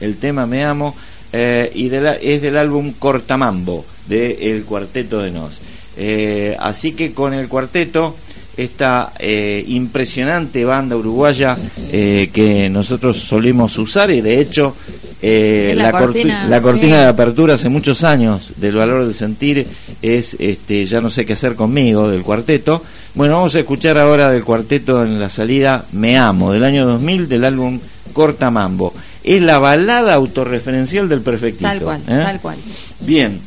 el 0.00 0.16
tema 0.16 0.46
Me 0.46 0.64
Amo, 0.64 0.94
eh, 1.32 1.70
y 1.74 1.88
de 1.88 2.00
la- 2.00 2.14
es 2.16 2.42
del 2.42 2.56
álbum 2.56 2.92
Cortamambo, 2.98 3.84
de 4.08 4.50
El 4.50 4.64
Cuarteto 4.64 5.20
de 5.20 5.30
Nos. 5.30 5.60
Eh, 5.96 6.56
así 6.58 6.92
que 6.92 7.12
con 7.12 7.34
el 7.34 7.48
cuarteto, 7.48 8.16
esta 8.58 9.12
eh, 9.18 9.64
impresionante 9.68 10.64
banda 10.64 10.96
uruguaya 10.96 11.56
eh, 11.90 12.28
que 12.32 12.68
nosotros 12.68 13.16
solemos 13.18 13.78
usar, 13.78 14.10
y 14.10 14.20
de 14.20 14.40
hecho, 14.40 14.74
eh, 15.22 15.72
la 15.76 15.90
corti- 15.92 15.98
cortina, 16.00 16.46
la 16.48 16.60
cortina 16.60 16.96
sí. 16.96 17.02
de 17.02 17.06
apertura 17.06 17.54
hace 17.54 17.68
muchos 17.68 18.04
años 18.04 18.52
del 18.56 18.74
valor 18.76 19.04
del 19.04 19.14
sentir 19.14 19.66
es 20.02 20.36
este 20.38 20.84
ya 20.84 21.00
no 21.00 21.10
sé 21.10 21.24
qué 21.26 21.32
hacer 21.32 21.54
conmigo 21.56 22.08
del 22.08 22.22
cuarteto 22.22 22.82
bueno 23.14 23.34
vamos 23.34 23.54
a 23.56 23.58
escuchar 23.60 23.98
ahora 23.98 24.30
del 24.30 24.44
cuarteto 24.44 25.02
en 25.04 25.18
la 25.18 25.28
salida 25.28 25.84
Me 25.90 26.16
Amo 26.16 26.52
del 26.52 26.62
año 26.62 26.86
2000 26.86 27.28
del 27.28 27.44
álbum 27.44 27.80
Corta 28.12 28.50
Mambo 28.52 28.94
es 29.24 29.42
la 29.42 29.58
balada 29.58 30.14
autorreferencial 30.14 31.08
del 31.08 31.20
perfectito 31.22 31.64
Tal 31.68 31.80
cual, 31.80 32.00
tal 32.06 32.40
cual. 32.40 32.56
bien 33.00 33.40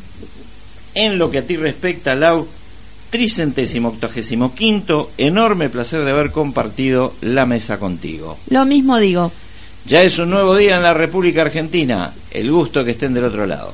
en 0.93 1.17
lo 1.17 1.31
que 1.31 1.37
a 1.37 1.43
ti 1.47 1.55
respecta 1.55 2.15
Lau 2.15 2.45
tricentésimo 3.11 3.89
octogésimo 3.89 4.55
quinto 4.55 5.11
enorme 5.17 5.69
placer 5.69 6.03
de 6.03 6.09
haber 6.11 6.31
compartido 6.31 7.13
la 7.21 7.45
mesa 7.45 7.77
contigo 7.77 8.39
Lo 8.49 8.65
mismo 8.65 8.97
digo. 8.97 9.31
ya 9.85 10.01
es 10.01 10.17
un 10.17 10.31
nuevo 10.31 10.55
día 10.55 10.77
en 10.77 10.83
la 10.83 10.93
República 10.95 11.41
Argentina. 11.43 12.11
El 12.31 12.49
gusto 12.51 12.83
que 12.83 12.91
estén 12.91 13.13
del 13.13 13.25
otro 13.25 13.45
lado. 13.45 13.73